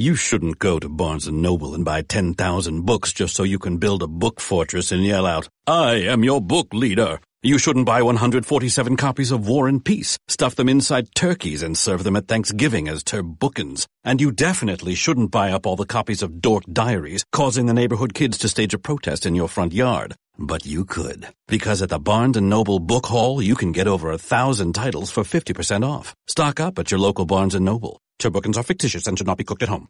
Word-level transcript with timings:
You 0.00 0.14
shouldn't 0.14 0.60
go 0.60 0.78
to 0.78 0.88
Barnes 0.88 1.26
& 1.28 1.32
Noble 1.32 1.74
and 1.74 1.84
buy 1.84 2.02
10,000 2.02 2.86
books 2.86 3.12
just 3.12 3.34
so 3.34 3.42
you 3.42 3.58
can 3.58 3.78
build 3.78 4.00
a 4.00 4.06
book 4.06 4.40
fortress 4.40 4.92
and 4.92 5.04
yell 5.04 5.26
out, 5.26 5.48
I 5.66 5.94
am 5.94 6.22
your 6.22 6.40
book 6.40 6.72
leader. 6.72 7.18
You 7.42 7.58
shouldn't 7.58 7.86
buy 7.86 8.02
147 8.02 8.96
copies 8.96 9.32
of 9.32 9.48
War 9.48 9.66
and 9.66 9.84
Peace, 9.84 10.16
stuff 10.28 10.54
them 10.54 10.68
inside 10.68 11.12
turkeys 11.16 11.64
and 11.64 11.76
serve 11.76 12.04
them 12.04 12.14
at 12.14 12.28
Thanksgiving 12.28 12.86
as 12.86 13.02
turbookins. 13.02 13.86
And 14.04 14.20
you 14.20 14.30
definitely 14.30 14.94
shouldn't 14.94 15.32
buy 15.32 15.50
up 15.50 15.66
all 15.66 15.74
the 15.74 15.84
copies 15.84 16.22
of 16.22 16.40
Dork 16.40 16.62
Diaries, 16.72 17.24
causing 17.32 17.66
the 17.66 17.74
neighborhood 17.74 18.14
kids 18.14 18.38
to 18.38 18.48
stage 18.48 18.74
a 18.74 18.78
protest 18.78 19.26
in 19.26 19.34
your 19.34 19.48
front 19.48 19.72
yard. 19.72 20.14
But 20.38 20.64
you 20.64 20.84
could. 20.84 21.26
Because 21.48 21.82
at 21.82 21.88
the 21.88 21.98
Barnes 21.98 22.40
& 22.40 22.40
Noble 22.40 22.78
Book 22.78 23.06
Haul, 23.06 23.42
you 23.42 23.56
can 23.56 23.72
get 23.72 23.88
over 23.88 24.10
a 24.10 24.18
thousand 24.18 24.72
titles 24.72 25.10
for 25.10 25.24
50% 25.24 25.84
off. 25.84 26.14
Stock 26.28 26.60
up 26.60 26.78
at 26.78 26.90
your 26.90 27.00
local 27.00 27.26
Barnes 27.26 27.54
& 27.54 27.60
Noble. 27.60 28.00
Turbookins 28.20 28.56
are 28.56 28.62
fictitious 28.62 29.06
and 29.06 29.18
should 29.18 29.26
not 29.26 29.38
be 29.38 29.44
cooked 29.44 29.64
at 29.64 29.68
home. 29.68 29.88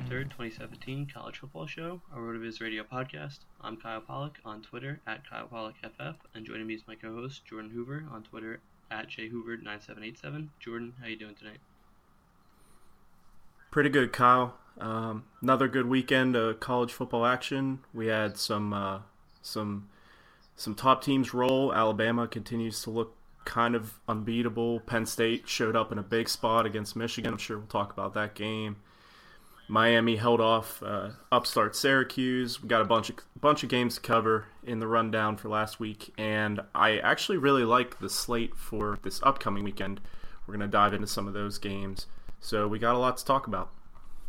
23rd, 0.00 0.30
2017 0.30 1.08
College 1.12 1.38
Football 1.38 1.66
Show, 1.66 2.00
a 2.14 2.16
RotoViz 2.16 2.60
radio 2.60 2.84
podcast. 2.84 3.40
I'm 3.60 3.76
Kyle 3.76 4.00
Pollock 4.00 4.38
on 4.46 4.62
Twitter 4.62 5.00
at 5.06 5.28
Kyle 5.28 5.46
Pollock 5.46 5.74
FF, 5.82 6.16
and 6.34 6.46
joining 6.46 6.66
me 6.66 6.74
is 6.74 6.82
my 6.88 6.94
co-host 6.94 7.44
Jordan 7.44 7.70
Hoover 7.70 8.06
on 8.10 8.22
Twitter 8.22 8.60
at 8.90 9.08
jhoover9787. 9.10 10.48
Jordan, 10.58 10.94
how 11.00 11.06
you 11.06 11.16
doing 11.16 11.34
tonight? 11.34 11.58
Pretty 13.70 13.90
good, 13.90 14.10
Kyle. 14.12 14.54
Um, 14.78 15.24
another 15.42 15.68
good 15.68 15.86
weekend 15.86 16.34
of 16.34 16.60
college 16.60 16.92
football 16.92 17.26
action. 17.26 17.80
We 17.92 18.06
had 18.06 18.38
some 18.38 18.72
uh, 18.72 19.00
some 19.42 19.90
some 20.56 20.74
top 20.74 21.04
teams 21.04 21.34
roll. 21.34 21.74
Alabama 21.74 22.26
continues 22.26 22.80
to 22.82 22.90
look 22.90 23.16
kind 23.44 23.74
of 23.74 24.00
unbeatable. 24.08 24.80
Penn 24.80 25.04
State 25.04 25.46
showed 25.46 25.76
up 25.76 25.92
in 25.92 25.98
a 25.98 26.02
big 26.02 26.30
spot 26.30 26.64
against 26.64 26.96
Michigan. 26.96 27.32
I'm 27.32 27.38
sure 27.38 27.58
we'll 27.58 27.66
talk 27.66 27.92
about 27.92 28.14
that 28.14 28.34
game. 28.34 28.76
Miami 29.70 30.16
held 30.16 30.40
off 30.40 30.82
uh, 30.82 31.10
upstart 31.30 31.76
Syracuse. 31.76 32.60
We 32.60 32.68
got 32.68 32.82
a 32.82 32.84
bunch 32.84 33.08
of 33.08 33.16
bunch 33.40 33.62
of 33.62 33.68
games 33.68 33.94
to 33.94 34.00
cover 34.00 34.46
in 34.64 34.80
the 34.80 34.88
rundown 34.88 35.36
for 35.36 35.48
last 35.48 35.78
week, 35.78 36.12
and 36.18 36.60
I 36.74 36.98
actually 36.98 37.38
really 37.38 37.64
like 37.64 38.00
the 38.00 38.10
slate 38.10 38.56
for 38.56 38.98
this 39.02 39.20
upcoming 39.22 39.62
weekend. 39.62 40.00
We're 40.46 40.54
gonna 40.54 40.66
dive 40.66 40.92
into 40.92 41.06
some 41.06 41.28
of 41.28 41.34
those 41.34 41.58
games, 41.58 42.08
so 42.40 42.66
we 42.66 42.80
got 42.80 42.96
a 42.96 42.98
lot 42.98 43.16
to 43.18 43.24
talk 43.24 43.46
about. 43.46 43.70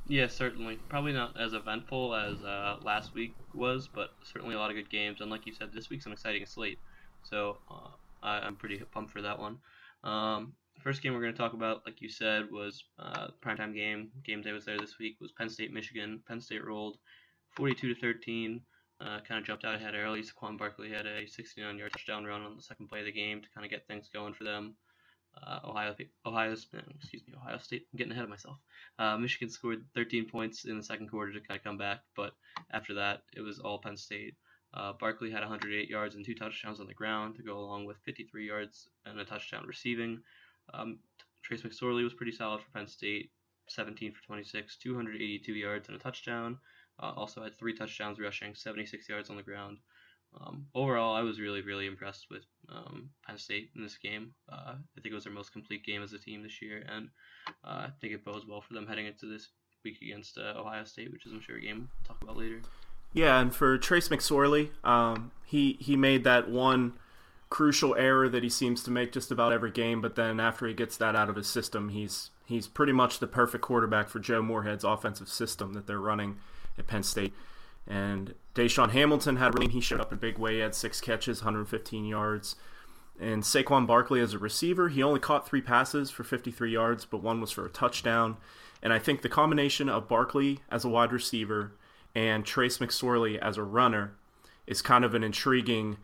Yeah, 0.08 0.28
certainly. 0.28 0.78
Probably 0.90 1.14
not 1.14 1.40
as 1.40 1.54
eventful 1.54 2.14
as 2.14 2.44
uh, 2.44 2.78
last 2.84 3.16
week 3.16 3.34
was, 3.56 3.88
but 3.88 4.12
certainly 4.22 4.54
a 4.54 4.60
lot 4.60 4.70
of 4.70 4.76
good 4.76 4.92
games. 4.92 5.22
And 5.22 5.32
like 5.32 5.48
you 5.48 5.54
said, 5.54 5.70
this 5.74 5.90
week's 5.90 6.06
an 6.06 6.12
exciting 6.12 6.46
slate. 6.46 6.78
So 7.24 7.58
uh, 7.70 7.90
I, 8.22 8.40
I'm 8.40 8.56
pretty 8.56 8.78
pumped 8.92 9.12
for 9.12 9.22
that 9.22 9.40
one. 9.40 9.58
Um, 10.04 10.54
first 10.84 11.02
game 11.02 11.14
we're 11.14 11.22
going 11.22 11.34
to 11.34 11.38
talk 11.38 11.54
about, 11.54 11.84
like 11.86 12.02
you 12.02 12.10
said, 12.10 12.52
was 12.52 12.84
uh, 13.00 13.28
primetime 13.46 13.74
game. 13.74 14.10
Game 14.24 14.42
day 14.42 14.52
was 14.52 14.66
there 14.66 14.78
this 14.78 14.98
week. 15.00 15.18
Was 15.22 15.32
Penn 15.32 15.50
State 15.50 15.74
Michigan. 15.74 16.22
Penn 16.28 16.42
State 16.42 16.66
rolled 16.66 16.98
42 17.56 17.94
to 17.94 18.00
13. 18.00 18.62
Uh, 19.00 19.20
kind 19.28 19.40
of 19.40 19.46
jumped 19.46 19.66
out 19.66 19.76
ahead 19.76 19.96
early. 19.96 20.22
Saquon 20.22 20.58
Barkley 20.58 20.90
had 20.90 21.06
a 21.06 21.24
69-yard 21.24 21.92
touchdown 21.92 22.26
run 22.26 22.42
on 22.42 22.56
the 22.56 22.62
second 22.62 22.88
play 22.88 23.00
of 23.00 23.06
the 23.06 23.12
game 23.12 23.42
to 23.42 23.48
kind 23.54 23.66
of 23.66 23.72
get 23.72 23.88
things 23.88 24.10
going 24.14 24.34
for 24.34 24.44
them. 24.44 24.76
Uh, 25.42 25.60
Ohio, 25.64 25.96
Ohio, 26.26 26.52
excuse 26.52 27.24
me, 27.26 27.34
Ohio 27.36 27.58
State. 27.58 27.88
I'm 27.92 27.98
getting 27.98 28.12
ahead 28.12 28.26
of 28.26 28.30
myself. 28.30 28.58
Uh, 29.00 29.18
Michigan 29.18 29.50
scored 29.50 29.86
13 29.96 30.30
points 30.30 30.66
in 30.66 30.78
the 30.78 30.84
second 30.84 31.10
quarter 31.10 31.32
to 31.34 31.40
kind 31.40 31.58
of 31.58 31.64
come 31.64 31.78
back, 31.78 32.02
but 32.16 32.34
after 32.72 32.94
that, 32.96 33.24
it 33.36 33.42
was 33.42 33.60
all 33.60 33.80
Penn 33.80 33.98
State. 33.98 34.36
Uh, 34.74 34.94
Barkley 34.94 35.32
had 35.32 35.42
108 35.42 35.90
yards 35.90 36.16
and 36.16 36.26
two 36.26 36.36
touchdowns 36.36 36.80
on 36.80 36.88
the 36.88 36.94
ground 36.94 37.36
to 37.36 37.44
go 37.44 37.58
along 37.58 37.86
with 37.86 37.98
53 38.06 38.46
yards 38.46 38.88
and 39.06 39.20
a 39.20 39.26
touchdown 39.26 39.66
receiving. 39.68 40.22
Um, 40.74 41.00
Trace 41.44 41.64
McSorley 41.64 42.04
was 42.04 42.14
pretty 42.14 42.32
solid 42.32 42.62
for 42.62 42.70
Penn 42.72 42.88
State, 42.88 43.32
17 43.70 44.14
for 44.14 44.24
26, 44.24 44.78
282 44.78 45.54
yards 45.54 45.88
and 45.88 45.98
a 45.98 46.00
touchdown. 46.00 46.58
Uh, 47.02 47.14
also 47.16 47.44
had 47.44 47.58
three 47.58 47.76
touchdowns 47.76 48.20
rushing, 48.20 48.54
76 48.54 49.10
yards 49.10 49.30
on 49.30 49.38
the 49.38 49.44
ground. 49.44 49.78
Um, 50.40 50.68
overall, 50.74 51.16
I 51.16 51.22
was 51.22 51.40
really, 51.40 51.62
really 51.62 51.88
impressed 51.88 52.28
with 52.30 52.44
um, 52.70 53.10
Penn 53.26 53.38
State 53.38 53.72
in 53.76 53.84
this 53.84 53.98
game. 53.98 54.34
Uh, 54.50 54.76
I 54.76 55.02
think 55.02 55.12
it 55.12 55.14
was 55.14 55.26
their 55.26 55.34
most 55.34 55.52
complete 55.52 55.86
game 55.86 56.04
as 56.04 56.14
a 56.14 56.20
team 56.20 56.42
this 56.44 56.62
year, 56.62 56.86
and 56.88 57.10
uh, 57.66 57.88
I 57.88 57.90
think 58.00 58.14
it 58.14 58.24
bodes 58.24 58.46
well 58.48 58.62
for 58.62 58.74
them 58.74 58.88
heading 58.88 59.08
into 59.08 59.26
this 59.26 59.50
week 59.84 59.98
against 60.02 60.38
uh, 60.38 60.54
Ohio 60.58 60.86
State, 60.86 61.12
which 61.12 61.26
is, 61.26 61.34
I'm 61.34 61.42
sure, 61.42 61.58
a 61.58 61.62
game 61.62 61.90
we'll 61.90 62.08
talk 62.08 62.24
about 62.24 62.38
later. 62.38 62.62
Yeah, 63.14 63.40
and 63.40 63.54
for 63.54 63.78
Trace 63.78 64.08
McSorley, 64.08 64.70
um, 64.86 65.32
he 65.44 65.74
he 65.82 65.98
made 65.98 66.24
that 66.24 66.50
one 66.50 66.94
crucial 67.52 67.94
error 67.96 68.30
that 68.30 68.42
he 68.42 68.50
seems 68.50 68.82
to 68.82 68.90
make 68.90 69.12
just 69.12 69.30
about 69.30 69.52
every 69.52 69.70
game, 69.70 70.02
but 70.02 70.16
then 70.16 70.40
after 70.40 70.66
he 70.66 70.74
gets 70.74 70.98
that 70.98 71.16
out 71.16 71.30
of 71.30 71.36
his 71.36 71.48
system, 71.48 71.90
he's 71.90 72.32
he's 72.46 72.68
pretty 72.68 72.94
much 72.94 73.20
the 73.20 73.28
perfect 73.28 73.62
quarterback 73.62 74.10
for 74.10 74.20
Joe 74.20 74.42
Moorhead's 74.42 74.84
offensive 74.84 75.30
system 75.30 75.74
that 75.74 75.86
they're 75.86 76.00
running 76.00 76.38
at 76.80 76.88
Penn 76.88 77.04
State. 77.04 77.34
And 77.86 78.34
DaeSean 78.56 78.92
Hamilton 78.92 79.36
had 79.36 79.54
really 79.54 79.72
he 79.72 79.82
showed 79.82 80.02
up 80.02 80.12
in 80.12 80.18
a 80.18 80.22
big 80.22 80.38
way. 80.38 80.56
He 80.56 80.60
had 80.60 80.74
six 80.74 81.00
catches, 81.02 81.42
115 81.42 82.06
yards. 82.06 82.56
And 83.20 83.44
Saquon 83.44 83.86
Barkley 83.86 84.22
as 84.22 84.34
a 84.34 84.40
receiver, 84.40 84.90
he 84.90 85.04
only 85.04 85.20
caught 85.20 85.48
three 85.48 85.62
passes 85.62 86.10
for 86.10 86.24
53 86.24 86.72
yards, 86.72 87.06
but 87.06 87.22
one 87.22 87.40
was 87.40 87.52
for 87.52 87.66
a 87.66 87.70
touchdown. 87.70 88.38
And 88.82 88.92
I 88.92 89.00
think 89.00 89.22
the 89.22 89.30
combination 89.30 89.90
of 89.90 90.08
Barkley 90.08 90.60
as 90.72 90.86
a 90.86 90.90
wide 90.90 91.12
receiver 91.12 91.74
and 92.16 92.46
Trace 92.46 92.80
McSorley 92.80 93.38
as 93.38 93.58
a 93.58 93.64
runner 93.64 94.14
is 94.66 94.82
kind 94.82 95.06
of 95.06 95.14
an 95.14 95.24
intriguing 95.24 95.98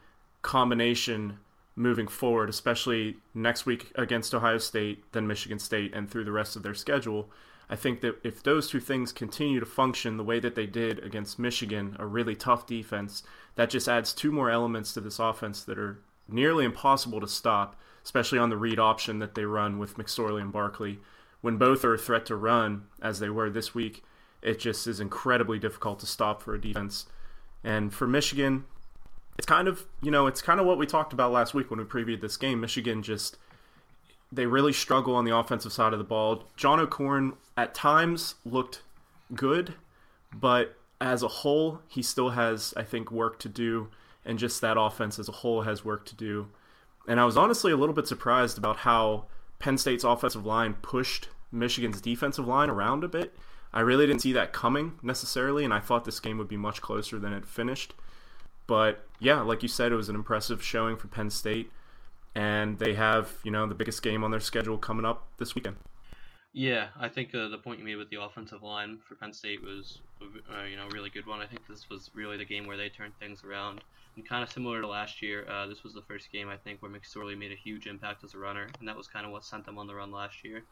combination 0.48 1.40
moving 1.76 2.08
forward, 2.08 2.48
especially 2.48 3.18
next 3.34 3.66
week 3.66 3.92
against 3.96 4.34
Ohio 4.34 4.58
State, 4.58 5.04
then 5.12 5.28
Michigan 5.28 5.60
State, 5.60 5.94
and 5.94 6.10
through 6.10 6.24
the 6.24 6.32
rest 6.32 6.56
of 6.56 6.64
their 6.64 6.74
schedule. 6.74 7.30
I 7.70 7.76
think 7.76 8.00
that 8.00 8.16
if 8.24 8.42
those 8.42 8.70
two 8.70 8.80
things 8.80 9.12
continue 9.12 9.60
to 9.60 9.66
function 9.66 10.16
the 10.16 10.24
way 10.24 10.40
that 10.40 10.56
they 10.56 10.66
did 10.66 11.00
against 11.00 11.38
Michigan, 11.38 11.98
a 12.00 12.06
really 12.06 12.34
tough 12.34 12.66
defense, 12.66 13.24
that 13.56 13.70
just 13.70 13.90
adds 13.90 14.14
two 14.14 14.32
more 14.32 14.50
elements 14.50 14.94
to 14.94 15.02
this 15.02 15.20
offense 15.20 15.64
that 15.66 15.78
are 15.78 16.00
nearly 16.30 16.64
impossible 16.64 17.20
to 17.20 17.28
stop, 17.28 17.76
especially 18.06 18.40
on 18.40 18.50
the 18.50 18.56
read 18.56 18.80
option 18.80 19.20
that 19.20 19.36
they 19.36 19.44
run 19.44 19.78
with 19.78 19.98
McSorley 19.98 20.42
and 20.42 20.54
Barkley. 20.54 21.00
When 21.42 21.58
both 21.58 21.84
are 21.84 21.94
a 21.94 22.00
threat 22.00 22.26
to 22.28 22.38
run, 22.38 22.86
as 23.02 23.20
they 23.20 23.30
were 23.30 23.50
this 23.50 23.76
week, 23.76 24.02
it 24.42 24.60
just 24.60 24.88
is 24.88 25.02
incredibly 25.02 25.60
difficult 25.60 26.00
to 26.00 26.06
stop 26.06 26.42
for 26.42 26.56
a 26.56 26.62
defense. 26.62 27.06
And 27.66 27.94
for 27.94 28.08
Michigan, 28.08 28.64
it's 29.38 29.46
kind 29.46 29.68
of 29.68 29.86
you 30.02 30.12
know 30.12 30.28
it's 30.28 30.42
kind 30.42 30.60
of 30.60 30.66
what 30.66 30.78
we 30.78 30.86
talked 30.86 31.14
about 31.14 31.32
last 31.32 31.54
week 31.54 31.70
when 31.70 31.80
we 31.80 31.86
previewed 31.86 32.22
this 32.22 32.38
game. 32.38 32.60
Michigan 32.60 33.04
just 33.04 33.38
they 34.32 34.46
really 34.46 34.74
struggle 34.74 35.16
on 35.16 35.26
the 35.26 35.36
offensive 35.36 35.72
side 35.72 35.94
of 35.94 36.00
the 36.00 36.06
ball. 36.06 36.44
John 36.56 36.80
O'Korn 36.80 37.34
at 37.56 37.74
times 37.74 38.36
looked 38.46 38.82
good, 39.34 39.76
but 40.34 40.76
as 41.00 41.24
a 41.24 41.28
whole, 41.28 41.82
he 41.88 42.02
still 42.02 42.32
has 42.32 42.74
I 42.76 42.84
think 42.84 43.12
work 43.12 43.40
to 43.40 43.50
do, 43.50 43.90
and 44.26 44.40
just 44.40 44.62
that 44.62 44.80
offense 44.80 45.20
as 45.20 45.30
a 45.30 45.34
whole 45.34 45.62
has 45.62 45.86
work 45.86 46.06
to 46.08 46.16
do. 46.16 46.48
And 47.08 47.20
I 47.20 47.26
was 47.26 47.38
honestly 47.38 47.72
a 47.72 47.78
little 47.78 47.96
bit 47.96 48.08
surprised 48.08 48.58
about 48.58 48.78
how 48.78 49.26
Penn 49.60 49.78
State's 49.78 50.04
offensive 50.04 50.46
line 50.46 50.74
pushed 50.82 51.30
Michigan's 51.52 52.02
defensive 52.02 52.48
line 52.48 52.70
around 52.70 53.04
a 53.04 53.08
bit. 53.08 53.36
I 53.74 53.80
really 53.82 54.08
didn't 54.08 54.22
see 54.22 54.34
that 54.34 54.54
coming 54.54 55.00
necessarily, 55.02 55.64
and 55.64 55.74
I 55.74 55.80
thought 55.80 56.06
this 56.06 56.20
game 56.20 56.38
would 56.38 56.48
be 56.48 56.58
much 56.58 56.82
closer 56.82 57.20
than 57.20 57.34
it 57.34 57.46
finished. 57.46 57.94
But 58.68 59.06
yeah, 59.20 59.42
like 59.42 59.64
you 59.64 59.70
said, 59.70 59.92
it 59.92 59.96
was 59.96 60.10
an 60.10 60.16
impressive 60.16 60.64
showing 60.64 60.98
for 60.98 61.08
Penn 61.08 61.30
State, 61.30 61.72
and 62.36 62.78
they 62.78 62.94
have 62.94 63.38
you 63.44 63.52
know 63.52 63.66
the 63.66 63.76
biggest 63.76 64.02
game 64.02 64.24
on 64.24 64.32
their 64.32 64.40
schedule 64.40 64.78
coming 64.78 65.06
up 65.06 65.28
this 65.38 65.56
weekend. 65.56 65.78
Yeah, 66.54 66.88
I 67.00 67.08
think 67.08 67.36
uh, 67.36 67.50
the 67.50 67.58
point 67.60 67.78
you 67.80 67.86
made 67.86 67.98
with 67.98 68.10
the 68.10 68.20
offensive 68.22 68.64
line 68.64 68.98
for 69.08 69.14
Penn 69.14 69.32
State 69.32 69.62
was, 69.62 70.00
uh, 70.22 70.64
you 70.64 70.76
know, 70.76 70.88
a 70.88 70.90
really 70.90 71.12
good 71.12 71.28
one. 71.28 71.40
I 71.40 71.46
think 71.46 71.68
this 71.68 71.88
was 71.88 72.10
really 72.16 72.36
the 72.36 72.46
game 72.46 72.66
where 72.66 72.78
they 72.78 72.90
turned 72.90 73.14
things 73.20 73.44
around. 73.44 73.84
And 74.16 74.28
kind 74.28 74.42
of 74.42 74.52
similar 74.52 74.82
to 74.82 74.88
last 74.88 75.22
year, 75.22 75.48
uh, 75.48 75.68
this 75.68 75.84
was 75.84 75.94
the 75.94 76.02
first 76.02 76.32
game 76.32 76.50
I 76.50 76.58
think 76.58 76.82
where 76.82 76.90
McSorley 76.90 77.38
made 77.38 77.52
a 77.52 77.56
huge 77.56 77.86
impact 77.86 78.24
as 78.24 78.34
a 78.34 78.40
runner, 78.40 78.70
and 78.80 78.88
that 78.88 78.98
was 78.98 79.08
kind 79.08 79.24
of 79.24 79.32
what 79.32 79.46
sent 79.46 79.66
them 79.66 79.78
on 79.78 79.86
the 79.86 79.94
run 79.94 80.12
last 80.12 80.44
year. 80.44 80.64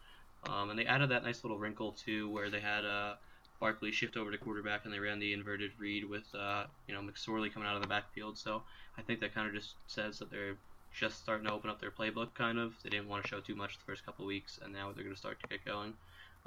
Um, 0.50 0.72
and 0.72 0.80
they 0.80 0.86
added 0.86 1.10
that 1.12 1.24
nice 1.24 1.44
little 1.44 1.60
wrinkle 1.60 1.92
too, 1.92 2.30
where 2.32 2.50
they 2.50 2.62
had 2.62 2.84
uh, 2.84 3.14
Barkley 3.60 3.92
shift 3.92 4.18
over 4.18 4.32
to 4.32 4.38
quarterback 4.38 4.86
and 4.86 4.94
they 4.94 5.00
ran 5.00 5.20
the 5.20 5.34
inverted 5.34 5.72
read 5.80 6.08
with 6.08 6.24
uh, 6.36 6.66
you 6.88 6.94
know 6.94 7.02
McSorley 7.02 7.52
coming 7.52 7.68
out 7.68 7.76
of 7.76 7.82
the 7.82 7.88
backfield. 7.88 8.38
So 8.38 8.62
I 8.98 9.02
think 9.02 9.20
that 9.22 9.34
kind 9.34 9.48
of 9.48 9.54
just 9.54 9.76
says 9.88 10.20
that 10.20 10.30
they're 10.32 10.58
just 10.94 11.20
starting 11.20 11.48
to 11.48 11.54
open 11.54 11.70
up 11.70 11.80
their 11.80 11.92
playbook. 11.92 12.34
Kind 12.34 12.60
of, 12.60 12.74
they 12.84 12.90
didn't 12.90 13.08
want 13.08 13.24
to 13.24 13.30
show 13.30 13.40
too 13.40 13.56
much 13.56 13.78
the 13.78 13.84
first 13.86 14.06
couple 14.06 14.26
weeks, 14.26 14.60
and 14.64 14.74
now 14.74 14.92
they're 14.94 15.04
going 15.04 15.16
to 15.16 15.20
start 15.20 15.40
to 15.42 15.48
get 15.48 15.64
going. 15.66 15.94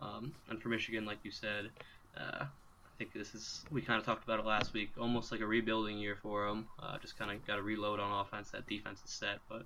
Um, 0.01 0.33
and 0.49 0.61
for 0.61 0.69
Michigan, 0.69 1.05
like 1.05 1.19
you 1.23 1.31
said, 1.31 1.71
uh, 2.17 2.45
I 2.45 2.99
think 2.99 3.13
this 3.13 3.35
is 3.35 3.65
we 3.71 3.83
kind 3.83 3.99
of 3.99 4.07
talked 4.07 4.25
about 4.25 4.41
it 4.41 4.47
last 4.47 4.73
week, 4.73 4.91
almost 4.99 5.33
like 5.33 5.41
a 5.41 5.47
rebuilding 5.47 5.99
year 5.99 6.17
for 6.23 6.47
them. 6.47 6.67
Uh, 6.83 6.99
just 6.99 7.19
kind 7.19 7.31
of 7.31 7.45
got 7.47 7.57
to 7.57 7.63
reload 7.63 8.01
on 8.01 8.21
offense. 8.21 8.51
That 8.51 8.67
defense 8.69 9.01
is 9.05 9.11
set, 9.11 9.39
but 9.49 9.65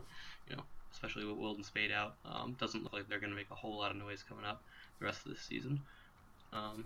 you 0.48 0.56
know 0.56 0.62
especially 0.92 1.24
with 1.24 1.36
Wilton 1.36 1.64
Speight 1.64 1.90
out. 1.90 2.14
Um, 2.24 2.54
doesn't 2.60 2.82
look 2.82 2.92
like 2.92 3.08
they're 3.08 3.20
going 3.20 3.30
to 3.30 3.36
make 3.36 3.50
a 3.50 3.54
whole 3.54 3.78
lot 3.78 3.90
of 3.90 3.96
noise 3.96 4.22
coming 4.22 4.44
up 4.44 4.62
the 4.98 5.06
rest 5.06 5.24
of 5.24 5.32
the 5.32 5.38
season. 5.38 5.80
Um, 6.52 6.84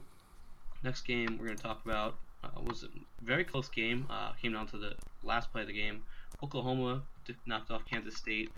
next 0.83 1.03
game 1.03 1.37
we're 1.39 1.47
going 1.47 1.57
to 1.57 1.63
talk 1.63 1.85
about 1.85 2.17
uh, 2.45 2.61
was 2.65 2.85
a 2.85 2.89
very 3.25 3.45
close 3.45 3.69
game. 3.69 4.07
Uh, 4.11 4.33
came 4.41 4.53
down 4.53 4.67
to 4.69 4.79
the 4.79 4.95
last 5.23 5.53
play 5.53 5.63
of 5.63 5.69
the 5.69 5.73
game. 5.73 6.03
Oklahoma 6.43 7.03
knocked 7.47 7.71
off 7.71 7.83
Kansas 7.91 8.17
State, 8.17 8.51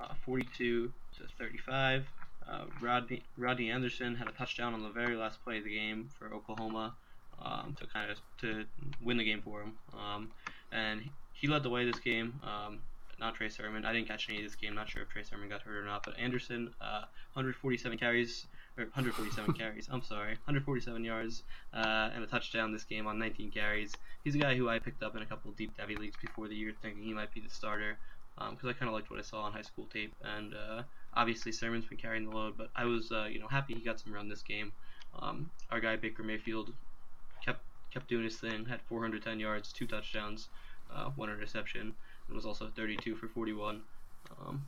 uh, 0.00 0.14
42 0.24 0.92
to 1.16 1.22
35. 1.38 2.06
Uh, 2.46 2.64
Rodney, 2.80 3.22
Rodney 3.38 3.70
Anderson 3.70 4.14
had 4.14 4.28
a 4.28 4.32
touchdown 4.32 4.74
on 4.74 4.82
the 4.82 4.90
very 4.90 5.16
last 5.16 5.42
play 5.44 5.58
of 5.58 5.64
the 5.64 5.74
game 5.74 6.10
for 6.18 6.32
Oklahoma 6.34 6.94
um, 7.40 7.76
to 7.80 7.86
kind 7.86 8.10
of 8.10 8.18
to 8.40 8.64
win 9.02 9.16
the 9.16 9.24
game 9.24 9.40
for 9.42 9.62
him. 9.62 9.72
Um, 9.98 10.30
and 10.72 11.02
he 11.32 11.48
led 11.48 11.62
the 11.62 11.70
way 11.70 11.84
this 11.84 11.98
game. 11.98 12.34
Um, 12.42 12.80
not 13.18 13.34
Trey 13.34 13.48
Sermon. 13.48 13.84
I 13.84 13.92
didn't 13.92 14.08
catch 14.08 14.28
any 14.28 14.38
of 14.38 14.44
this 14.44 14.56
game. 14.56 14.74
Not 14.74 14.88
sure 14.88 15.02
if 15.02 15.08
Trey 15.08 15.22
Sermon 15.22 15.48
got 15.48 15.62
hurt 15.62 15.76
or 15.76 15.84
not. 15.84 16.04
But 16.04 16.18
Anderson, 16.18 16.74
uh, 16.80 17.04
147 17.34 17.96
carries, 17.96 18.46
or 18.76 18.84
147 18.84 19.54
carries. 19.54 19.88
I'm 19.90 20.02
sorry, 20.02 20.32
147 20.46 21.04
yards 21.04 21.42
uh, 21.72 22.10
and 22.14 22.24
a 22.24 22.26
touchdown 22.26 22.72
this 22.72 22.84
game 22.84 23.06
on 23.06 23.18
19 23.18 23.50
carries. 23.50 23.92
He's 24.24 24.34
a 24.34 24.38
guy 24.38 24.56
who 24.56 24.68
I 24.68 24.78
picked 24.78 25.02
up 25.02 25.16
in 25.16 25.22
a 25.22 25.26
couple 25.26 25.50
deep 25.52 25.76
devy 25.76 25.98
leagues 25.98 26.16
before 26.20 26.48
the 26.48 26.54
year, 26.54 26.72
thinking 26.82 27.02
he 27.02 27.12
might 27.12 27.32
be 27.32 27.40
the 27.40 27.50
starter 27.50 27.96
because 28.36 28.64
um, 28.64 28.68
I 28.68 28.72
kind 28.72 28.88
of 28.88 28.94
liked 28.94 29.10
what 29.10 29.20
I 29.20 29.22
saw 29.22 29.42
on 29.42 29.52
high 29.52 29.62
school 29.62 29.86
tape. 29.92 30.12
And 30.24 30.54
uh, 30.54 30.82
obviously 31.14 31.52
Sermon's 31.52 31.84
been 31.84 31.98
carrying 31.98 32.28
the 32.28 32.34
load, 32.34 32.54
but 32.56 32.70
I 32.74 32.84
was 32.84 33.12
uh, 33.12 33.26
you 33.30 33.38
know 33.38 33.48
happy 33.48 33.74
he 33.74 33.80
got 33.80 34.00
some 34.00 34.12
run 34.12 34.28
this 34.28 34.42
game. 34.42 34.72
Um, 35.18 35.50
our 35.70 35.80
guy 35.80 35.96
Baker 35.96 36.22
Mayfield 36.22 36.72
kept 37.44 37.60
kept 37.92 38.08
doing 38.08 38.24
his 38.24 38.36
thing, 38.36 38.64
had 38.64 38.80
410 38.88 39.38
yards, 39.38 39.72
two 39.72 39.86
touchdowns, 39.86 40.48
uh, 40.92 41.10
one 41.16 41.30
interception 41.30 41.94
and 42.26 42.36
was 42.36 42.46
also 42.46 42.70
32 42.74 43.16
for 43.16 43.28
41. 43.28 43.82
Um, 44.40 44.64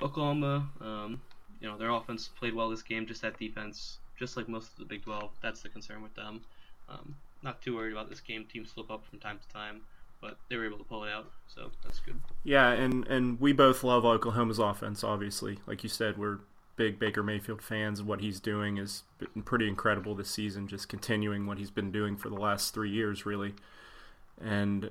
Oklahoma, 0.00 0.68
um, 0.80 1.20
you 1.60 1.68
know, 1.68 1.76
their 1.76 1.90
offense 1.90 2.28
played 2.28 2.54
well 2.54 2.70
this 2.70 2.82
game. 2.82 3.06
Just 3.06 3.22
that 3.22 3.38
defense, 3.38 3.98
just 4.18 4.36
like 4.36 4.48
most 4.48 4.72
of 4.72 4.78
the 4.78 4.84
Big 4.84 5.04
12, 5.04 5.30
that's 5.42 5.62
the 5.62 5.68
concern 5.68 6.02
with 6.02 6.14
them. 6.14 6.40
Um, 6.88 7.14
not 7.42 7.62
too 7.62 7.76
worried 7.76 7.92
about 7.92 8.08
this 8.08 8.20
game. 8.20 8.46
Teams 8.50 8.70
slip 8.70 8.90
up 8.90 9.04
from 9.08 9.18
time 9.18 9.38
to 9.38 9.52
time, 9.52 9.82
but 10.20 10.36
they 10.48 10.56
were 10.56 10.66
able 10.66 10.78
to 10.78 10.84
pull 10.84 11.04
it 11.04 11.10
out, 11.10 11.30
so 11.46 11.70
that's 11.82 12.00
good. 12.00 12.20
Yeah, 12.44 12.70
and 12.70 13.06
and 13.06 13.40
we 13.40 13.52
both 13.52 13.82
love 13.84 14.04
Oklahoma's 14.04 14.58
offense. 14.58 15.04
Obviously, 15.04 15.58
like 15.66 15.82
you 15.82 15.88
said, 15.88 16.18
we're 16.18 16.40
big 16.76 16.98
Baker 16.98 17.22
Mayfield 17.22 17.62
fans. 17.62 18.02
What 18.02 18.20
he's 18.20 18.40
doing 18.40 18.78
is 18.78 19.02
pretty 19.44 19.68
incredible 19.68 20.14
this 20.14 20.30
season. 20.30 20.66
Just 20.66 20.88
continuing 20.88 21.46
what 21.46 21.58
he's 21.58 21.70
been 21.70 21.92
doing 21.92 22.16
for 22.16 22.28
the 22.28 22.36
last 22.36 22.74
three 22.74 22.90
years, 22.90 23.26
really. 23.26 23.54
And 24.40 24.90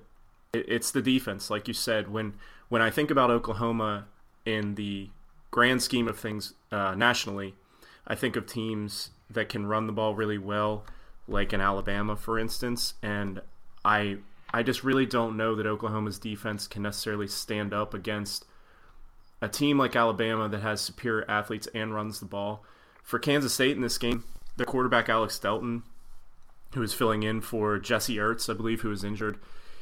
it's 0.53 0.91
the 0.91 1.01
defense, 1.01 1.49
like 1.49 1.67
you 1.67 1.73
said. 1.73 2.11
When 2.11 2.35
when 2.69 2.81
I 2.81 2.89
think 2.89 3.11
about 3.11 3.31
Oklahoma 3.31 4.05
in 4.45 4.75
the 4.75 5.09
grand 5.59 5.81
scheme 5.81 6.07
of 6.07 6.17
things 6.17 6.53
uh, 6.71 6.95
nationally, 6.95 7.53
I 8.07 8.15
think 8.15 8.37
of 8.37 8.45
teams 8.45 9.09
that 9.29 9.49
can 9.49 9.67
run 9.67 9.87
the 9.87 9.91
ball 9.91 10.15
really 10.15 10.37
well, 10.37 10.85
like 11.27 11.51
in 11.51 11.59
Alabama, 11.59 12.15
for 12.15 12.39
instance. 12.39 12.93
And 13.03 13.41
I 13.83 14.19
I 14.53 14.63
just 14.63 14.85
really 14.85 15.05
don't 15.05 15.35
know 15.35 15.55
that 15.55 15.65
Oklahoma's 15.65 16.17
defense 16.17 16.65
can 16.65 16.81
necessarily 16.81 17.27
stand 17.27 17.73
up 17.73 17.93
against 17.93 18.45
a 19.41 19.49
team 19.49 19.77
like 19.77 19.97
Alabama 19.97 20.47
that 20.47 20.61
has 20.61 20.79
superior 20.79 21.29
athletes 21.29 21.67
and 21.75 21.93
runs 21.93 22.21
the 22.21 22.25
ball. 22.25 22.63
For 23.03 23.19
Kansas 23.19 23.53
State 23.53 23.75
in 23.75 23.81
this 23.81 23.97
game, 23.97 24.23
their 24.55 24.65
quarterback 24.65 25.09
Alex 25.09 25.37
Delton, 25.37 25.83
who 26.73 26.81
is 26.81 26.93
filling 26.93 27.23
in 27.23 27.41
for 27.41 27.79
Jesse 27.79 28.15
Ertz, 28.15 28.49
I 28.49 28.53
believe, 28.53 28.79
who 28.79 28.89
was 28.89 29.03
injured 29.03 29.37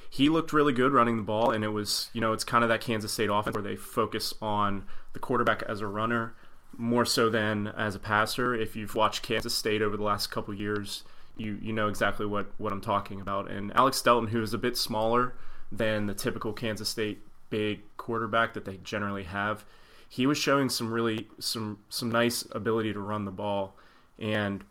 he 0.09 0.29
looked 0.29 0.53
really 0.53 0.73
good 0.73 0.91
running 0.91 1.17
the 1.17 1.23
ball, 1.23 1.51
and 1.51 1.63
it 1.63 1.69
was 1.69 2.09
you 2.13 2.21
know 2.21 2.33
it's 2.33 2.43
kind 2.43 2.63
of 2.63 2.69
that 2.69 2.81
Kansas 2.81 3.11
State 3.11 3.29
offense 3.29 3.55
where 3.55 3.63
they 3.63 3.75
focus 3.75 4.33
on 4.41 4.85
the 5.13 5.19
quarterback 5.19 5.63
as 5.63 5.81
a 5.81 5.87
runner 5.87 6.33
more 6.75 7.05
so 7.05 7.29
than 7.29 7.67
as 7.67 7.95
a 7.95 7.99
passer. 7.99 8.53
If 8.53 8.75
you've 8.75 8.95
watched 8.95 9.23
Kansas 9.23 9.53
State 9.53 9.81
over 9.81 9.97
the 9.97 10.03
last 10.03 10.27
couple 10.27 10.53
years, 10.53 11.03
you 11.35 11.57
you 11.61 11.73
know 11.73 11.87
exactly 11.87 12.25
what 12.25 12.47
what 12.57 12.71
I'm 12.71 12.81
talking 12.81 13.21
about. 13.21 13.49
And 13.49 13.75
Alex 13.75 14.01
Delton, 14.01 14.29
who 14.29 14.41
is 14.41 14.53
a 14.53 14.57
bit 14.57 14.77
smaller 14.77 15.33
than 15.71 16.07
the 16.07 16.13
typical 16.13 16.53
Kansas 16.53 16.89
State 16.89 17.21
big 17.49 17.81
quarterback 17.97 18.53
that 18.53 18.65
they 18.65 18.77
generally 18.77 19.23
have, 19.23 19.65
he 20.07 20.25
was 20.25 20.37
showing 20.37 20.69
some 20.69 20.91
really 20.91 21.27
some 21.39 21.79
some 21.89 22.11
nice 22.11 22.45
ability 22.51 22.93
to 22.93 22.99
run 22.99 23.25
the 23.25 23.31
ball 23.31 23.75
and 24.19 24.63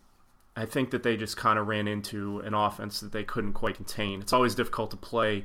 I 0.56 0.64
think 0.64 0.90
that 0.90 1.02
they 1.02 1.16
just 1.16 1.36
kind 1.36 1.58
of 1.58 1.68
ran 1.68 1.86
into 1.86 2.40
an 2.40 2.54
offense 2.54 3.00
that 3.00 3.12
they 3.12 3.24
couldn't 3.24 3.52
quite 3.52 3.74
contain. 3.74 4.22
It's 4.22 4.32
always 4.32 4.54
difficult 4.54 4.90
to 4.92 4.96
play 4.96 5.44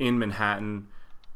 in 0.00 0.18
Manhattan, 0.18 0.88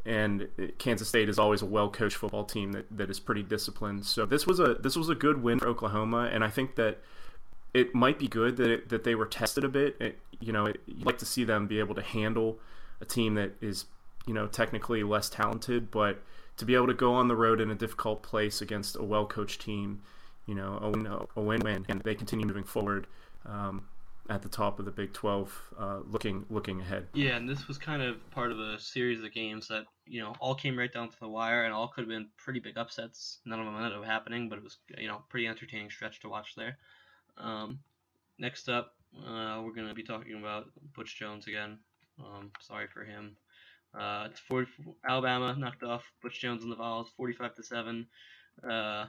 and 0.04 0.48
Kansas 0.78 1.08
State 1.08 1.28
is 1.28 1.38
always 1.38 1.62
a 1.62 1.66
well-coached 1.66 2.16
football 2.16 2.44
team 2.44 2.72
that, 2.72 2.86
that 2.90 3.10
is 3.10 3.20
pretty 3.20 3.44
disciplined. 3.44 4.04
So 4.04 4.26
this 4.26 4.44
was 4.44 4.58
a 4.58 4.74
this 4.74 4.96
was 4.96 5.08
a 5.08 5.14
good 5.14 5.42
win 5.42 5.60
for 5.60 5.68
Oklahoma, 5.68 6.30
and 6.32 6.42
I 6.42 6.48
think 6.48 6.74
that 6.74 6.98
it 7.72 7.94
might 7.94 8.18
be 8.18 8.26
good 8.26 8.56
that 8.56 8.70
it, 8.70 8.88
that 8.88 9.04
they 9.04 9.14
were 9.14 9.26
tested 9.26 9.62
a 9.62 9.68
bit. 9.68 9.96
It, 10.00 10.18
you 10.40 10.52
know, 10.52 10.66
it, 10.66 10.80
you'd 10.86 11.06
like 11.06 11.18
to 11.18 11.26
see 11.26 11.44
them 11.44 11.68
be 11.68 11.78
able 11.78 11.94
to 11.94 12.02
handle 12.02 12.58
a 13.00 13.04
team 13.04 13.36
that 13.36 13.52
is 13.60 13.84
you 14.26 14.34
know 14.34 14.48
technically 14.48 15.04
less 15.04 15.30
talented, 15.30 15.92
but 15.92 16.22
to 16.56 16.64
be 16.64 16.74
able 16.74 16.88
to 16.88 16.94
go 16.94 17.14
on 17.14 17.28
the 17.28 17.36
road 17.36 17.60
in 17.60 17.70
a 17.70 17.74
difficult 17.76 18.24
place 18.24 18.60
against 18.60 18.96
a 18.96 19.02
well-coached 19.02 19.60
team 19.60 20.02
you 20.46 20.54
know, 20.54 20.78
a 20.82 20.90
win, 20.90 21.06
a 21.06 21.40
win-win, 21.40 21.86
and 21.88 22.00
they 22.02 22.14
continue 22.14 22.46
moving 22.46 22.64
forward 22.64 23.06
um, 23.46 23.86
at 24.28 24.42
the 24.42 24.48
top 24.48 24.78
of 24.78 24.84
the 24.84 24.90
Big 24.90 25.12
12, 25.12 25.62
uh, 25.78 25.98
looking 26.06 26.44
looking 26.50 26.80
ahead. 26.80 27.08
Yeah, 27.14 27.36
and 27.36 27.48
this 27.48 27.68
was 27.68 27.78
kind 27.78 28.02
of 28.02 28.30
part 28.30 28.52
of 28.52 28.58
a 28.58 28.78
series 28.78 29.22
of 29.22 29.32
games 29.32 29.68
that 29.68 29.84
you 30.06 30.20
know 30.20 30.34
all 30.40 30.54
came 30.54 30.78
right 30.78 30.92
down 30.92 31.10
to 31.10 31.20
the 31.20 31.28
wire, 31.28 31.64
and 31.64 31.72
all 31.72 31.88
could 31.88 32.02
have 32.02 32.08
been 32.08 32.28
pretty 32.36 32.60
big 32.60 32.76
upsets. 32.76 33.38
None 33.44 33.60
of 33.60 33.66
them 33.66 33.76
ended 33.76 33.92
up 33.92 34.04
happening, 34.04 34.48
but 34.48 34.58
it 34.58 34.64
was 34.64 34.78
you 34.98 35.08
know 35.08 35.22
pretty 35.28 35.46
entertaining 35.46 35.90
stretch 35.90 36.20
to 36.20 36.28
watch 36.28 36.54
there. 36.56 36.78
Um, 37.38 37.80
next 38.38 38.68
up, 38.68 38.94
uh, 39.18 39.60
we're 39.64 39.74
gonna 39.74 39.94
be 39.94 40.02
talking 40.04 40.38
about 40.38 40.66
Butch 40.94 41.18
Jones 41.18 41.46
again. 41.46 41.78
Um, 42.18 42.50
sorry 42.60 42.86
for 42.92 43.04
him. 43.04 43.36
Uh, 43.98 44.28
it's 44.30 44.40
40, 44.40 44.70
Alabama 45.06 45.54
knocked 45.58 45.82
off 45.82 46.02
Butch 46.22 46.40
Jones 46.40 46.62
and 46.62 46.72
the 46.72 46.76
Vols 46.76 47.10
45 47.16 47.54
to 47.56 47.62
7. 47.62 48.06
Uh, 48.68 49.04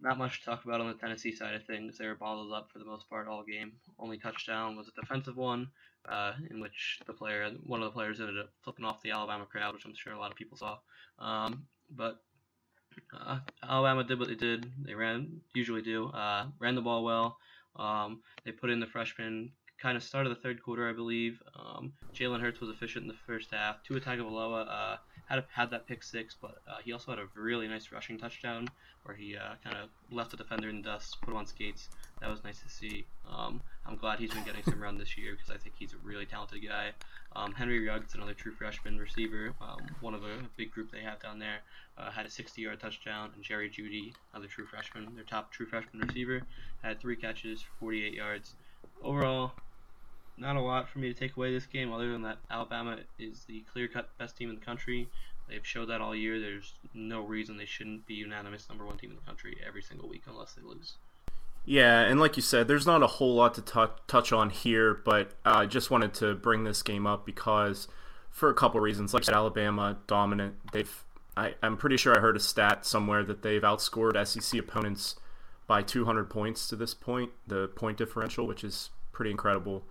not 0.00 0.18
much 0.18 0.40
to 0.40 0.46
talk 0.46 0.64
about 0.64 0.80
on 0.80 0.88
the 0.88 0.94
Tennessee 0.94 1.34
side 1.34 1.54
of 1.54 1.64
things. 1.64 1.98
They 1.98 2.06
were 2.06 2.14
bottled 2.14 2.52
up 2.52 2.70
for 2.72 2.78
the 2.78 2.84
most 2.84 3.08
part 3.08 3.28
all 3.28 3.42
game. 3.42 3.72
Only 3.98 4.18
touchdown 4.18 4.76
was 4.76 4.88
a 4.88 5.00
defensive 5.00 5.36
one, 5.36 5.68
uh, 6.08 6.32
in 6.50 6.60
which 6.60 7.00
the 7.06 7.12
player, 7.12 7.50
one 7.64 7.82
of 7.82 7.86
the 7.86 7.94
players, 7.94 8.20
ended 8.20 8.38
up 8.38 8.50
flipping 8.62 8.84
off 8.84 9.02
the 9.02 9.10
Alabama 9.10 9.46
crowd, 9.46 9.74
which 9.74 9.84
I'm 9.84 9.94
sure 9.94 10.12
a 10.12 10.18
lot 10.18 10.30
of 10.30 10.36
people 10.36 10.58
saw. 10.58 10.78
Um, 11.18 11.66
but 11.90 12.20
uh, 13.18 13.38
Alabama 13.62 14.04
did 14.04 14.18
what 14.18 14.28
they 14.28 14.34
did. 14.34 14.70
They 14.84 14.94
ran, 14.94 15.40
usually 15.54 15.82
do, 15.82 16.08
uh, 16.08 16.46
ran 16.58 16.74
the 16.74 16.82
ball 16.82 17.04
well. 17.04 17.38
Um, 17.76 18.20
they 18.44 18.52
put 18.52 18.70
in 18.70 18.80
the 18.80 18.86
freshman 18.86 19.52
kind 19.80 19.96
of 19.96 20.02
started 20.02 20.30
the 20.30 20.40
third 20.40 20.62
quarter, 20.62 20.88
I 20.88 20.92
believe. 20.92 21.42
Um, 21.54 21.92
Jalen 22.14 22.40
Hurts 22.40 22.60
was 22.60 22.70
efficient 22.70 23.02
in 23.02 23.08
the 23.08 23.16
first 23.26 23.52
half. 23.52 23.82
Tua 23.82 24.00
Tagovailoa 24.00 24.66
uh, 24.68 24.96
had 25.26 25.44
had 25.52 25.70
that 25.70 25.86
pick 25.86 26.02
six, 26.02 26.36
but 26.40 26.62
uh, 26.68 26.76
he 26.84 26.92
also 26.92 27.10
had 27.10 27.18
a 27.18 27.26
really 27.34 27.68
nice 27.68 27.90
rushing 27.92 28.18
touchdown 28.18 28.68
where 29.04 29.16
he 29.16 29.36
uh, 29.36 29.54
kind 29.62 29.76
of 29.76 29.88
left 30.10 30.30
the 30.30 30.36
defender 30.36 30.68
in 30.68 30.76
the 30.76 30.82
dust, 30.82 31.16
put 31.20 31.30
him 31.30 31.36
on 31.36 31.46
skates. 31.46 31.88
That 32.20 32.30
was 32.30 32.42
nice 32.44 32.60
to 32.60 32.68
see. 32.68 33.04
Um, 33.30 33.60
I'm 33.86 33.96
glad 33.96 34.18
he's 34.18 34.32
been 34.32 34.44
getting 34.44 34.62
some 34.64 34.80
run 34.80 34.98
this 34.98 35.16
year 35.18 35.32
because 35.32 35.50
I 35.50 35.58
think 35.58 35.74
he's 35.78 35.92
a 35.92 35.98
really 36.04 36.26
talented 36.26 36.66
guy. 36.66 36.90
Um, 37.34 37.52
Henry 37.52 37.86
Ruggs, 37.86 38.14
another 38.14 38.34
true 38.34 38.52
freshman 38.52 38.98
receiver, 38.98 39.52
um, 39.60 39.78
one 40.00 40.14
of 40.14 40.24
a 40.24 40.38
big 40.56 40.70
group 40.70 40.90
they 40.90 41.02
have 41.02 41.20
down 41.20 41.38
there, 41.38 41.58
uh, 41.98 42.10
had 42.10 42.24
a 42.24 42.30
60-yard 42.30 42.80
touchdown, 42.80 43.30
and 43.34 43.44
Jerry 43.44 43.68
Jeudy, 43.68 44.14
another 44.32 44.48
true 44.48 44.64
freshman, 44.64 45.14
their 45.14 45.24
top 45.24 45.52
true 45.52 45.66
freshman 45.66 46.06
receiver, 46.06 46.42
had 46.82 46.98
three 46.98 47.16
catches 47.16 47.60
for 47.60 47.70
48 47.80 48.14
yards. 48.14 48.54
Overall, 49.02 49.52
not 50.36 50.56
a 50.56 50.60
lot 50.60 50.88
for 50.88 50.98
me 50.98 51.12
to 51.12 51.18
take 51.18 51.36
away 51.36 51.52
this 51.52 51.66
game, 51.66 51.92
other 51.92 52.10
than 52.12 52.22
that 52.22 52.38
Alabama 52.50 52.98
is 53.18 53.44
the 53.44 53.64
clear-cut 53.72 54.08
best 54.18 54.36
team 54.36 54.50
in 54.50 54.56
the 54.56 54.64
country. 54.64 55.08
They've 55.48 55.66
showed 55.66 55.88
that 55.90 56.00
all 56.00 56.14
year. 56.14 56.40
There's 56.40 56.74
no 56.92 57.22
reason 57.22 57.56
they 57.56 57.66
shouldn't 57.66 58.06
be 58.06 58.14
unanimous 58.14 58.68
number 58.68 58.84
one 58.84 58.98
team 58.98 59.10
in 59.10 59.16
the 59.16 59.22
country 59.22 59.56
every 59.66 59.82
single 59.82 60.08
week 60.08 60.22
unless 60.26 60.54
they 60.54 60.62
lose. 60.62 60.94
Yeah, 61.64 62.00
and 62.02 62.20
like 62.20 62.36
you 62.36 62.42
said, 62.42 62.68
there's 62.68 62.86
not 62.86 63.02
a 63.02 63.06
whole 63.06 63.34
lot 63.34 63.54
to 63.54 63.62
t- 63.62 63.92
touch 64.06 64.32
on 64.32 64.50
here, 64.50 64.94
but 65.04 65.32
I 65.44 65.64
uh, 65.64 65.66
just 65.66 65.90
wanted 65.90 66.14
to 66.14 66.34
bring 66.34 66.64
this 66.64 66.82
game 66.82 67.06
up 67.06 67.26
because 67.26 67.88
for 68.36 68.50
a 68.50 68.54
couple 68.54 68.80
reasons. 68.80 69.14
Like 69.14 69.24
said, 69.24 69.34
Alabama 69.34 69.96
dominant. 70.06 70.56
They've 70.72 71.04
I, 71.36 71.54
I'm 71.62 71.76
pretty 71.76 71.96
sure 71.96 72.16
I 72.16 72.20
heard 72.20 72.36
a 72.36 72.40
stat 72.40 72.86
somewhere 72.86 73.24
that 73.24 73.42
they've 73.42 73.62
outscored 73.62 74.26
SEC 74.26 74.58
opponents 74.60 75.16
by 75.66 75.82
200 75.82 76.30
points 76.30 76.68
to 76.68 76.76
this 76.76 76.94
point, 76.94 77.30
the 77.46 77.68
point 77.68 77.98
differential, 77.98 78.46
which 78.46 78.62
is 78.62 78.90
pretty 79.12 79.30
incredible. 79.30 79.84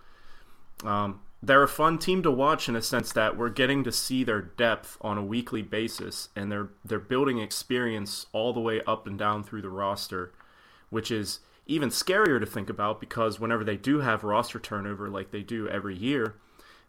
Um, 0.83 1.21
they're 1.41 1.63
a 1.63 1.67
fun 1.67 1.99
team 1.99 2.23
to 2.23 2.31
watch 2.31 2.67
in 2.67 2.75
a 2.75 2.81
sense 2.81 3.11
that 3.13 3.37
we're 3.37 3.49
getting 3.49 3.83
to 3.83 3.91
see 3.91 4.23
their 4.23 4.41
depth 4.41 4.97
on 5.01 5.17
a 5.17 5.23
weekly 5.23 5.61
basis, 5.61 6.29
and 6.35 6.51
they're 6.51 6.69
they're 6.83 6.99
building 6.99 7.39
experience 7.39 8.25
all 8.31 8.51
the 8.51 8.59
way 8.59 8.81
up 8.87 9.05
and 9.05 9.17
down 9.17 9.43
through 9.43 9.61
the 9.61 9.69
roster, 9.69 10.33
which 10.89 11.11
is 11.11 11.39
even 11.67 11.89
scarier 11.89 12.39
to 12.39 12.45
think 12.45 12.69
about 12.69 12.99
because 12.99 13.39
whenever 13.39 13.63
they 13.63 13.77
do 13.77 13.99
have 13.99 14.23
roster 14.23 14.59
turnover 14.59 15.09
like 15.09 15.31
they 15.31 15.41
do 15.41 15.67
every 15.67 15.95
year, 15.95 16.35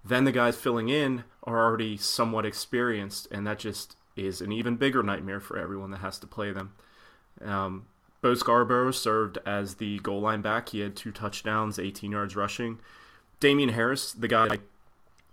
then 0.05 0.25
the 0.25 0.33
guys 0.33 0.57
filling 0.57 0.89
in 0.89 1.25
are 1.45 1.65
already 1.65 1.97
somewhat 1.97 2.47
experienced, 2.47 3.29
and 3.31 3.47
that 3.47 3.59
just 3.59 3.97
is 4.17 4.41
an 4.41 4.53
even 4.53 4.77
bigger 4.77 5.03
nightmare 5.03 5.41
for 5.41 5.59
everyone 5.59 5.91
that 5.91 6.01
has 6.01 6.19
to 6.19 6.27
play 6.27 6.51
them. 6.53 6.73
Um, 7.45 7.87
Bo 8.23 8.35
Scarborough 8.35 8.91
served 8.91 9.39
as 9.45 9.75
the 9.75 9.99
goal 9.99 10.21
line 10.21 10.41
back. 10.41 10.71
He 10.71 10.81
had 10.81 10.97
two 10.97 11.13
touchdowns, 11.13 11.79
18 11.79 12.13
yards 12.13 12.35
rushing. 12.35 12.81
Damien 13.41 13.71
Harris, 13.71 14.13
the 14.13 14.29
guy 14.29 14.47
I 14.47 14.59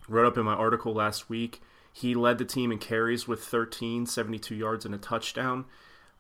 wrote 0.08 0.26
up 0.26 0.38
in 0.38 0.44
my 0.44 0.54
article 0.54 0.94
last 0.94 1.30
week, 1.30 1.62
he 1.92 2.16
led 2.16 2.38
the 2.38 2.46
team 2.46 2.72
in 2.72 2.80
carries 2.80 3.28
with 3.28 3.44
13, 3.44 4.06
72 4.06 4.56
yards 4.56 4.86
and 4.86 4.96
a 4.96 4.98
touchdown. 4.98 5.66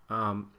Um, 0.10 0.52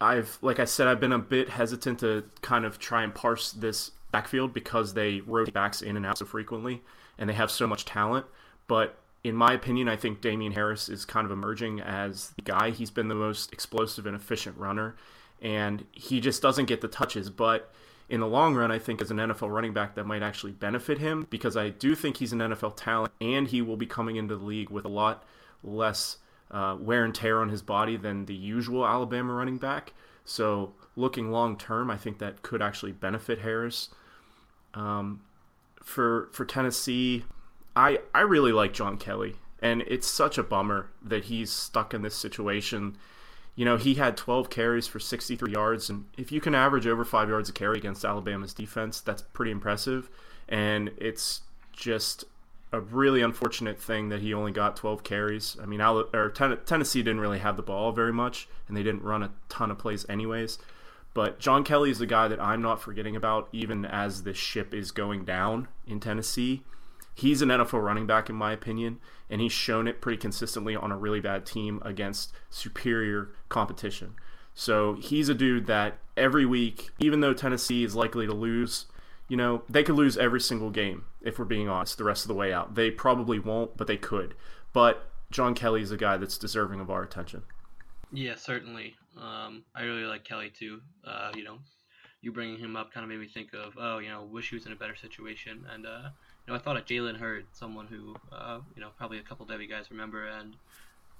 I've, 0.00 0.38
like 0.42 0.58
I 0.58 0.64
said, 0.64 0.88
I've 0.88 1.00
been 1.00 1.12
a 1.12 1.18
bit 1.18 1.50
hesitant 1.50 2.00
to 2.00 2.24
kind 2.40 2.64
of 2.64 2.78
try 2.78 3.04
and 3.04 3.14
parse 3.14 3.52
this 3.52 3.92
backfield 4.10 4.52
because 4.52 4.94
they 4.94 5.20
rotate 5.20 5.54
backs 5.54 5.80
in 5.80 5.96
and 5.96 6.04
out 6.04 6.18
so 6.18 6.24
frequently 6.24 6.82
and 7.18 7.30
they 7.30 7.34
have 7.34 7.50
so 7.50 7.66
much 7.66 7.84
talent. 7.84 8.26
But 8.66 8.98
in 9.24 9.36
my 9.36 9.52
opinion, 9.52 9.88
I 9.88 9.96
think 9.96 10.20
Damien 10.20 10.52
Harris 10.52 10.88
is 10.88 11.04
kind 11.04 11.24
of 11.24 11.30
emerging 11.30 11.80
as 11.80 12.30
the 12.30 12.42
guy. 12.42 12.70
He's 12.70 12.90
been 12.90 13.08
the 13.08 13.14
most 13.14 13.52
explosive 13.52 14.06
and 14.06 14.16
efficient 14.16 14.56
runner, 14.58 14.96
and 15.40 15.86
he 15.92 16.20
just 16.20 16.42
doesn't 16.42 16.66
get 16.66 16.80
the 16.80 16.88
touches. 16.88 17.30
But 17.30 17.72
in 18.12 18.20
the 18.20 18.26
long 18.26 18.54
run, 18.54 18.70
I 18.70 18.78
think 18.78 19.00
as 19.00 19.10
an 19.10 19.16
NFL 19.16 19.50
running 19.50 19.72
back, 19.72 19.94
that 19.94 20.04
might 20.04 20.22
actually 20.22 20.52
benefit 20.52 20.98
him 20.98 21.26
because 21.30 21.56
I 21.56 21.70
do 21.70 21.94
think 21.94 22.18
he's 22.18 22.34
an 22.34 22.40
NFL 22.40 22.76
talent, 22.76 23.10
and 23.22 23.48
he 23.48 23.62
will 23.62 23.78
be 23.78 23.86
coming 23.86 24.16
into 24.16 24.36
the 24.36 24.44
league 24.44 24.68
with 24.68 24.84
a 24.84 24.88
lot 24.88 25.24
less 25.64 26.18
uh, 26.50 26.76
wear 26.78 27.06
and 27.06 27.14
tear 27.14 27.40
on 27.40 27.48
his 27.48 27.62
body 27.62 27.96
than 27.96 28.26
the 28.26 28.34
usual 28.34 28.86
Alabama 28.86 29.32
running 29.32 29.56
back. 29.56 29.94
So, 30.26 30.74
looking 30.94 31.30
long 31.30 31.56
term, 31.56 31.90
I 31.90 31.96
think 31.96 32.18
that 32.18 32.42
could 32.42 32.60
actually 32.60 32.92
benefit 32.92 33.38
Harris. 33.38 33.88
Um, 34.74 35.22
for 35.82 36.28
for 36.32 36.44
Tennessee, 36.44 37.24
I 37.74 38.00
I 38.14 38.20
really 38.20 38.52
like 38.52 38.74
John 38.74 38.98
Kelly, 38.98 39.36
and 39.62 39.80
it's 39.86 40.06
such 40.06 40.36
a 40.36 40.42
bummer 40.42 40.90
that 41.02 41.24
he's 41.24 41.50
stuck 41.50 41.94
in 41.94 42.02
this 42.02 42.14
situation. 42.14 42.98
You 43.54 43.64
know, 43.64 43.76
he 43.76 43.94
had 43.94 44.16
12 44.16 44.48
carries 44.48 44.86
for 44.86 44.98
63 44.98 45.52
yards, 45.52 45.90
and 45.90 46.06
if 46.16 46.32
you 46.32 46.40
can 46.40 46.54
average 46.54 46.86
over 46.86 47.04
five 47.04 47.28
yards 47.28 47.50
a 47.50 47.52
carry 47.52 47.78
against 47.78 48.04
Alabama's 48.04 48.54
defense, 48.54 49.00
that's 49.00 49.22
pretty 49.22 49.50
impressive. 49.50 50.08
And 50.48 50.90
it's 50.96 51.42
just 51.72 52.24
a 52.72 52.80
really 52.80 53.20
unfortunate 53.20 53.78
thing 53.78 54.08
that 54.08 54.22
he 54.22 54.32
only 54.32 54.52
got 54.52 54.76
12 54.76 55.04
carries. 55.04 55.58
I 55.62 55.66
mean, 55.66 55.80
Tennessee 56.64 57.02
didn't 57.02 57.20
really 57.20 57.40
have 57.40 57.56
the 57.56 57.62
ball 57.62 57.92
very 57.92 58.12
much, 58.12 58.48
and 58.66 58.76
they 58.76 58.82
didn't 58.82 59.02
run 59.02 59.22
a 59.22 59.32
ton 59.50 59.70
of 59.70 59.76
plays 59.76 60.06
anyways. 60.08 60.58
But 61.12 61.38
John 61.38 61.62
Kelly 61.62 61.90
is 61.90 62.00
a 62.00 62.06
guy 62.06 62.28
that 62.28 62.40
I'm 62.40 62.62
not 62.62 62.80
forgetting 62.80 63.16
about, 63.16 63.50
even 63.52 63.84
as 63.84 64.22
this 64.22 64.38
ship 64.38 64.72
is 64.72 64.90
going 64.90 65.26
down 65.26 65.68
in 65.86 66.00
Tennessee. 66.00 66.62
He's 67.14 67.42
an 67.42 67.50
NFL 67.50 67.84
running 67.84 68.06
back, 68.06 68.30
in 68.30 68.36
my 68.36 68.52
opinion, 68.52 68.98
and 69.32 69.40
he's 69.40 69.50
shown 69.50 69.88
it 69.88 70.02
pretty 70.02 70.18
consistently 70.18 70.76
on 70.76 70.92
a 70.92 70.96
really 70.96 71.18
bad 71.18 71.46
team 71.46 71.80
against 71.86 72.34
superior 72.50 73.30
competition. 73.48 74.14
So 74.54 74.94
he's 75.00 75.30
a 75.30 75.34
dude 75.34 75.66
that 75.66 75.96
every 76.18 76.44
week, 76.44 76.90
even 76.98 77.20
though 77.20 77.32
Tennessee 77.32 77.82
is 77.82 77.96
likely 77.96 78.26
to 78.26 78.34
lose, 78.34 78.84
you 79.28 79.38
know, 79.38 79.62
they 79.70 79.82
could 79.82 79.94
lose 79.94 80.18
every 80.18 80.40
single 80.40 80.68
game, 80.68 81.06
if 81.22 81.38
we're 81.38 81.46
being 81.46 81.66
honest, 81.66 81.96
the 81.96 82.04
rest 82.04 82.24
of 82.24 82.28
the 82.28 82.34
way 82.34 82.52
out. 82.52 82.74
They 82.74 82.90
probably 82.90 83.38
won't, 83.38 83.74
but 83.78 83.86
they 83.86 83.96
could. 83.96 84.34
But 84.74 85.10
John 85.30 85.54
Kelly 85.54 85.80
is 85.80 85.90
a 85.90 85.96
guy 85.96 86.18
that's 86.18 86.36
deserving 86.36 86.80
of 86.80 86.90
our 86.90 87.02
attention. 87.02 87.42
Yeah, 88.12 88.34
certainly. 88.36 88.96
Um, 89.16 89.64
I 89.74 89.84
really 89.84 90.04
like 90.04 90.24
Kelly 90.24 90.52
too. 90.54 90.82
Uh, 91.06 91.30
you 91.34 91.44
know, 91.44 91.56
you 92.20 92.32
bringing 92.32 92.58
him 92.58 92.76
up 92.76 92.92
kind 92.92 93.02
of 93.02 93.08
made 93.08 93.20
me 93.20 93.28
think 93.28 93.54
of, 93.54 93.72
oh, 93.78 93.96
you 93.96 94.10
know, 94.10 94.24
wish 94.30 94.50
he 94.50 94.56
was 94.56 94.66
in 94.66 94.72
a 94.72 94.76
better 94.76 94.94
situation. 94.94 95.64
And 95.72 95.86
uh, 95.86 96.10
you 96.46 96.52
know, 96.52 96.58
I 96.58 96.62
thought 96.62 96.76
of 96.76 96.84
Jalen 96.84 97.16
Hurd, 97.16 97.46
someone 97.52 97.86
who, 97.86 98.16
uh, 98.32 98.60
you 98.74 98.80
know, 98.80 98.90
probably 98.98 99.18
a 99.18 99.22
couple 99.22 99.46
Devy 99.46 99.68
guys 99.68 99.90
remember, 99.90 100.26
and 100.26 100.56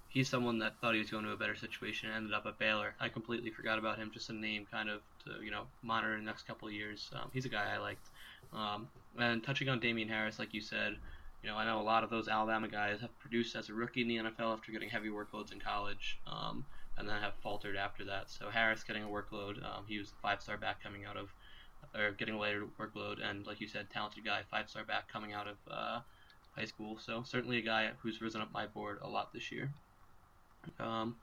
he's 0.09 0.29
someone 0.29 0.59
that 0.59 0.75
thought 0.81 0.95
he 0.95 1.01
was 1.01 1.11
going 1.11 1.25
to 1.25 1.31
a 1.31 1.37
better 1.37 1.57
situation 1.57 2.09
and 2.09 2.17
ended 2.17 2.35
up 2.35 2.45
at 2.47 2.59
Baylor. 2.59 2.95
I 3.01 3.09
completely 3.09 3.51
forgot 3.51 3.79
about 3.79 3.99
him, 3.99 4.11
just 4.13 4.31
a 4.31 4.33
name 4.33 4.67
kind 4.71 4.91
of 4.91 5.01
to, 5.25 5.45
you 5.45 5.51
know, 5.51 5.63
monitor 5.83 6.17
the 6.17 6.23
next 6.23 6.47
couple 6.47 6.69
of 6.69 6.75
years. 6.75 7.11
Um, 7.15 7.31
he's 7.33 7.45
a 7.45 7.49
guy 7.49 7.73
I 7.75 7.79
liked. 7.79 8.09
Um, 8.53 8.89
and 9.19 9.43
touching 9.43 9.69
on 9.69 9.81
Damien 9.81 10.09
Harris, 10.09 10.39
like 10.39 10.53
you 10.53 10.61
said, 10.61 10.97
you 11.43 11.49
know, 11.49 11.57
I 11.57 11.65
know 11.65 11.81
a 11.81 11.83
lot 11.83 12.05
of 12.05 12.11
those 12.11 12.29
Alabama 12.29 12.69
guys 12.69 13.01
have 13.01 13.17
produced 13.19 13.57
as 13.57 13.69
a 13.69 13.75
rookie 13.75 14.03
in 14.03 14.09
the 14.09 14.17
NFL 14.17 14.53
after 14.53 14.71
getting 14.71 14.89
heavy 14.89 15.09
workloads 15.09 15.53
in 15.53 15.61
college, 15.61 16.19
um, 16.27 16.65
and 16.99 17.09
then 17.09 17.21
have 17.21 17.35
faltered 17.43 17.77
after 17.77 18.05
that. 18.05 18.31
So 18.31 18.51
Harris 18.51 18.85
getting 18.85 19.05
a 19.05 19.09
workload, 19.09 19.65
um, 19.65 19.85
he 19.87 19.99
was 19.99 20.09
a 20.11 20.21
five-star 20.21 20.57
back 20.59 20.83
coming 20.83 21.05
out 21.05 21.17
of 21.17 21.33
or 21.95 22.13
getting 22.13 22.35
a 22.35 22.39
later 22.39 22.65
workload, 22.81 23.19
and 23.23 23.47
like 23.47 23.61
you 23.61 23.69
said, 23.69 23.89
talented 23.91 24.25
guy, 24.25 24.41
five 24.51 24.69
star 24.69 24.85
back 24.85 25.11
coming 25.13 25.33
out 25.33 25.47
of 25.47 25.57
uh, 25.71 26.01
high 26.57 26.65
school. 26.65 26.99
So 26.99 27.23
certainly 27.27 27.59
a 27.59 27.63
guy 27.63 27.91
who's 27.99 28.21
risen 28.21 28.41
up 28.41 28.53
my 28.53 28.67
board 28.67 28.99
a 29.03 29.09
lot 29.09 29.33
this 29.33 29.51
year. 29.53 29.71
Um, 30.79 31.17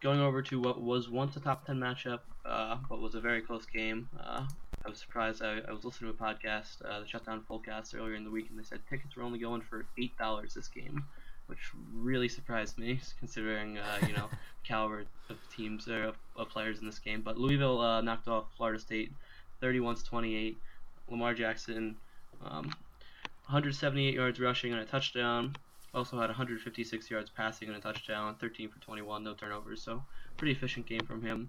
going 0.00 0.20
over 0.20 0.42
to 0.42 0.60
what 0.60 0.80
was 0.80 1.08
once 1.08 1.36
a 1.36 1.40
top 1.40 1.66
10 1.66 1.78
matchup, 1.78 2.20
uh, 2.44 2.76
but 2.88 3.00
was 3.00 3.14
a 3.14 3.20
very 3.20 3.40
close 3.40 3.66
game. 3.66 4.08
Uh, 4.18 4.46
I 4.84 4.88
was 4.88 4.98
surprised. 4.98 5.42
I, 5.42 5.60
I, 5.68 5.72
was 5.72 5.84
listening 5.84 6.12
to 6.12 6.24
a 6.24 6.26
podcast, 6.26 6.84
uh, 6.84 7.00
the 7.00 7.06
Shutdown 7.06 7.44
Fullcast, 7.48 7.94
earlier 7.96 8.14
in 8.14 8.24
the 8.24 8.30
week, 8.30 8.48
and 8.50 8.58
they 8.58 8.64
said 8.64 8.80
tickets 8.90 9.14
were 9.14 9.22
only 9.22 9.38
going 9.38 9.60
for 9.62 9.86
eight 9.96 10.16
dollars 10.18 10.54
this 10.54 10.66
game, 10.66 11.04
which 11.46 11.70
really 11.94 12.28
surprised 12.28 12.78
me, 12.78 13.00
considering 13.20 13.78
uh, 13.78 14.06
you 14.06 14.12
know 14.12 14.28
caliber 14.64 15.04
of 15.30 15.36
teams 15.56 15.88
or 15.88 16.02
of, 16.04 16.16
of, 16.36 16.48
players 16.48 16.80
in 16.80 16.86
this 16.86 16.98
game. 16.98 17.22
But 17.22 17.38
Louisville 17.38 17.80
uh, 17.80 18.00
knocked 18.00 18.26
off 18.26 18.46
Florida 18.56 18.80
State 18.80 19.12
31 19.62 19.96
to 19.96 20.04
28. 20.04 20.58
Lamar 21.08 21.34
Jackson, 21.34 21.96
um, 22.44 22.64
178 23.46 24.14
yards 24.14 24.38
rushing 24.40 24.72
and 24.72 24.82
a 24.82 24.84
touchdown. 24.84 25.56
Also 25.94 26.18
had 26.18 26.28
156 26.28 27.10
yards 27.10 27.30
passing 27.30 27.68
and 27.68 27.76
a 27.76 27.80
touchdown, 27.80 28.34
13 28.40 28.68
for 28.68 28.78
21, 28.80 29.24
no 29.24 29.34
turnovers. 29.34 29.82
So 29.82 30.02
pretty 30.36 30.52
efficient 30.52 30.86
game 30.86 31.06
from 31.06 31.22
him. 31.22 31.48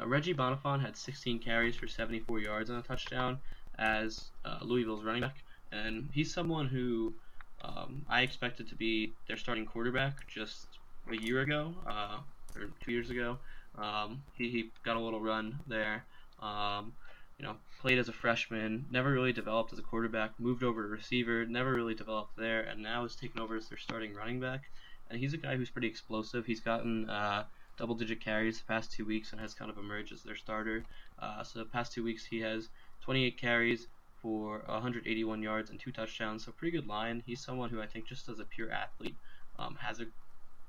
Uh, 0.00 0.06
Reggie 0.06 0.34
Bonnafon 0.34 0.80
had 0.80 0.96
16 0.96 1.40
carries 1.40 1.74
for 1.76 1.88
74 1.88 2.40
yards 2.40 2.70
and 2.70 2.78
a 2.78 2.82
touchdown 2.82 3.38
as 3.78 4.30
uh, 4.44 4.58
Louisville's 4.62 5.04
running 5.04 5.22
back, 5.22 5.42
and 5.72 6.08
he's 6.12 6.32
someone 6.32 6.66
who 6.68 7.14
Um, 7.62 8.04
I 8.08 8.22
expected 8.22 8.68
to 8.68 8.76
be 8.76 9.12
their 9.26 9.36
starting 9.36 9.66
quarterback 9.66 10.26
just 10.28 10.66
a 11.10 11.16
year 11.16 11.40
ago 11.40 11.74
uh, 11.86 12.18
or 12.54 12.70
two 12.80 12.92
years 12.92 13.10
ago. 13.10 13.38
Um, 13.76 14.22
he, 14.34 14.48
he 14.48 14.70
got 14.84 14.96
a 14.96 15.00
little 15.00 15.20
run 15.20 15.58
there. 15.66 16.04
Um, 16.40 16.92
you 17.38 17.46
know, 17.46 17.56
played 17.80 17.98
as 17.98 18.08
a 18.08 18.12
freshman, 18.12 18.86
never 18.90 19.12
really 19.12 19.32
developed 19.32 19.72
as 19.72 19.78
a 19.78 19.82
quarterback, 19.82 20.38
moved 20.38 20.64
over 20.64 20.82
to 20.82 20.88
receiver, 20.88 21.46
never 21.46 21.72
really 21.72 21.94
developed 21.94 22.36
there, 22.36 22.62
and 22.62 22.82
now 22.82 23.04
is 23.04 23.14
taken 23.14 23.40
over 23.40 23.56
as 23.56 23.68
their 23.68 23.78
starting 23.78 24.14
running 24.14 24.40
back. 24.40 24.70
And 25.10 25.20
he's 25.20 25.34
a 25.34 25.38
guy 25.38 25.56
who's 25.56 25.70
pretty 25.70 25.86
explosive. 25.86 26.44
He's 26.44 26.60
gotten 26.60 27.08
uh, 27.08 27.44
double 27.76 27.94
digit 27.94 28.20
carries 28.20 28.58
the 28.58 28.64
past 28.66 28.92
two 28.92 29.04
weeks 29.04 29.32
and 29.32 29.40
has 29.40 29.54
kind 29.54 29.70
of 29.70 29.78
emerged 29.78 30.12
as 30.12 30.22
their 30.22 30.36
starter. 30.36 30.84
Uh, 31.18 31.42
so 31.44 31.60
the 31.60 31.64
past 31.64 31.92
two 31.92 32.02
weeks 32.02 32.24
he 32.24 32.40
has 32.40 32.68
28 33.02 33.38
carries 33.38 33.86
for 34.20 34.62
181 34.66 35.40
yards 35.40 35.70
and 35.70 35.78
two 35.78 35.92
touchdowns. 35.92 36.44
So 36.44 36.52
pretty 36.52 36.76
good 36.76 36.88
line. 36.88 37.22
He's 37.24 37.40
someone 37.40 37.70
who 37.70 37.80
I 37.80 37.86
think 37.86 38.06
just 38.06 38.28
as 38.28 38.40
a 38.40 38.44
pure 38.44 38.72
athlete 38.72 39.14
um, 39.58 39.76
has 39.80 40.00
a 40.00 40.06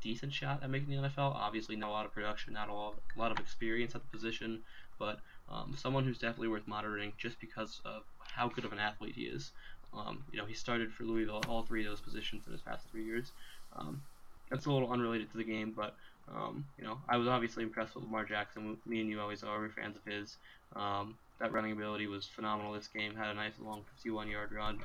decent 0.01 0.33
shot 0.33 0.63
at 0.63 0.69
making 0.69 0.89
the 0.89 1.07
NFL. 1.07 1.33
Obviously, 1.35 1.75
not 1.75 1.89
a 1.89 1.91
lot 1.91 2.05
of 2.05 2.13
production, 2.13 2.53
not 2.53 2.69
a 2.69 2.73
lot, 2.73 2.95
a 3.15 3.19
lot 3.19 3.31
of 3.31 3.39
experience 3.39 3.95
at 3.95 4.01
the 4.01 4.07
position, 4.07 4.61
but 4.97 5.19
um, 5.51 5.75
someone 5.77 6.03
who's 6.03 6.19
definitely 6.19 6.47
worth 6.47 6.67
monitoring 6.67 7.13
just 7.17 7.39
because 7.39 7.81
of 7.85 8.03
how 8.19 8.47
good 8.47 8.65
of 8.65 8.71
an 8.71 8.79
athlete 8.79 9.15
he 9.15 9.23
is. 9.23 9.51
Um, 9.93 10.23
you 10.31 10.37
know, 10.37 10.45
he 10.45 10.53
started 10.53 10.93
for 10.93 11.03
Louisville 11.03 11.41
all 11.47 11.63
three 11.63 11.83
of 11.83 11.89
those 11.89 12.01
positions 12.01 12.45
in 12.45 12.53
his 12.53 12.61
past 12.61 12.85
three 12.91 13.03
years. 13.03 13.31
Um, 13.75 14.01
that's 14.49 14.65
a 14.65 14.71
little 14.71 14.91
unrelated 14.91 15.31
to 15.31 15.37
the 15.37 15.43
game, 15.43 15.73
but 15.75 15.95
um, 16.35 16.65
you 16.77 16.83
know, 16.83 16.99
I 17.07 17.17
was 17.17 17.27
obviously 17.27 17.63
impressed 17.63 17.95
with 17.95 18.03
Lamar 18.03 18.25
Jackson. 18.25 18.77
Me 18.85 19.01
and 19.01 19.09
you 19.09 19.19
always 19.19 19.43
are. 19.43 19.59
We're 19.59 19.69
fans 19.69 19.95
of 19.95 20.11
his. 20.11 20.37
Um, 20.75 21.15
that 21.39 21.51
running 21.51 21.71
ability 21.71 22.07
was 22.07 22.25
phenomenal 22.25 22.73
this 22.73 22.87
game. 22.87 23.15
Had 23.15 23.29
a 23.29 23.33
nice 23.33 23.53
long 23.63 23.81
51-yard 24.05 24.51
run. 24.51 24.79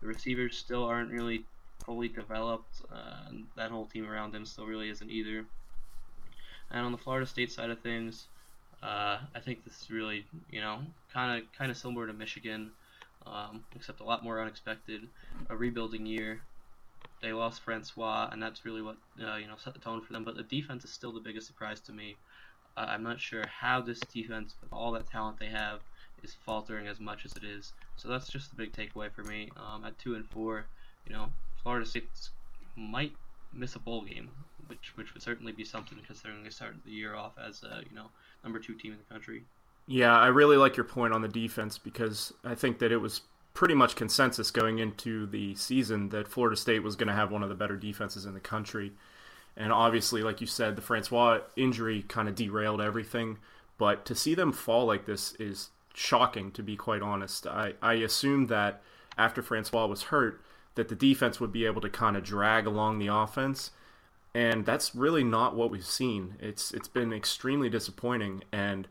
The 0.00 0.06
receivers 0.06 0.56
still 0.56 0.84
aren't 0.84 1.10
really 1.10 1.44
fully 1.84 2.08
developed. 2.08 2.82
Uh, 2.92 3.30
that 3.56 3.70
whole 3.70 3.86
team 3.86 4.08
around 4.08 4.34
him 4.34 4.44
still 4.44 4.66
really 4.66 4.88
isn't 4.88 5.10
either. 5.10 5.44
And 6.70 6.84
on 6.84 6.92
the 6.92 6.98
Florida 6.98 7.26
State 7.26 7.52
side 7.52 7.70
of 7.70 7.80
things, 7.80 8.26
uh, 8.82 9.18
I 9.34 9.40
think 9.40 9.64
this 9.64 9.82
is 9.82 9.90
really, 9.90 10.24
you 10.50 10.60
know, 10.60 10.80
kind 11.12 11.40
of 11.40 11.52
kind 11.52 11.70
of 11.70 11.76
similar 11.76 12.06
to 12.06 12.12
Michigan, 12.12 12.70
um, 13.26 13.64
except 13.74 14.00
a 14.00 14.04
lot 14.04 14.22
more 14.22 14.40
unexpected. 14.40 15.08
A 15.50 15.56
rebuilding 15.56 16.06
year. 16.06 16.40
They 17.20 17.32
lost 17.32 17.62
Francois, 17.62 18.28
and 18.30 18.40
that's 18.40 18.64
really 18.64 18.82
what 18.82 18.96
uh, 19.20 19.36
you 19.36 19.48
know 19.48 19.56
set 19.56 19.74
the 19.74 19.80
tone 19.80 20.00
for 20.00 20.12
them. 20.12 20.24
But 20.24 20.36
the 20.36 20.44
defense 20.44 20.84
is 20.84 20.92
still 20.92 21.12
the 21.12 21.20
biggest 21.20 21.46
surprise 21.48 21.80
to 21.80 21.92
me. 21.92 22.16
Uh, 22.76 22.86
I'm 22.88 23.02
not 23.02 23.20
sure 23.20 23.44
how 23.48 23.80
this 23.80 23.98
defense, 23.98 24.54
with 24.60 24.72
all 24.72 24.92
that 24.92 25.10
talent 25.10 25.40
they 25.40 25.46
have, 25.48 25.80
is 26.22 26.36
faltering 26.46 26.86
as 26.86 27.00
much 27.00 27.24
as 27.24 27.32
it 27.32 27.42
is. 27.42 27.72
So 27.96 28.08
that's 28.08 28.28
just 28.28 28.50
the 28.50 28.56
big 28.56 28.72
takeaway 28.72 29.10
for 29.10 29.24
me. 29.24 29.50
Um, 29.56 29.84
at 29.84 29.98
two 29.98 30.14
and 30.14 30.24
four, 30.28 30.66
you 31.04 31.12
know, 31.12 31.32
Florida 31.62 31.84
State 31.84 32.08
might 32.76 33.12
miss 33.52 33.74
a 33.74 33.80
bowl 33.80 34.02
game, 34.02 34.30
which 34.68 34.92
which 34.96 35.12
would 35.14 35.22
certainly 35.24 35.50
be 35.50 35.64
something 35.64 35.98
considering 36.06 36.44
they 36.44 36.50
started 36.50 36.78
the 36.84 36.92
year 36.92 37.16
off 37.16 37.32
as 37.44 37.64
a 37.64 37.82
you 37.88 37.96
know 37.96 38.10
number 38.44 38.58
two 38.58 38.74
team 38.74 38.92
in 38.92 38.98
the 38.98 39.14
country. 39.14 39.44
Yeah, 39.86 40.16
I 40.16 40.26
really 40.26 40.56
like 40.56 40.76
your 40.76 40.84
point 40.84 41.14
on 41.14 41.22
the 41.22 41.28
defense 41.28 41.78
because 41.78 42.32
I 42.44 42.54
think 42.54 42.78
that 42.78 42.92
it 42.92 42.98
was 42.98 43.22
pretty 43.54 43.74
much 43.74 43.96
consensus 43.96 44.50
going 44.50 44.78
into 44.78 45.26
the 45.26 45.54
season 45.54 46.10
that 46.10 46.28
Florida 46.28 46.56
State 46.56 46.82
was 46.82 46.94
going 46.94 47.08
to 47.08 47.14
have 47.14 47.32
one 47.32 47.42
of 47.42 47.48
the 47.48 47.54
better 47.54 47.76
defenses 47.76 48.24
in 48.24 48.34
the 48.34 48.40
country. 48.40 48.92
And 49.56 49.72
obviously, 49.72 50.22
like 50.22 50.40
you 50.40 50.46
said, 50.46 50.76
the 50.76 50.82
Francois 50.82 51.40
injury 51.56 52.02
kind 52.02 52.28
of 52.28 52.34
derailed 52.34 52.80
everything. 52.80 53.38
But 53.76 54.04
to 54.06 54.14
see 54.14 54.34
them 54.34 54.52
fall 54.52 54.86
like 54.86 55.06
this 55.06 55.34
is 55.40 55.70
shocking, 55.94 56.52
to 56.52 56.62
be 56.62 56.76
quite 56.76 57.02
honest. 57.02 57.46
I, 57.46 57.72
I 57.82 57.94
assumed 57.94 58.48
that 58.50 58.82
after 59.16 59.42
Francois 59.42 59.86
was 59.86 60.04
hurt, 60.04 60.40
that 60.76 60.88
the 60.88 60.94
defense 60.94 61.40
would 61.40 61.52
be 61.52 61.66
able 61.66 61.80
to 61.80 61.90
kind 61.90 62.16
of 62.16 62.22
drag 62.22 62.66
along 62.66 62.98
the 62.98 63.08
offense. 63.08 63.72
And 64.34 64.64
that's 64.66 64.94
really 64.94 65.24
not 65.24 65.56
what 65.56 65.70
we've 65.70 65.84
seen. 65.84 66.34
It's 66.40 66.72
it's 66.72 66.88
been 66.88 67.12
extremely 67.12 67.68
disappointing. 67.68 68.44
And 68.52 68.86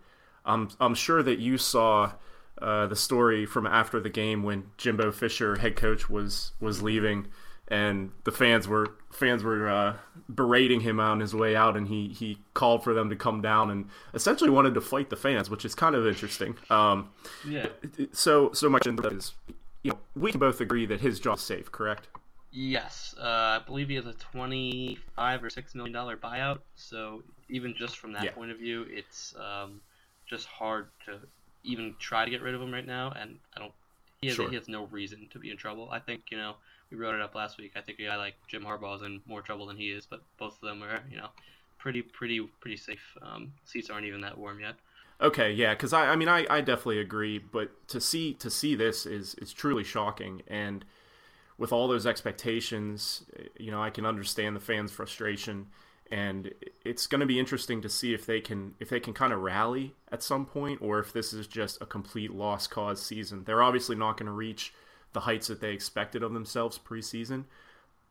I'm 0.45 0.69
I'm 0.79 0.95
sure 0.95 1.21
that 1.23 1.39
you 1.39 1.57
saw 1.57 2.13
uh, 2.61 2.87
the 2.87 2.95
story 2.95 3.45
from 3.45 3.67
after 3.67 3.99
the 3.99 4.09
game 4.09 4.43
when 4.43 4.71
Jimbo 4.77 5.11
Fisher, 5.11 5.57
head 5.57 5.75
coach, 5.75 6.09
was 6.09 6.53
was 6.59 6.81
leaving, 6.81 7.27
and 7.67 8.11
the 8.23 8.31
fans 8.31 8.67
were 8.67 8.95
fans 9.11 9.43
were 9.43 9.69
uh, 9.69 9.97
berating 10.33 10.81
him 10.81 10.99
on 10.99 11.19
his 11.19 11.35
way 11.35 11.55
out, 11.55 11.77
and 11.77 11.87
he 11.87 12.09
he 12.09 12.39
called 12.53 12.83
for 12.83 12.93
them 12.93 13.09
to 13.09 13.15
come 13.15 13.41
down 13.41 13.69
and 13.69 13.89
essentially 14.13 14.49
wanted 14.49 14.73
to 14.73 14.81
fight 14.81 15.09
the 15.09 15.15
fans, 15.15 15.49
which 15.49 15.65
is 15.65 15.75
kind 15.75 15.95
of 15.95 16.07
interesting. 16.07 16.55
Um, 16.69 17.09
yeah. 17.47 17.67
So 18.11 18.51
so 18.53 18.69
much 18.69 18.87
is 18.87 19.33
you 19.83 19.91
know, 19.91 19.99
we 20.15 20.31
can 20.31 20.39
both 20.39 20.59
agree 20.59 20.85
that 20.87 21.01
his 21.01 21.19
job 21.19 21.37
is 21.37 21.43
safe, 21.43 21.71
correct? 21.71 22.07
Yes, 22.51 23.13
uh, 23.19 23.59
I 23.59 23.61
believe 23.65 23.89
he 23.89 23.95
has 23.95 24.05
a 24.05 24.13
twenty-five 24.13 25.43
or 25.43 25.49
six 25.49 25.75
million 25.75 25.93
dollar 25.93 26.15
buyout. 26.15 26.59
So 26.75 27.23
even 27.49 27.75
just 27.77 27.97
from 27.97 28.13
that 28.13 28.23
yeah. 28.23 28.31
point 28.31 28.51
of 28.51 28.57
view, 28.57 28.85
it's 28.89 29.35
um, 29.35 29.81
just 30.25 30.47
hard 30.47 30.87
to 31.05 31.19
even 31.63 31.95
try 31.99 32.25
to 32.25 32.31
get 32.31 32.41
rid 32.41 32.55
of 32.55 32.61
him 32.61 32.73
right 32.73 32.85
now. 32.85 33.13
And 33.19 33.37
I 33.55 33.59
don't. 33.59 33.73
He 34.21 34.27
has, 34.27 34.35
sure. 34.35 34.49
he 34.49 34.55
has 34.55 34.67
no 34.67 34.85
reason 34.85 35.27
to 35.31 35.39
be 35.39 35.51
in 35.51 35.57
trouble. 35.57 35.89
I 35.91 35.99
think 35.99 36.23
you 36.31 36.37
know 36.37 36.55
we 36.89 36.97
wrote 36.97 37.15
it 37.15 37.21
up 37.21 37.35
last 37.35 37.57
week. 37.57 37.73
I 37.75 37.81
think 37.81 37.99
a 37.99 38.03
guy 38.03 38.15
like 38.15 38.35
Jim 38.47 38.63
Harbaugh 38.63 38.95
is 38.95 39.01
in 39.01 39.21
more 39.27 39.41
trouble 39.41 39.67
than 39.67 39.77
he 39.77 39.89
is, 39.89 40.05
but 40.05 40.21
both 40.39 40.55
of 40.55 40.67
them 40.67 40.81
are 40.83 41.01
you 41.11 41.17
know 41.17 41.27
pretty 41.77 42.01
pretty 42.01 42.39
pretty 42.61 42.77
safe. 42.77 43.17
Um, 43.21 43.53
seats 43.65 43.89
aren't 43.89 44.05
even 44.05 44.21
that 44.21 44.37
warm 44.37 44.59
yet. 44.59 44.75
Okay, 45.19 45.51
yeah, 45.51 45.73
because 45.73 45.93
I, 45.93 46.09
I 46.09 46.15
mean, 46.15 46.29
I, 46.29 46.45
I 46.47 46.61
definitely 46.61 46.99
agree, 46.99 47.39
but 47.39 47.87
to 47.89 47.99
see 47.99 48.33
to 48.35 48.49
see 48.49 48.75
this 48.75 49.05
is 49.05 49.35
is 49.35 49.51
truly 49.51 49.83
shocking, 49.83 50.43
and 50.47 50.85
with 51.57 51.71
all 51.71 51.87
those 51.87 52.05
expectations, 52.05 53.23
you 53.57 53.71
know, 53.71 53.81
I 53.81 53.89
can 53.89 54.05
understand 54.05 54.55
the 54.55 54.59
fans' 54.59 54.91
frustration, 54.91 55.67
and 56.11 56.53
it's 56.85 57.07
going 57.07 57.19
to 57.21 57.25
be 57.25 57.39
interesting 57.39 57.81
to 57.81 57.89
see 57.89 58.13
if 58.13 58.25
they 58.25 58.39
can 58.39 58.75
if 58.79 58.89
they 58.89 58.99
can 58.99 59.13
kind 59.13 59.33
of 59.33 59.39
rally 59.39 59.95
at 60.11 60.23
some 60.23 60.45
point, 60.45 60.81
or 60.81 60.99
if 60.99 61.11
this 61.13 61.33
is 61.33 61.47
just 61.47 61.81
a 61.81 61.85
complete 61.85 62.31
lost 62.31 62.69
cause 62.69 63.01
season. 63.01 63.43
They're 63.45 63.63
obviously 63.63 63.95
not 63.95 64.17
going 64.17 64.27
to 64.27 64.31
reach 64.31 64.73
the 65.13 65.21
heights 65.21 65.47
that 65.47 65.61
they 65.61 65.71
expected 65.71 66.23
of 66.23 66.33
themselves 66.33 66.79
preseason, 66.79 67.45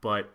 but 0.00 0.30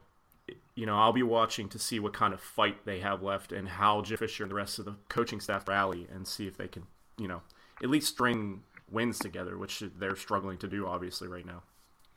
you 0.76 0.86
know, 0.86 0.98
I'll 0.98 1.14
be 1.14 1.24
watching 1.24 1.70
to 1.70 1.80
see 1.80 2.00
what 2.00 2.14
kind 2.14 2.34
of 2.34 2.42
fight 2.42 2.86
they 2.86 3.00
have 3.00 3.22
left 3.22 3.52
and 3.52 3.68
how 3.68 4.02
Jeff 4.02 4.20
Fisher 4.20 4.44
and 4.44 4.52
the 4.52 4.56
rest 4.56 4.80
of 4.80 4.86
the 4.86 4.96
coaching 5.10 5.40
staff 5.40 5.68
rally 5.68 6.08
and 6.14 6.28
see 6.28 6.48
if 6.48 6.58
they 6.58 6.68
can, 6.68 6.84
you 7.18 7.28
know, 7.28 7.42
at 7.84 7.90
least 7.90 8.08
string 8.08 8.64
wins 8.90 9.20
together, 9.20 9.58
which 9.58 9.84
they're 9.98 10.16
struggling 10.16 10.58
to 10.58 10.68
do 10.68 10.88
obviously 10.88 11.28
right 11.28 11.46
now. 11.46 11.64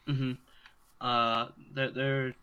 Mm-hmm. 0.08 0.32
Uh, 1.04 1.48
their 1.74 1.90
their 1.90 2.34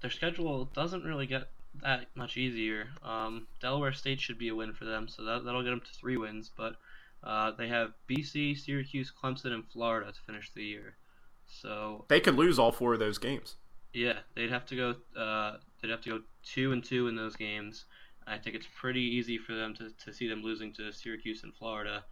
their 0.00 0.10
schedule 0.10 0.64
doesn't 0.64 1.04
really 1.04 1.26
get 1.26 1.48
that 1.82 2.06
much 2.14 2.38
easier. 2.38 2.88
Um, 3.04 3.46
Delaware 3.60 3.92
State 3.92 4.20
should 4.20 4.38
be 4.38 4.48
a 4.48 4.54
win 4.54 4.72
for 4.72 4.86
them, 4.86 5.06
so 5.06 5.22
that 5.24 5.44
that'll 5.44 5.62
get 5.62 5.70
them 5.70 5.82
to 5.82 5.92
three 5.92 6.16
wins. 6.16 6.50
But 6.56 6.76
uh, 7.22 7.52
they 7.58 7.68
have 7.68 7.92
BC, 8.08 8.58
Syracuse, 8.58 9.12
Clemson, 9.12 9.52
and 9.52 9.68
Florida 9.70 10.10
to 10.10 10.20
finish 10.26 10.50
the 10.54 10.64
year. 10.64 10.94
So 11.46 12.06
they 12.08 12.20
could 12.20 12.36
lose 12.36 12.58
all 12.58 12.72
four 12.72 12.94
of 12.94 13.00
those 13.00 13.18
games. 13.18 13.56
Yeah, 13.92 14.20
they'd 14.34 14.50
have 14.50 14.64
to 14.66 14.76
go. 14.76 15.20
Uh, 15.20 15.58
they'd 15.82 15.90
have 15.90 16.00
to 16.02 16.10
go 16.10 16.20
two 16.42 16.72
and 16.72 16.82
two 16.82 17.06
in 17.06 17.16
those 17.16 17.36
games. 17.36 17.84
I 18.26 18.38
think 18.38 18.56
it's 18.56 18.68
pretty 18.78 19.02
easy 19.02 19.36
for 19.36 19.54
them 19.54 19.74
to, 19.74 19.90
to 20.04 20.14
see 20.14 20.26
them 20.26 20.42
losing 20.42 20.72
to 20.74 20.90
Syracuse 20.92 21.42
and 21.42 21.54
Florida, 21.54 22.04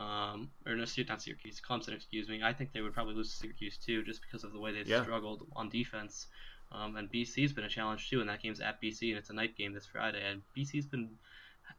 um, 0.00 0.50
or 0.66 0.74
no, 0.74 0.84
not 1.08 1.22
Syracuse, 1.22 1.60
Clemson. 1.60 1.94
Excuse 1.94 2.28
me. 2.28 2.42
I 2.42 2.52
think 2.52 2.72
they 2.72 2.80
would 2.80 2.94
probably 2.94 3.14
lose 3.14 3.30
to 3.32 3.36
Syracuse 3.36 3.76
too, 3.76 4.02
just 4.02 4.20
because 4.22 4.44
of 4.44 4.52
the 4.52 4.58
way 4.58 4.72
they've 4.72 4.88
yeah. 4.88 5.02
struggled 5.02 5.46
on 5.54 5.68
defense. 5.68 6.26
Um, 6.72 6.96
and 6.96 7.10
BC's 7.10 7.52
been 7.52 7.64
a 7.64 7.68
challenge 7.68 8.08
too, 8.08 8.20
and 8.20 8.28
that 8.28 8.42
game's 8.42 8.60
at 8.60 8.80
BC, 8.80 9.10
and 9.10 9.18
it's 9.18 9.30
a 9.30 9.34
night 9.34 9.56
game 9.56 9.74
this 9.74 9.86
Friday. 9.86 10.22
And 10.24 10.42
BC's 10.56 10.86
been, 10.86 11.10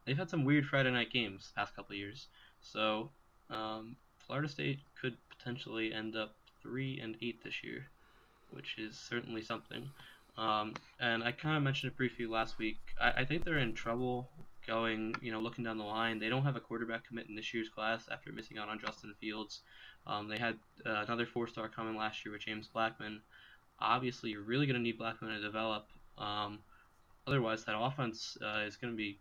they've 0.04 0.16
had 0.16 0.30
some 0.30 0.44
weird 0.44 0.66
Friday 0.66 0.90
night 0.90 1.12
games 1.12 1.52
past 1.56 1.74
couple 1.74 1.94
of 1.94 1.98
years. 1.98 2.28
So 2.60 3.10
um, 3.50 3.96
Florida 4.26 4.48
State 4.48 4.80
could 5.00 5.16
potentially 5.36 5.92
end 5.92 6.14
up 6.14 6.34
three 6.62 7.00
and 7.00 7.16
eight 7.20 7.42
this 7.42 7.64
year 7.64 7.86
which 8.52 8.76
is 8.78 8.96
certainly 8.96 9.42
something. 9.42 9.90
Um, 10.38 10.74
and 11.00 11.22
I 11.22 11.32
kind 11.32 11.56
of 11.56 11.62
mentioned 11.62 11.92
it 11.92 11.96
briefly 11.96 12.26
last 12.26 12.58
week. 12.58 12.78
I, 13.00 13.10
I, 13.18 13.24
think 13.24 13.44
they're 13.44 13.58
in 13.58 13.74
trouble 13.74 14.30
going, 14.66 15.14
you 15.20 15.32
know, 15.32 15.40
looking 15.40 15.64
down 15.64 15.78
the 15.78 15.84
line. 15.84 16.18
They 16.18 16.28
don't 16.28 16.44
have 16.44 16.56
a 16.56 16.60
quarterback 16.60 17.06
commit 17.06 17.28
in 17.28 17.34
this 17.34 17.52
year's 17.52 17.68
class 17.68 18.08
after 18.10 18.32
missing 18.32 18.58
out 18.58 18.68
on 18.68 18.80
Justin 18.80 19.14
Fields. 19.20 19.62
Um, 20.06 20.28
they 20.28 20.38
had 20.38 20.54
uh, 20.86 21.04
another 21.06 21.26
four-star 21.26 21.68
coming 21.68 21.96
last 21.96 22.24
year 22.24 22.32
with 22.32 22.42
James 22.42 22.68
Blackman. 22.68 23.20
Obviously, 23.80 24.30
you're 24.30 24.42
really 24.42 24.66
going 24.66 24.76
to 24.76 24.82
need 24.82 24.98
Blackman 24.98 25.34
to 25.34 25.40
develop. 25.40 25.86
Um, 26.18 26.60
otherwise, 27.26 27.64
that 27.64 27.78
offense 27.78 28.36
uh, 28.44 28.60
is 28.60 28.76
going 28.76 28.92
to 28.92 28.96
be 28.96 29.18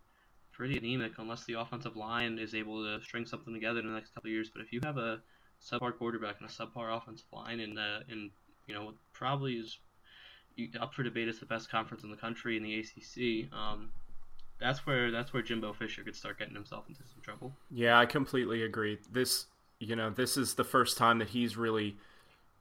pretty 0.52 0.78
anemic 0.78 1.14
unless 1.18 1.46
the 1.46 1.54
offensive 1.54 1.96
line 1.96 2.38
is 2.38 2.54
able 2.54 2.84
to 2.84 3.04
string 3.04 3.26
something 3.26 3.54
together 3.54 3.80
in 3.80 3.88
the 3.88 3.94
next 3.94 4.14
couple 4.14 4.28
of 4.28 4.34
years. 4.34 4.50
But 4.54 4.62
if 4.62 4.72
you 4.72 4.80
have 4.84 4.98
a 4.98 5.22
subpar 5.64 5.98
quarterback 5.98 6.38
and 6.40 6.50
a 6.50 6.52
subpar 6.52 6.96
offensive 6.96 7.28
line 7.32 7.60
in 7.60 7.74
the 7.76 8.02
in 8.10 8.32
you 8.68 8.74
know, 8.74 8.94
probably 9.14 9.54
is 9.56 9.78
up 10.80 10.94
for 10.94 11.04
debate 11.04 11.28
as 11.28 11.40
the 11.40 11.46
best 11.46 11.70
conference 11.70 12.04
in 12.04 12.12
the 12.12 12.18
country 12.18 12.58
in 12.58 12.64
the 12.64 12.80
ACC. 12.80 13.52
Um, 13.54 13.90
that's 14.62 14.86
where 14.86 15.12
that's 15.12 15.34
where 15.34 15.42
Jimbo 15.42 15.74
Fisher 15.74 16.04
could 16.04 16.16
start 16.16 16.40
getting 16.40 16.56
himself 16.56 16.86
into 16.88 17.02
some 17.02 17.22
trouble. 17.22 17.54
Yeah, 17.70 18.00
I 18.00 18.06
completely 18.06 18.64
agree. 18.64 19.00
This, 19.12 19.48
you 19.80 19.96
know, 19.96 20.10
this 20.10 20.38
is 20.38 20.54
the 20.54 20.64
first 20.64 20.98
time 20.98 21.20
that 21.20 21.30
he's 21.30 21.58
really 21.58 21.98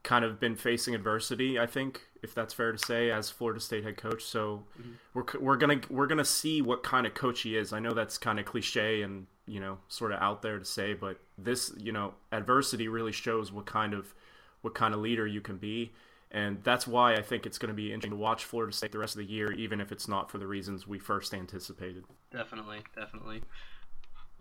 kind 0.03 0.25
of 0.25 0.41
been 0.41 0.57
facing 0.57 0.95
adversity. 0.95 1.59
I 1.59 1.67
think 1.67 2.01
if 2.23 2.35
that's 2.35 2.55
fair 2.55 2.73
to 2.73 2.79
say, 2.79 3.11
as 3.11 3.31
Florida 3.31 3.61
State 3.61 3.85
head 3.85 3.97
coach. 3.97 4.25
So 4.25 4.65
mm-hmm. 4.81 4.93
we're 5.15 5.25
we're 5.41 5.57
gonna 5.57 5.81
we're 5.91 6.07
gonna 6.07 6.25
see 6.25 6.63
what 6.63 6.83
kind 6.83 7.07
of 7.07 7.15
coach 7.15 7.43
he 7.43 7.57
is. 7.57 7.73
I 7.73 7.79
know 7.81 7.93
that's 7.93 8.19
kind 8.19 8.39
of 8.39 8.47
cliche 8.47 9.03
and 9.03 9.27
you 9.47 9.61
know 9.61 9.79
sort 9.89 10.13
of 10.13 10.21
out 10.21 10.43
there 10.43 10.59
to 10.59 10.65
say, 10.65 10.95
but 10.95 11.19
this 11.37 11.73
you 11.79 11.93
know 11.93 12.15
adversity 12.33 12.89
really 12.89 13.13
shows 13.13 13.53
what 13.53 13.67
kind 13.67 13.95
of 13.95 14.15
what 14.63 14.75
kind 14.75 14.95
of 14.95 15.01
leader 15.01 15.27
you 15.27 15.41
can 15.41 15.57
be. 15.57 15.93
And 16.33 16.63
that's 16.63 16.87
why 16.87 17.15
I 17.15 17.23
think 17.23 17.45
it's 17.45 17.59
going 17.59 17.71
to 17.71 17.75
be 17.75 17.93
interesting 17.93 18.11
to 18.13 18.17
watch 18.17 18.45
Florida 18.45 18.73
State 18.73 18.93
the 18.93 18.99
rest 18.99 19.15
of 19.15 19.19
the 19.19 19.31
year, 19.31 19.53
even 19.53 19.81
if 19.81 19.91
it's 19.91 20.07
not 20.07 20.31
for 20.31 20.39
the 20.39 20.47
reasons 20.47 20.87
we 20.87 20.99
first 20.99 21.35
anticipated. 21.35 22.05
Definitely, 22.31 22.79
definitely. 22.95 23.43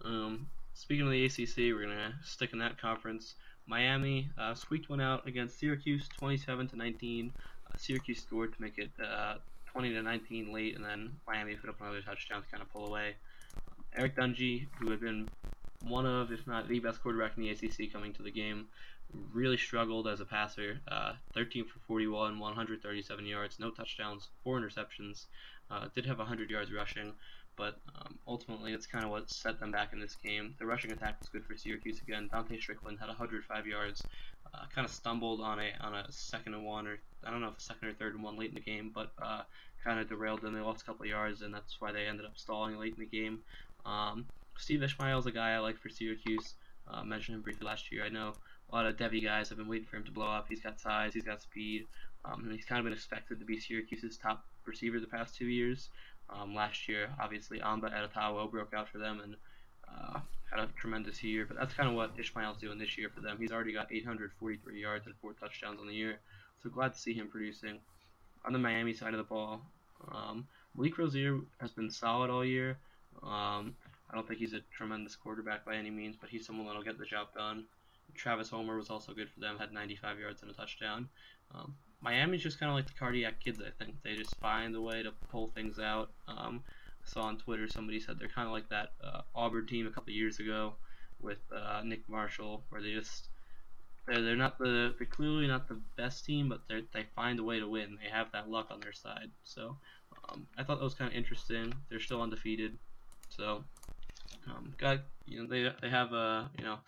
Um, 0.06 0.48
speaking 0.76 1.06
of 1.06 1.12
the 1.12 1.26
ACC, 1.26 1.58
we're 1.74 1.86
going 1.86 1.90
to 1.90 2.14
stick 2.24 2.54
in 2.54 2.60
that 2.60 2.80
conference. 2.80 3.36
Miami 3.66 4.30
uh, 4.38 4.54
squeaked 4.54 4.90
one 4.90 5.02
out 5.02 5.28
against 5.28 5.60
Syracuse, 5.60 6.08
27 6.18 6.68
to 6.70 6.76
19. 6.76 7.34
Uh, 7.40 7.78
Syracuse 7.78 8.22
scored 8.22 8.54
to 8.54 8.62
make 8.62 8.78
it 8.78 8.92
uh, 9.04 9.36
20 9.72 9.94
to 9.94 10.02
19 10.02 10.54
late, 10.54 10.76
and 10.76 10.86
then 10.86 11.12
Miami 11.28 11.56
put 11.56 11.70
up 11.70 11.82
another 11.82 12.02
touchdown 12.02 12.44
to 12.44 12.50
kind 12.50 12.62
of 12.62 12.72
pull 12.72 12.88
away. 12.88 13.16
Eric 13.96 14.16
Dungey, 14.16 14.68
who 14.80 14.92
had 14.92 15.00
been 15.00 15.28
one 15.84 16.06
of, 16.06 16.32
if 16.32 16.46
not 16.46 16.68
the 16.68 16.80
best 16.80 17.02
quarterback 17.02 17.34
in 17.38 17.44
the 17.44 17.50
ACC 17.50 17.92
coming 17.92 18.14
to 18.14 18.24
the 18.24 18.32
game, 18.32 18.68
really 19.34 19.58
struggled 19.58 20.08
as 20.08 20.20
a 20.20 20.26
passer. 20.26 20.80
Uh, 20.88 21.14
13 21.34 21.66
for 21.66 21.80
41, 21.88 22.40
137 22.40 23.26
yards, 23.26 23.60
no 23.60 23.72
touchdowns, 23.72 24.28
four 24.44 24.60
interceptions. 24.60 25.26
Uh, 25.72 25.88
did 25.96 26.06
have 26.06 26.18
100 26.18 26.50
yards 26.50 26.72
rushing, 26.72 27.14
but 27.56 27.80
um, 27.96 28.18
ultimately 28.28 28.74
it's 28.74 28.88
kind 28.88 29.04
of 29.04 29.12
what 29.12 29.30
set 29.30 29.60
them 29.60 29.72
back 29.72 29.94
in 29.94 30.00
this 30.00 30.16
game. 30.16 30.56
The 30.58 30.66
rushing 30.66 30.92
attack 30.92 31.20
was 31.20 31.30
good 31.30 31.46
for 31.46 31.56
Syracuse 31.56 32.02
again. 32.02 32.30
Dontae 32.34 32.60
Strickland 32.60 33.00
had 33.00 33.08
105 33.08 33.68
yards. 33.68 34.04
Uh, 34.52 34.66
kind 34.74 34.86
of 34.86 34.92
stumbled 34.92 35.42
on 35.42 35.60
a 35.60 35.72
on 35.82 35.94
a 35.94 36.12
second 36.12 36.56
and 36.56 36.66
one, 36.66 36.88
or 36.88 36.98
I 37.24 37.30
don't 37.30 37.42
know 37.42 37.50
if 37.50 37.58
a 37.58 37.62
second 37.62 37.88
or 37.88 37.94
third 37.94 38.16
and 38.16 38.24
one 38.24 38.36
late 38.36 38.50
in 38.50 38.56
the 38.56 38.62
game, 38.62 38.92
but 38.94 39.12
uh, 39.22 39.44
kind 39.84 40.00
of 40.00 40.10
derailed 40.10 40.42
them. 40.42 40.54
They 40.54 40.60
lost 40.60 40.82
a 40.82 40.86
couple 40.86 41.04
of 41.04 41.10
yards, 41.10 41.44
and 41.44 41.54
that's 41.54 41.80
why 41.80 41.92
they 41.92 42.08
ended 42.08 42.26
up 42.26 42.36
stalling 42.36 42.80
late 42.80 42.96
in 42.98 43.00
the 43.00 43.06
game. 43.06 43.42
Um, 43.86 44.26
Steve 44.58 44.82
Ishmael 44.82 45.20
is 45.20 45.28
a 45.28 45.32
guy 45.32 45.52
I 45.52 45.60
like 45.60 45.78
for 45.78 45.90
Syracuse. 45.90 46.56
Uh, 46.88 47.04
mentioned 47.04 47.36
him 47.36 47.42
briefly 47.42 47.68
last 47.68 47.92
year. 47.92 48.04
I 48.04 48.10
know 48.10 48.34
a 48.72 48.76
lot 48.76 48.86
of 48.86 48.98
Devy 48.98 49.24
guys 49.24 49.50
have 49.50 49.58
been 49.58 49.68
waiting 49.68 49.88
for 49.88 49.98
him 49.98 50.04
to 50.04 50.12
blow 50.12 50.28
up. 50.28 50.46
He's 50.50 50.62
got 50.62 50.80
size, 50.80 51.14
he's 51.14 51.24
got 51.24 51.42
speed, 51.42 51.88
um, 52.26 52.44
and 52.44 52.52
he's 52.54 52.66
kind 52.66 52.80
of 52.80 52.86
been 52.86 52.94
expected 52.94 53.40
to 53.40 53.46
be 53.46 53.60
Syracuse's 53.60 54.18
top 54.18 54.46
receiver 54.66 55.00
the 55.00 55.08
past 55.08 55.36
two 55.36 55.48
years. 55.48 55.90
Um, 56.30 56.54
last 56.54 56.88
year, 56.88 57.10
obviously, 57.20 57.60
Amba 57.62 57.88
Etta-Tawo 57.88 58.52
broke 58.52 58.74
out 58.74 58.88
for 58.90 59.00
them 59.00 59.22
and 59.24 59.36
uh, 59.88 60.20
had 60.52 60.60
a 60.60 60.68
tremendous 60.80 61.24
year, 61.24 61.46
but 61.48 61.58
that's 61.58 61.74
kind 61.74 61.90
of 61.90 61.96
what 61.96 62.12
Ishmael's 62.18 62.58
doing 62.58 62.78
this 62.78 62.98
year 62.98 63.10
for 63.14 63.22
them. 63.22 63.38
He's 63.40 63.52
already 63.52 63.74
got 63.74 63.92
843 63.92 64.80
yards 64.80 65.08
and 65.08 65.16
four 65.22 65.34
touchdowns 65.34 65.80
on 65.80 65.88
the 65.88 65.94
year, 65.94 66.20
so 66.62 66.70
glad 66.70 66.94
to 66.94 67.00
see 67.00 67.14
him 67.14 67.28
producing. 67.28 67.80
On 68.46 68.54
the 68.54 68.60
Miami 68.60 68.94
side 68.94 69.14
of 69.14 69.18
the 69.18 69.24
ball, 69.24 69.62
um, 70.12 70.48
Malik 70.76 70.98
Rosier 70.98 71.40
has 71.60 71.72
been 71.72 71.90
solid 71.90 72.30
all 72.30 72.46
year. 72.46 72.78
Um, 73.24 73.76
I 74.10 74.16
don't 74.16 74.28
think 74.28 74.40
he's 74.40 74.54
a 74.54 74.62
tremendous 74.76 75.16
quarterback 75.16 75.66
by 75.66 75.76
any 75.76 75.90
means, 75.90 76.16
but 76.20 76.30
he's 76.30 76.46
someone 76.46 76.68
that'll 76.68 76.84
get 76.84 76.98
the 76.98 77.06
job 77.06 77.28
done. 77.36 77.66
Travis 78.20 78.50
Homer 78.50 78.76
was 78.76 78.90
also 78.90 79.14
good 79.14 79.30
for 79.30 79.40
them, 79.40 79.58
had 79.58 79.72
95 79.72 80.20
yards 80.20 80.42
and 80.42 80.52
a 80.52 80.54
touchdown. 80.54 81.08
Um, 81.56 81.76
Miami's 82.02 82.44
just 82.44 82.60
kind 82.60 82.70
of 82.70 82.76
like 82.76 82.88
the 82.88 82.94
cardiac 83.00 83.42
kids, 83.44 83.62
I 83.66 83.72
think. 83.84 83.96
They 84.04 84.16
just 84.16 84.36
find 84.40 84.76
a 84.76 84.82
way 84.82 85.04
to 85.04 85.12
pull 85.32 85.48
things 85.48 85.80
out. 85.80 86.12
Um, 86.28 86.62
I 87.04 87.10
saw 87.10 87.22
on 87.24 87.38
Twitter 87.38 87.68
somebody 87.68 88.00
said 88.00 88.18
they're 88.20 88.28
kind 88.28 88.48
of 88.48 88.54
like 88.54 88.70
that 88.70 88.90
uh, 89.04 89.22
Auburn 89.34 89.68
team 89.68 89.88
a 89.88 89.92
couple 89.92 90.12
years 90.12 90.40
ago 90.40 90.74
with 91.22 91.40
uh, 91.56 91.82
Nick 91.84 92.08
Marshall, 92.10 92.64
where 92.70 92.82
they 92.82 92.92
just 92.92 93.30
they're, 94.06 94.22
they're 94.22 94.36
not 94.36 94.58
the 94.58 94.94
they're 94.98 95.08
clearly 95.08 95.48
not 95.48 95.68
the 95.68 95.80
best 95.98 96.26
team, 96.26 96.50
but 96.50 96.62
they 96.68 96.84
they 96.94 97.06
find 97.16 97.40
a 97.40 97.44
way 97.44 97.60
to 97.60 97.68
win. 97.68 97.98
They 98.02 98.10
have 98.10 98.32
that 98.34 98.50
luck 98.50 98.68
on 98.70 98.82
their 98.82 98.94
side. 98.94 99.32
So 99.44 99.78
um, 100.30 100.46
I 100.58 100.64
thought 100.64 100.80
that 100.80 100.84
was 100.84 100.94
kind 100.94 101.12
of 101.12 101.18
interesting. 101.18 101.74
They're 101.90 102.00
still 102.00 102.22
undefeated, 102.22 102.78
so 103.30 103.64
um, 104.48 104.74
got 104.78 105.00
you 105.26 105.42
know 105.42 105.50
they 105.50 105.70
they 105.82 105.90
have 105.90 106.14
a 106.14 106.50
you 106.58 106.64
know 106.64 106.80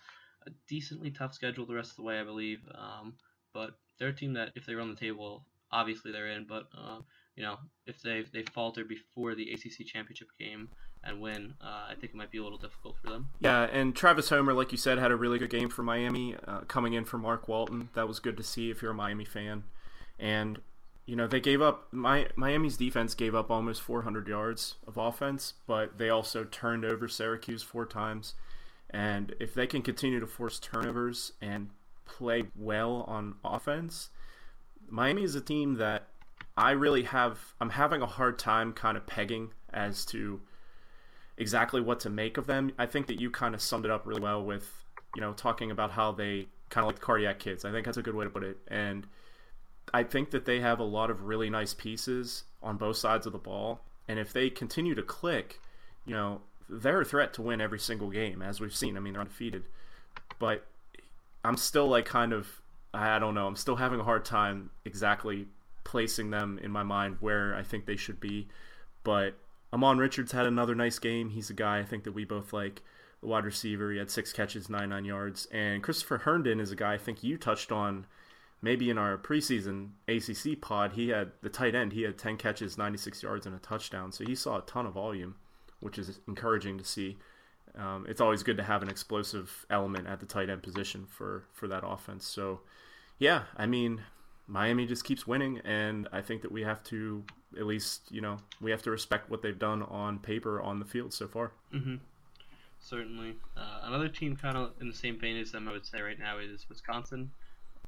a 0.46 0.50
decently 0.68 1.10
tough 1.10 1.34
schedule 1.34 1.66
the 1.66 1.74
rest 1.74 1.90
of 1.90 1.96
the 1.96 2.02
way, 2.02 2.18
I 2.18 2.24
believe. 2.24 2.60
Um, 2.74 3.14
but 3.54 3.70
they're 3.98 4.08
a 4.08 4.14
team 4.14 4.34
that 4.34 4.50
if 4.54 4.66
they 4.66 4.74
run 4.74 4.90
the 4.90 4.96
table, 4.96 5.46
obviously 5.70 6.12
they're 6.12 6.28
in. 6.28 6.46
But 6.48 6.64
uh, 6.76 6.98
you 7.36 7.42
know, 7.42 7.56
if 7.86 8.00
they 8.02 8.24
they 8.32 8.44
falter 8.54 8.84
before 8.84 9.34
the 9.34 9.50
ACC 9.52 9.86
championship 9.86 10.28
game 10.38 10.68
and 11.04 11.20
win, 11.20 11.54
uh, 11.60 11.86
I 11.90 11.94
think 11.94 12.12
it 12.12 12.16
might 12.16 12.30
be 12.30 12.38
a 12.38 12.42
little 12.42 12.58
difficult 12.58 12.96
for 13.02 13.10
them. 13.10 13.30
Yeah, 13.40 13.62
and 13.62 13.94
Travis 13.94 14.28
Homer, 14.28 14.52
like 14.52 14.72
you 14.72 14.78
said, 14.78 14.98
had 14.98 15.10
a 15.10 15.16
really 15.16 15.38
good 15.38 15.50
game 15.50 15.68
for 15.68 15.82
Miami, 15.82 16.36
uh, 16.46 16.60
coming 16.60 16.92
in 16.92 17.04
for 17.04 17.18
Mark 17.18 17.48
Walton. 17.48 17.88
That 17.94 18.08
was 18.08 18.20
good 18.20 18.36
to 18.36 18.42
see 18.42 18.70
if 18.70 18.82
you're 18.82 18.92
a 18.92 18.94
Miami 18.94 19.24
fan. 19.24 19.64
And 20.18 20.60
you 21.06 21.16
know, 21.16 21.26
they 21.26 21.40
gave 21.40 21.60
up 21.60 21.88
my 21.92 22.28
Miami's 22.36 22.76
defense 22.76 23.14
gave 23.14 23.34
up 23.34 23.50
almost 23.50 23.82
400 23.82 24.28
yards 24.28 24.76
of 24.86 24.96
offense, 24.96 25.54
but 25.66 25.98
they 25.98 26.08
also 26.08 26.44
turned 26.44 26.84
over 26.84 27.08
Syracuse 27.08 27.62
four 27.62 27.86
times. 27.86 28.34
And 28.92 29.34
if 29.40 29.54
they 29.54 29.66
can 29.66 29.82
continue 29.82 30.20
to 30.20 30.26
force 30.26 30.58
turnovers 30.58 31.32
and 31.40 31.70
play 32.04 32.44
well 32.56 33.04
on 33.08 33.34
offense, 33.44 34.10
Miami 34.88 35.22
is 35.22 35.34
a 35.34 35.40
team 35.40 35.76
that 35.76 36.08
I 36.56 36.72
really 36.72 37.04
have 37.04 37.54
I'm 37.60 37.70
having 37.70 38.02
a 38.02 38.06
hard 38.06 38.38
time 38.38 38.72
kind 38.72 38.96
of 38.96 39.06
pegging 39.06 39.52
as 39.72 40.04
to 40.06 40.40
exactly 41.38 41.80
what 41.80 42.00
to 42.00 42.10
make 42.10 42.36
of 42.36 42.46
them. 42.46 42.72
I 42.78 42.86
think 42.86 43.06
that 43.06 43.18
you 43.18 43.30
kind 43.30 43.54
of 43.54 43.62
summed 43.62 43.86
it 43.86 43.90
up 43.90 44.06
really 44.06 44.20
well 44.20 44.44
with, 44.44 44.70
you 45.14 45.22
know, 45.22 45.32
talking 45.32 45.70
about 45.70 45.92
how 45.92 46.12
they 46.12 46.48
kind 46.68 46.84
of 46.84 46.88
like 46.88 46.96
the 46.96 47.02
cardiac 47.02 47.38
kids. 47.38 47.64
I 47.64 47.72
think 47.72 47.86
that's 47.86 47.96
a 47.96 48.02
good 48.02 48.14
way 48.14 48.24
to 48.24 48.30
put 48.30 48.44
it. 48.44 48.58
And 48.68 49.06
I 49.94 50.02
think 50.04 50.30
that 50.30 50.44
they 50.44 50.60
have 50.60 50.78
a 50.78 50.84
lot 50.84 51.10
of 51.10 51.24
really 51.24 51.50
nice 51.50 51.74
pieces 51.74 52.44
on 52.62 52.76
both 52.76 52.96
sides 52.96 53.26
of 53.26 53.32
the 53.32 53.38
ball. 53.38 53.80
And 54.08 54.18
if 54.18 54.32
they 54.32 54.50
continue 54.50 54.94
to 54.94 55.02
click, 55.02 55.60
you 56.04 56.14
know, 56.14 56.42
they're 56.68 57.00
a 57.00 57.04
threat 57.04 57.32
to 57.34 57.42
win 57.42 57.60
every 57.60 57.78
single 57.78 58.10
game, 58.10 58.42
as 58.42 58.60
we've 58.60 58.74
seen. 58.74 58.96
I 58.96 59.00
mean, 59.00 59.12
they're 59.12 59.22
undefeated, 59.22 59.64
but 60.38 60.66
I'm 61.44 61.56
still 61.56 61.88
like 61.88 62.06
kind 62.06 62.32
of 62.32 62.62
I 62.94 63.18
don't 63.18 63.34
know. 63.34 63.46
I'm 63.46 63.56
still 63.56 63.76
having 63.76 64.00
a 64.00 64.04
hard 64.04 64.24
time 64.24 64.70
exactly 64.84 65.46
placing 65.84 66.30
them 66.30 66.58
in 66.62 66.70
my 66.70 66.82
mind 66.82 67.16
where 67.20 67.54
I 67.54 67.62
think 67.62 67.86
they 67.86 67.96
should 67.96 68.20
be. 68.20 68.48
But 69.02 69.34
Ahmmon 69.72 69.98
Richards 69.98 70.32
had 70.32 70.46
another 70.46 70.74
nice 70.74 70.98
game. 70.98 71.30
He's 71.30 71.50
a 71.50 71.54
guy 71.54 71.78
I 71.78 71.84
think 71.84 72.04
that 72.04 72.12
we 72.12 72.24
both 72.24 72.52
like. 72.52 72.82
The 73.20 73.28
wide 73.28 73.44
receiver. 73.44 73.92
He 73.92 73.98
had 73.98 74.10
six 74.10 74.32
catches, 74.32 74.68
nine 74.68 74.88
nine 74.88 75.04
yards. 75.04 75.46
And 75.52 75.82
Christopher 75.82 76.18
Herndon 76.18 76.58
is 76.58 76.72
a 76.72 76.76
guy 76.76 76.94
I 76.94 76.98
think 76.98 77.22
you 77.22 77.38
touched 77.38 77.70
on 77.70 78.06
maybe 78.60 78.90
in 78.90 78.98
our 78.98 79.16
preseason 79.16 79.90
ACC 80.08 80.60
pod. 80.60 80.92
He 80.92 81.10
had 81.10 81.30
the 81.40 81.48
tight 81.48 81.76
end. 81.76 81.92
He 81.92 82.02
had 82.02 82.18
ten 82.18 82.36
catches, 82.36 82.76
96 82.76 83.22
yards, 83.22 83.46
and 83.46 83.54
a 83.54 83.60
touchdown. 83.60 84.10
So 84.10 84.24
he 84.24 84.34
saw 84.34 84.58
a 84.58 84.62
ton 84.62 84.86
of 84.86 84.94
volume 84.94 85.36
which 85.82 85.98
is 85.98 86.20
encouraging 86.26 86.78
to 86.78 86.84
see. 86.84 87.18
Um, 87.76 88.06
it's 88.08 88.20
always 88.20 88.42
good 88.42 88.56
to 88.58 88.62
have 88.62 88.82
an 88.82 88.88
explosive 88.88 89.66
element 89.70 90.06
at 90.06 90.20
the 90.20 90.26
tight 90.26 90.50
end 90.50 90.62
position 90.62 91.06
for 91.08 91.44
for 91.52 91.68
that 91.68 91.82
offense. 91.86 92.26
So, 92.26 92.60
yeah, 93.18 93.44
I 93.56 93.66
mean, 93.66 94.02
Miami 94.46 94.86
just 94.86 95.04
keeps 95.04 95.26
winning, 95.26 95.60
and 95.64 96.08
I 96.12 96.20
think 96.20 96.42
that 96.42 96.52
we 96.52 96.62
have 96.62 96.82
to 96.84 97.24
at 97.58 97.66
least 97.66 98.10
you 98.10 98.20
know 98.20 98.38
we 98.60 98.70
have 98.70 98.82
to 98.82 98.90
respect 98.90 99.30
what 99.30 99.42
they've 99.42 99.58
done 99.58 99.82
on 99.82 100.18
paper 100.18 100.60
on 100.60 100.78
the 100.78 100.84
field 100.84 101.12
so 101.12 101.28
far. 101.28 101.52
Mm-hmm. 101.72 101.96
Certainly, 102.80 103.36
uh, 103.56 103.80
another 103.84 104.08
team 104.08 104.36
kind 104.36 104.56
of 104.56 104.72
in 104.80 104.88
the 104.88 104.94
same 104.94 105.18
vein 105.18 105.36
as 105.36 105.52
them, 105.52 105.68
I 105.68 105.72
would 105.72 105.86
say 105.86 106.00
right 106.00 106.18
now 106.18 106.38
is 106.38 106.66
Wisconsin. 106.68 107.30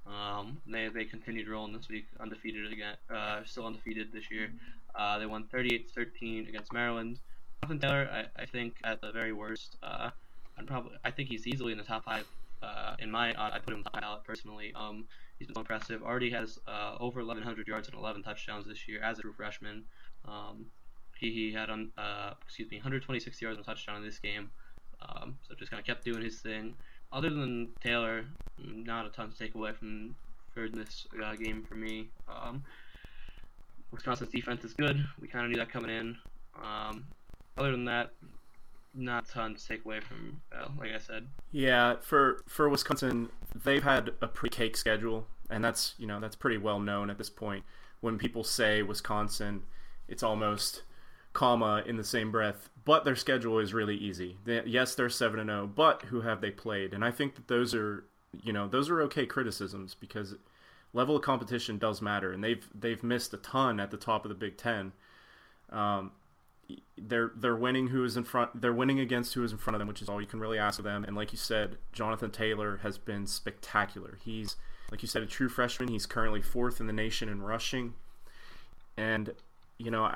Um, 0.07 0.59
they 0.67 0.89
they 0.89 1.05
continued 1.05 1.49
rolling 1.49 1.73
this 1.73 1.89
week, 1.89 2.07
undefeated 2.21 2.73
again, 2.73 2.97
uh, 3.15 3.41
still 3.45 3.67
undefeated 3.67 4.13
this 4.13 4.31
year. 4.31 4.51
Uh, 4.95 5.19
they 5.19 5.27
won 5.27 5.45
38-13 5.53 6.49
against 6.49 6.73
Maryland. 6.73 7.19
Jonathan 7.65 7.89
Taylor, 7.89 8.11
I, 8.13 8.43
I 8.43 8.45
think 8.45 8.77
at 8.85 9.01
the 9.01 9.11
very 9.11 9.33
worst, 9.33 9.79
uh, 9.83 10.11
I'm 10.59 10.67
probably 10.67 10.99
I 11.03 11.11
think 11.11 11.31
he's 11.31 11.47
easily 11.47 11.73
in 11.73 11.79
the 11.79 11.85
top 11.85 12.05
five. 12.05 12.27
Uh, 12.63 12.95
in 12.99 13.11
my, 13.11 13.31
I 13.39 13.59
put 13.59 13.73
him 13.73 13.79
on 13.79 13.85
the 13.85 14.01
ballot 14.01 14.23
personally. 14.23 14.71
Um, 14.75 15.07
he's 15.39 15.49
been 15.49 15.57
impressive. 15.59 16.03
Already 16.03 16.29
has 16.31 16.59
uh, 16.69 16.97
over 17.01 17.21
1,100 17.21 17.67
yards 17.67 17.89
and 17.89 17.97
11 17.97 18.23
touchdowns 18.23 18.67
this 18.67 18.87
year 18.87 19.03
as 19.03 19.19
a 19.19 19.23
true 19.23 19.33
freshman. 19.33 19.85
Um, 20.29 20.67
he, 21.17 21.31
he 21.31 21.53
had 21.53 21.71
on 21.71 21.91
uh, 21.97 22.33
excuse 22.45 22.71
me 22.71 22.77
126 22.77 23.41
yards 23.41 23.57
and 23.57 23.67
a 23.67 23.67
touchdown 23.67 23.97
in 23.97 24.05
this 24.05 24.19
game. 24.19 24.51
Um, 25.01 25.39
so 25.49 25.55
just 25.55 25.71
kind 25.71 25.81
of 25.81 25.87
kept 25.87 26.05
doing 26.05 26.23
his 26.23 26.41
thing. 26.41 26.75
Other 27.13 27.31
than 27.31 27.71
Taylor, 27.83 28.27
not 28.59 29.07
a 29.07 29.09
ton 29.09 29.31
to 29.31 29.39
take 29.39 29.55
away 29.55 29.73
from 29.73 30.15
for 30.53 30.69
this 30.69 31.07
uh, 31.25 31.35
game 31.35 31.65
for 31.67 31.77
me. 31.77 32.11
Um, 32.29 32.63
Wisconsin's 33.91 34.31
defense 34.31 34.65
is 34.65 34.75
good. 34.75 35.03
We 35.19 35.29
kind 35.29 35.47
of 35.47 35.51
knew 35.51 35.57
that 35.57 35.73
coming 35.73 35.91
in. 35.91 36.17
Um, 36.63 37.05
other 37.57 37.71
than 37.71 37.85
that, 37.87 38.13
not 38.95 39.29
a 39.29 39.33
ton 39.33 39.55
to 39.55 39.67
take 39.67 39.85
away 39.85 40.01
from. 40.01 40.41
Like 40.79 40.93
I 40.93 40.99
said. 40.99 41.27
Yeah, 41.51 41.97
for 42.01 42.43
for 42.49 42.69
Wisconsin, 42.69 43.31
they've 43.65 43.83
had 43.83 44.13
a 44.21 44.29
pre-cake 44.29 44.77
schedule, 44.77 45.27
and 45.51 45.65
that's 45.65 45.95
you 45.99 46.07
know 46.07 46.21
that's 46.21 46.37
pretty 46.37 46.59
well 46.59 46.81
known 46.81 47.11
at 47.11 47.19
this 47.19 47.31
point. 47.31 47.65
When 48.01 48.19
people 48.19 48.45
say 48.45 48.83
Wisconsin, 48.83 49.63
it's 50.09 50.23
almost 50.23 50.83
comma 51.33 51.83
in 51.87 51.97
the 51.97 52.05
same 52.05 52.31
breath. 52.31 52.71
But 52.85 53.05
their 53.05 53.17
schedule 53.17 53.59
is 53.59 53.75
really 53.75 53.97
easy. 53.97 54.39
They, 54.45 54.63
yes, 54.67 54.95
they're 54.95 55.09
seven 55.09 55.41
and 55.41 55.49
zero, 55.49 55.63
oh, 55.63 55.67
but 55.67 56.03
who 56.03 56.21
have 56.21 56.41
they 56.41 56.51
played? 56.51 56.93
And 56.93 57.05
I 57.05 57.11
think 57.11 57.35
that 57.37 57.49
those 57.49 57.75
are 57.75 58.05
you 58.43 58.53
know 58.53 58.69
those 58.69 58.91
are 58.91 59.01
okay 59.03 59.27
criticisms 59.27 59.95
because 59.95 60.35
level 60.93 61.17
of 61.17 61.23
competition 61.23 61.79
does 61.79 62.01
matter, 62.01 62.33
and 62.33 62.43
they've 62.43 62.67
they've 62.75 63.03
missed 63.03 63.35
a 63.35 63.39
ton 63.39 63.81
at 63.81 63.91
the 63.91 63.97
top 63.97 64.25
of 64.25 64.29
the 64.31 64.35
Big 64.35 64.57
Ten. 64.57 64.93
Um, 65.71 66.13
they're 66.97 67.33
they're 67.37 67.57
winning 67.57 67.89
who 67.89 68.05
is 68.05 68.17
in 68.17 68.25
front. 68.25 68.61
They're 68.61 68.73
winning 68.73 69.01
against 69.01 69.35
who 69.35 69.45
is 69.45 69.53
in 69.53 69.59
front 69.59 69.75
of 69.75 69.79
them, 69.79 69.89
which 69.89 70.03
is 70.03 70.09
all 70.09 70.21
you 70.21 70.27
can 70.27 70.41
really 70.41 70.59
ask 70.59 70.79
of 70.79 70.85
them. 70.85 71.05
And 71.05 71.17
like 71.17 71.33
you 71.33 71.39
said, 71.39 71.77
Jonathan 71.93 72.31
Taylor 72.31 72.79
has 72.83 72.99
been 72.99 73.27
spectacular. 73.27 74.19
He's 74.25 74.57
like 74.91 75.03
you 75.03 75.09
said, 75.09 75.23
a 75.23 75.27
true 75.27 75.49
freshman. 75.49 75.89
He's 75.89 76.07
currently 76.07 76.43
fourth 76.43 76.81
in 76.81 76.87
the 76.87 76.93
nation 76.93 77.29
in 77.29 77.43
rushing, 77.43 77.95
and 78.97 79.31
you 79.79 79.91
know 79.91 80.15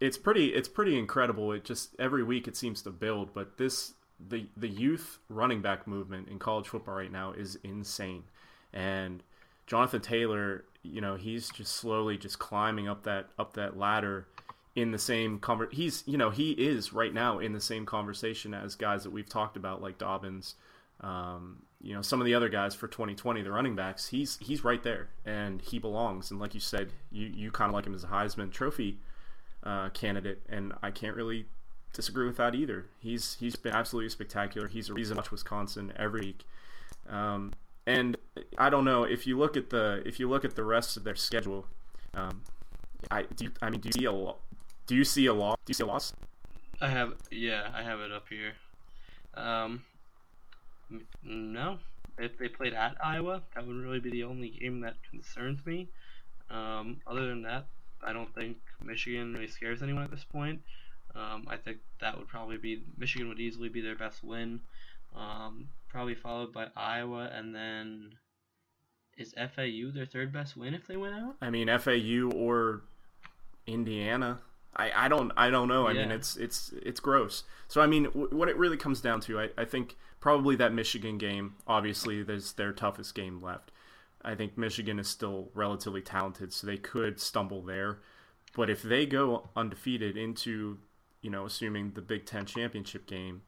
it's 0.00 0.18
pretty 0.18 0.48
it's 0.48 0.68
pretty 0.68 0.98
incredible. 0.98 1.52
It 1.52 1.64
just 1.64 1.94
every 1.98 2.22
week 2.22 2.48
it 2.48 2.56
seems 2.56 2.82
to 2.82 2.90
build, 2.90 3.34
but 3.34 3.58
this 3.58 3.92
the 4.28 4.46
the 4.56 4.68
youth 4.68 5.18
running 5.28 5.60
back 5.60 5.86
movement 5.86 6.28
in 6.28 6.38
college 6.38 6.68
football 6.68 6.94
right 6.94 7.12
now 7.12 7.32
is 7.32 7.58
insane, 7.62 8.24
and 8.72 9.22
Jonathan 9.66 10.00
Taylor, 10.00 10.64
you 10.82 11.00
know, 11.02 11.16
he's 11.16 11.50
just 11.50 11.74
slowly 11.74 12.16
just 12.16 12.38
climbing 12.38 12.88
up 12.88 13.04
that 13.04 13.28
up 13.38 13.52
that 13.54 13.76
ladder 13.76 14.26
in 14.78 14.92
the 14.92 14.98
same 14.98 15.40
conver- 15.40 15.72
he's 15.72 16.04
you 16.06 16.16
know 16.16 16.30
he 16.30 16.52
is 16.52 16.92
right 16.92 17.12
now 17.12 17.40
in 17.40 17.52
the 17.52 17.60
same 17.60 17.84
conversation 17.84 18.54
as 18.54 18.76
guys 18.76 19.02
that 19.02 19.10
we've 19.10 19.28
talked 19.28 19.56
about 19.56 19.82
like 19.82 19.98
Dobbins 19.98 20.54
um, 21.00 21.62
you 21.82 21.94
know 21.94 22.00
some 22.00 22.20
of 22.20 22.26
the 22.26 22.34
other 22.34 22.48
guys 22.48 22.76
for 22.76 22.86
2020 22.86 23.42
the 23.42 23.50
running 23.50 23.74
backs. 23.74 24.08
He's 24.08 24.38
he's 24.38 24.62
right 24.62 24.82
there 24.82 25.08
and 25.26 25.60
he 25.60 25.80
belongs. 25.80 26.30
And 26.30 26.38
like 26.38 26.54
you 26.54 26.60
said 26.60 26.92
you 27.10 27.26
you 27.26 27.50
kind 27.50 27.68
of 27.68 27.74
like 27.74 27.86
him 27.86 27.94
as 27.94 28.04
a 28.04 28.08
Heisman 28.08 28.52
trophy 28.52 29.00
uh, 29.64 29.88
candidate. 29.90 30.42
And 30.48 30.72
I 30.80 30.92
can't 30.92 31.16
really 31.16 31.46
disagree 31.92 32.26
with 32.26 32.36
that 32.36 32.54
either. 32.54 32.86
He's 33.00 33.36
he's 33.40 33.56
been 33.56 33.72
absolutely 33.72 34.10
spectacular. 34.10 34.68
He's 34.68 34.88
a 34.88 34.94
reason 34.94 35.16
to 35.16 35.20
watch 35.20 35.32
Wisconsin 35.32 35.92
every 35.96 36.20
week. 36.20 36.44
Um, 37.08 37.52
and 37.84 38.16
I 38.56 38.70
don't 38.70 38.84
know 38.84 39.02
if 39.02 39.26
you 39.26 39.36
look 39.36 39.56
at 39.56 39.70
the 39.70 40.02
if 40.06 40.20
you 40.20 40.28
look 40.28 40.44
at 40.44 40.54
the 40.54 40.64
rest 40.64 40.96
of 40.96 41.02
their 41.02 41.16
schedule 41.16 41.66
um, 42.14 42.42
I 43.10 43.22
do. 43.22 43.50
I 43.62 43.70
mean, 43.70 43.80
do 43.80 43.88
you 43.88 43.92
see 43.92 44.04
a 44.04 44.12
do 44.88 44.96
you 44.96 45.04
see 45.04 45.26
a 45.26 45.34
loss? 45.34 45.56
Do 45.64 45.70
you 45.70 45.74
see 45.74 45.84
a 45.84 45.86
loss? 45.86 46.12
I 46.80 46.88
have, 46.88 47.14
yeah, 47.30 47.68
I 47.74 47.82
have 47.82 48.00
it 48.00 48.10
up 48.10 48.24
here. 48.28 48.54
Um, 49.34 49.82
no. 51.22 51.78
If 52.18 52.36
they 52.38 52.48
played 52.48 52.74
at 52.74 52.96
Iowa, 53.04 53.42
that 53.54 53.64
would 53.64 53.76
really 53.76 54.00
be 54.00 54.10
the 54.10 54.24
only 54.24 54.48
game 54.48 54.80
that 54.80 54.94
concerns 55.08 55.64
me. 55.64 55.88
Um, 56.50 57.00
other 57.06 57.28
than 57.28 57.42
that, 57.42 57.66
I 58.02 58.12
don't 58.12 58.34
think 58.34 58.56
Michigan 58.82 59.34
really 59.34 59.46
scares 59.46 59.82
anyone 59.82 60.02
at 60.02 60.10
this 60.10 60.24
point. 60.24 60.60
Um, 61.14 61.46
I 61.48 61.56
think 61.56 61.78
that 62.00 62.16
would 62.16 62.28
probably 62.28 62.56
be 62.56 62.82
Michigan 62.96 63.28
would 63.28 63.40
easily 63.40 63.68
be 63.68 63.80
their 63.80 63.94
best 63.94 64.24
win. 64.24 64.60
Um, 65.14 65.68
probably 65.88 66.14
followed 66.14 66.52
by 66.52 66.68
Iowa, 66.76 67.30
and 67.32 67.54
then 67.54 68.12
is 69.16 69.34
FAU 69.34 69.90
their 69.92 70.06
third 70.06 70.32
best 70.32 70.56
win 70.56 70.74
if 70.74 70.86
they 70.86 70.96
win 70.96 71.12
out? 71.12 71.36
I 71.42 71.50
mean, 71.50 71.68
FAU 71.78 72.30
or 72.34 72.82
Indiana. 73.66 74.40
I, 74.78 75.06
I 75.06 75.08
don't 75.08 75.32
I 75.36 75.50
don't 75.50 75.68
know. 75.68 75.86
I 75.86 75.92
Yeah. 75.92 76.02
mean, 76.02 76.12
it's 76.12 76.36
it's 76.36 76.72
it's 76.82 77.00
gross. 77.00 77.44
So 77.68 77.80
I 77.80 77.86
mean, 77.86 78.04
w- 78.04 78.28
what 78.36 78.48
it 78.48 78.56
really 78.56 78.76
comes 78.76 79.00
down 79.00 79.20
to, 79.22 79.40
I, 79.40 79.50
I 79.58 79.64
think 79.64 79.96
probably 80.20 80.56
that 80.56 80.72
Michigan 80.72 81.18
game. 81.18 81.54
Obviously, 81.66 82.22
there's 82.22 82.52
their 82.52 82.72
toughest 82.72 83.14
game 83.14 83.42
left. 83.42 83.72
I 84.22 84.34
think 84.34 84.58
Michigan 84.58 84.98
is 84.98 85.08
still 85.08 85.50
relatively 85.54 86.02
talented, 86.02 86.52
so 86.52 86.66
they 86.66 86.76
could 86.76 87.20
stumble 87.20 87.62
there. 87.62 87.98
But 88.56 88.70
if 88.70 88.82
they 88.82 89.06
go 89.06 89.48
undefeated 89.56 90.16
into, 90.16 90.78
you 91.22 91.30
know, 91.30 91.46
assuming 91.46 91.92
the 91.92 92.02
Big 92.02 92.26
Ten 92.26 92.46
championship 92.46 93.06
game, 93.06 93.42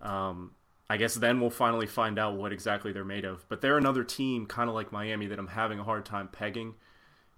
um, 0.00 0.52
I 0.90 0.96
guess 0.96 1.14
then 1.14 1.40
we'll 1.40 1.50
finally 1.50 1.86
find 1.86 2.18
out 2.18 2.36
what 2.36 2.52
exactly 2.52 2.92
they're 2.92 3.04
made 3.04 3.24
of. 3.24 3.48
But 3.48 3.60
they're 3.60 3.78
another 3.78 4.04
team, 4.04 4.46
kind 4.46 4.68
of 4.68 4.74
like 4.74 4.92
Miami, 4.92 5.26
that 5.28 5.38
I'm 5.38 5.48
having 5.48 5.78
a 5.78 5.84
hard 5.84 6.04
time 6.04 6.28
pegging. 6.28 6.74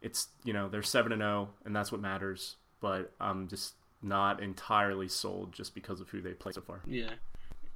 It's 0.01 0.29
you 0.45 0.53
know 0.53 0.69
they're 0.69 0.83
seven 0.83 1.13
and 1.13 1.21
zero, 1.21 1.51
and 1.65 1.75
that's 1.75 1.93
what 1.93 2.01
matters. 2.01 2.57
But 2.85 3.13
I'm 3.19 3.49
just 3.49 3.77
not 4.03 4.43
entirely 4.43 5.09
sold 5.09 5.55
just 5.55 5.75
because 5.75 6.03
of 6.03 6.11
who 6.11 6.21
they 6.21 6.33
play 6.33 6.53
so 6.53 6.61
far. 6.61 6.81
Yeah, 6.87 7.13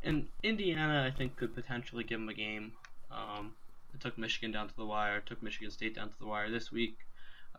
and 0.04 0.26
Indiana, 0.42 1.02
I 1.10 1.16
think, 1.16 1.36
could 1.36 1.54
potentially 1.54 2.04
give 2.04 2.20
them 2.20 2.28
a 2.28 2.34
game. 2.34 2.72
Um, 3.10 3.54
it 3.94 4.00
took 4.00 4.18
Michigan 4.18 4.52
down 4.52 4.68
to 4.68 4.76
the 4.76 4.84
wire, 4.84 5.20
took 5.20 5.42
Michigan 5.42 5.70
State 5.70 5.94
down 5.94 6.10
to 6.10 6.18
the 6.20 6.26
wire 6.26 6.50
this 6.50 6.70
week, 6.70 6.98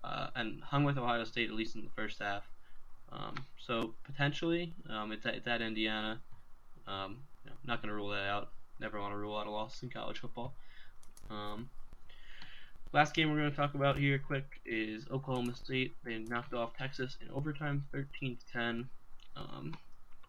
uh, 0.04 0.28
and 0.36 0.62
hung 0.62 0.84
with 0.84 1.00
Ohio 1.00 1.24
State 1.24 1.50
at 1.50 1.56
least 1.56 1.74
in 1.74 1.84
the 1.84 1.90
first 1.96 2.22
half. 2.22 2.44
Um, 3.12 3.34
so 3.58 3.96
potentially, 4.04 4.76
um, 4.88 5.12
it's, 5.12 5.26
at, 5.26 5.34
it's 5.34 5.48
at 5.48 5.64
Indiana. 5.64 6.22
Um, 6.88 7.18
you 7.44 7.50
know, 7.50 7.58
not 7.66 7.82
going 7.82 7.90
to 7.90 7.96
rule 7.96 8.10
that 8.10 8.28
out. 8.28 8.50
Never 8.80 9.02
want 9.02 9.12
to 9.14 9.18
rule 9.18 9.36
out 9.36 9.48
a 9.48 9.50
loss 9.50 9.82
in 9.82 9.90
college 9.90 10.20
football. 10.20 10.54
Um, 11.32 11.72
last 12.92 13.14
game 13.14 13.32
we're 13.32 13.38
going 13.38 13.52
to 13.52 13.56
talk 13.56 13.76
about 13.76 13.98
here, 13.98 14.20
quick, 14.20 14.46
is 14.66 15.06
Oklahoma 15.12 15.56
State. 15.56 15.94
They 16.04 16.18
knocked 16.18 16.54
off 16.54 16.76
Texas 16.78 17.18
in 17.22 17.30
overtime, 17.32 17.86
13 17.92 18.38
to 18.38 18.54
10. 18.54 18.90
Um, 19.36 19.74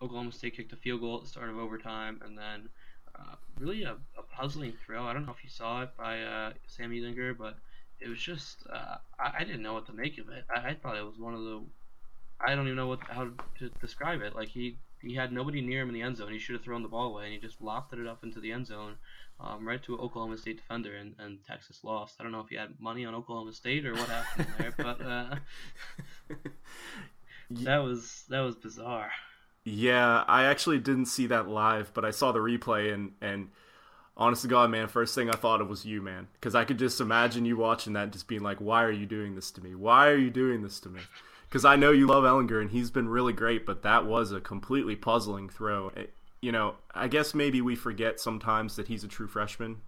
Oklahoma 0.02 0.32
State 0.32 0.56
kicked 0.56 0.72
a 0.72 0.76
field 0.76 1.00
goal 1.00 1.16
at 1.16 1.22
the 1.22 1.28
start 1.28 1.50
of 1.50 1.58
overtime, 1.58 2.20
and 2.24 2.36
then 2.36 2.68
uh, 3.18 3.34
really 3.58 3.84
a, 3.84 3.96
a 4.18 4.22
puzzling 4.34 4.72
throw. 4.84 5.04
I 5.04 5.12
don't 5.12 5.26
know 5.26 5.32
if 5.32 5.44
you 5.44 5.50
saw 5.50 5.82
it 5.82 5.90
by 5.96 6.22
uh, 6.22 6.52
Sam 6.66 6.90
but 7.38 7.56
it 8.00 8.08
was 8.08 8.18
just 8.18 8.64
uh, 8.72 8.96
I, 9.18 9.32
I 9.40 9.44
didn't 9.44 9.62
know 9.62 9.74
what 9.74 9.86
to 9.86 9.92
make 9.92 10.18
of 10.18 10.28
it. 10.28 10.44
I, 10.54 10.70
I 10.70 10.74
thought 10.74 10.96
it 10.96 11.04
was 11.04 11.18
one 11.18 11.34
of 11.34 11.40
the 11.40 11.60
I 12.40 12.54
don't 12.54 12.66
even 12.66 12.76
know 12.76 12.86
what 12.86 13.00
how 13.08 13.28
to 13.58 13.68
describe 13.80 14.22
it. 14.22 14.34
Like 14.34 14.48
he 14.48 14.78
he 15.02 15.14
had 15.14 15.32
nobody 15.32 15.60
near 15.60 15.82
him 15.82 15.88
in 15.88 15.94
the 15.94 16.02
end 16.02 16.16
zone. 16.16 16.32
He 16.32 16.38
should 16.38 16.54
have 16.54 16.64
thrown 16.64 16.82
the 16.82 16.88
ball 16.88 17.08
away, 17.08 17.24
and 17.24 17.32
he 17.34 17.38
just 17.38 17.60
lofted 17.60 18.00
it 18.00 18.06
up 18.06 18.24
into 18.24 18.40
the 18.40 18.52
end 18.52 18.66
zone, 18.66 18.96
um, 19.42 19.66
right 19.66 19.82
to 19.84 19.98
Oklahoma 19.98 20.36
State 20.38 20.56
defender, 20.58 20.94
and, 20.94 21.14
and 21.18 21.38
Texas 21.46 21.80
lost. 21.82 22.16
I 22.18 22.22
don't 22.22 22.32
know 22.32 22.40
if 22.40 22.48
he 22.48 22.56
had 22.56 22.80
money 22.80 23.04
on 23.04 23.14
Oklahoma 23.14 23.52
State 23.52 23.86
or 23.86 23.94
what 23.94 24.08
happened 24.08 24.46
there, 24.58 24.74
but 24.76 25.00
uh, 25.00 25.34
that 27.50 27.78
was 27.78 28.24
that 28.28 28.40
was 28.40 28.54
bizarre. 28.54 29.10
Yeah, 29.64 30.24
I 30.26 30.44
actually 30.44 30.78
didn't 30.78 31.06
see 31.06 31.26
that 31.26 31.48
live, 31.48 31.92
but 31.94 32.04
I 32.04 32.10
saw 32.10 32.32
the 32.32 32.38
replay 32.38 32.92
and 32.92 33.12
and 33.20 33.48
honest 34.16 34.42
to 34.42 34.48
God, 34.48 34.70
man, 34.70 34.88
first 34.88 35.14
thing 35.14 35.30
I 35.30 35.36
thought 35.36 35.60
of 35.60 35.68
was 35.68 35.84
you, 35.84 36.02
man, 36.02 36.28
because 36.34 36.54
I 36.54 36.64
could 36.64 36.78
just 36.78 37.00
imagine 37.00 37.44
you 37.44 37.56
watching 37.56 37.94
that, 37.94 38.04
and 38.04 38.12
just 38.12 38.28
being 38.28 38.42
like, 38.42 38.58
"Why 38.58 38.84
are 38.84 38.92
you 38.92 39.06
doing 39.06 39.34
this 39.34 39.50
to 39.52 39.62
me? 39.62 39.74
Why 39.74 40.08
are 40.08 40.16
you 40.16 40.30
doing 40.30 40.62
this 40.62 40.80
to 40.80 40.88
me?" 40.88 41.00
Because 41.48 41.64
I 41.64 41.74
know 41.76 41.90
you 41.90 42.06
love 42.06 42.22
Ehlinger 42.22 42.60
and 42.60 42.70
he's 42.70 42.92
been 42.92 43.08
really 43.08 43.32
great, 43.32 43.66
but 43.66 43.82
that 43.82 44.06
was 44.06 44.30
a 44.30 44.40
completely 44.40 44.94
puzzling 44.94 45.48
throw. 45.48 45.88
It- 45.96 46.14
you 46.42 46.52
know, 46.52 46.76
I 46.94 47.08
guess 47.08 47.34
maybe 47.34 47.60
we 47.60 47.76
forget 47.76 48.20
sometimes 48.20 48.76
that 48.76 48.88
he's 48.88 49.04
a 49.04 49.08
true 49.08 49.28
freshman, 49.28 49.78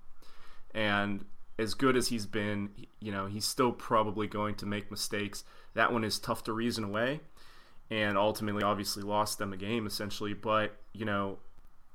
and 0.75 1.25
as 1.59 1.75
good 1.75 1.97
as 1.97 2.09
he's 2.09 2.27
been, 2.27 2.71
you 3.01 3.13
know, 3.13 3.27
he's 3.27 3.45
still 3.45 3.73
probably 3.73 4.27
going 4.27 4.55
to 4.57 4.67
make 4.67 4.91
mistakes. 4.91 5.45
That 5.75 5.93
one 5.93 6.03
is 6.03 6.19
tough 6.19 6.45
to 6.45 6.53
reason 6.53 6.83
away 6.83 7.21
and 7.91 8.17
ultimately 8.17 8.63
obviously 8.63 9.03
lost 9.03 9.39
them 9.39 9.53
a 9.53 9.57
game 9.57 9.87
essentially. 9.87 10.33
But, 10.33 10.75
you 10.95 11.05
know, 11.05 11.39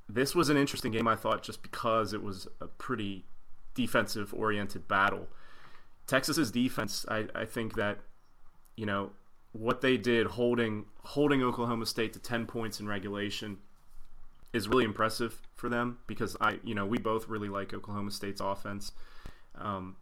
this 0.08 0.36
was 0.36 0.50
an 0.50 0.58
interesting 0.58 0.92
game, 0.92 1.08
I 1.08 1.16
thought, 1.16 1.42
just 1.42 1.64
because 1.64 2.14
it 2.14 2.22
was 2.22 2.48
a 2.62 2.68
pretty 2.68 3.26
defensive 3.74 4.32
oriented 4.34 4.88
battle. 4.88 5.28
Texas's 6.06 6.52
defense, 6.52 7.06
I, 7.10 7.26
I 7.34 7.46
think 7.46 7.76
that, 7.76 7.98
you 8.76 8.86
know, 8.86 9.12
what 9.54 9.82
they 9.82 9.98
did 9.98 10.28
holding 10.28 10.86
holding 11.04 11.42
Oklahoma 11.42 11.88
State 11.88 12.14
to 12.14 12.20
ten 12.20 12.46
points 12.46 12.80
in 12.80 12.88
regulation 12.88 13.58
is 14.54 14.68
really 14.68 14.86
impressive 14.86 15.42
for 15.56 15.70
them 15.70 16.00
because 16.08 16.38
I 16.40 16.60
you 16.64 16.76
know 16.76 16.86
we 16.86 16.98
both 16.98 17.28
really 17.28 17.50
like 17.50 17.74
Oklahoma 17.74 18.12
State's 18.12 18.42
offense. 18.42 18.92
Um, 19.56 19.98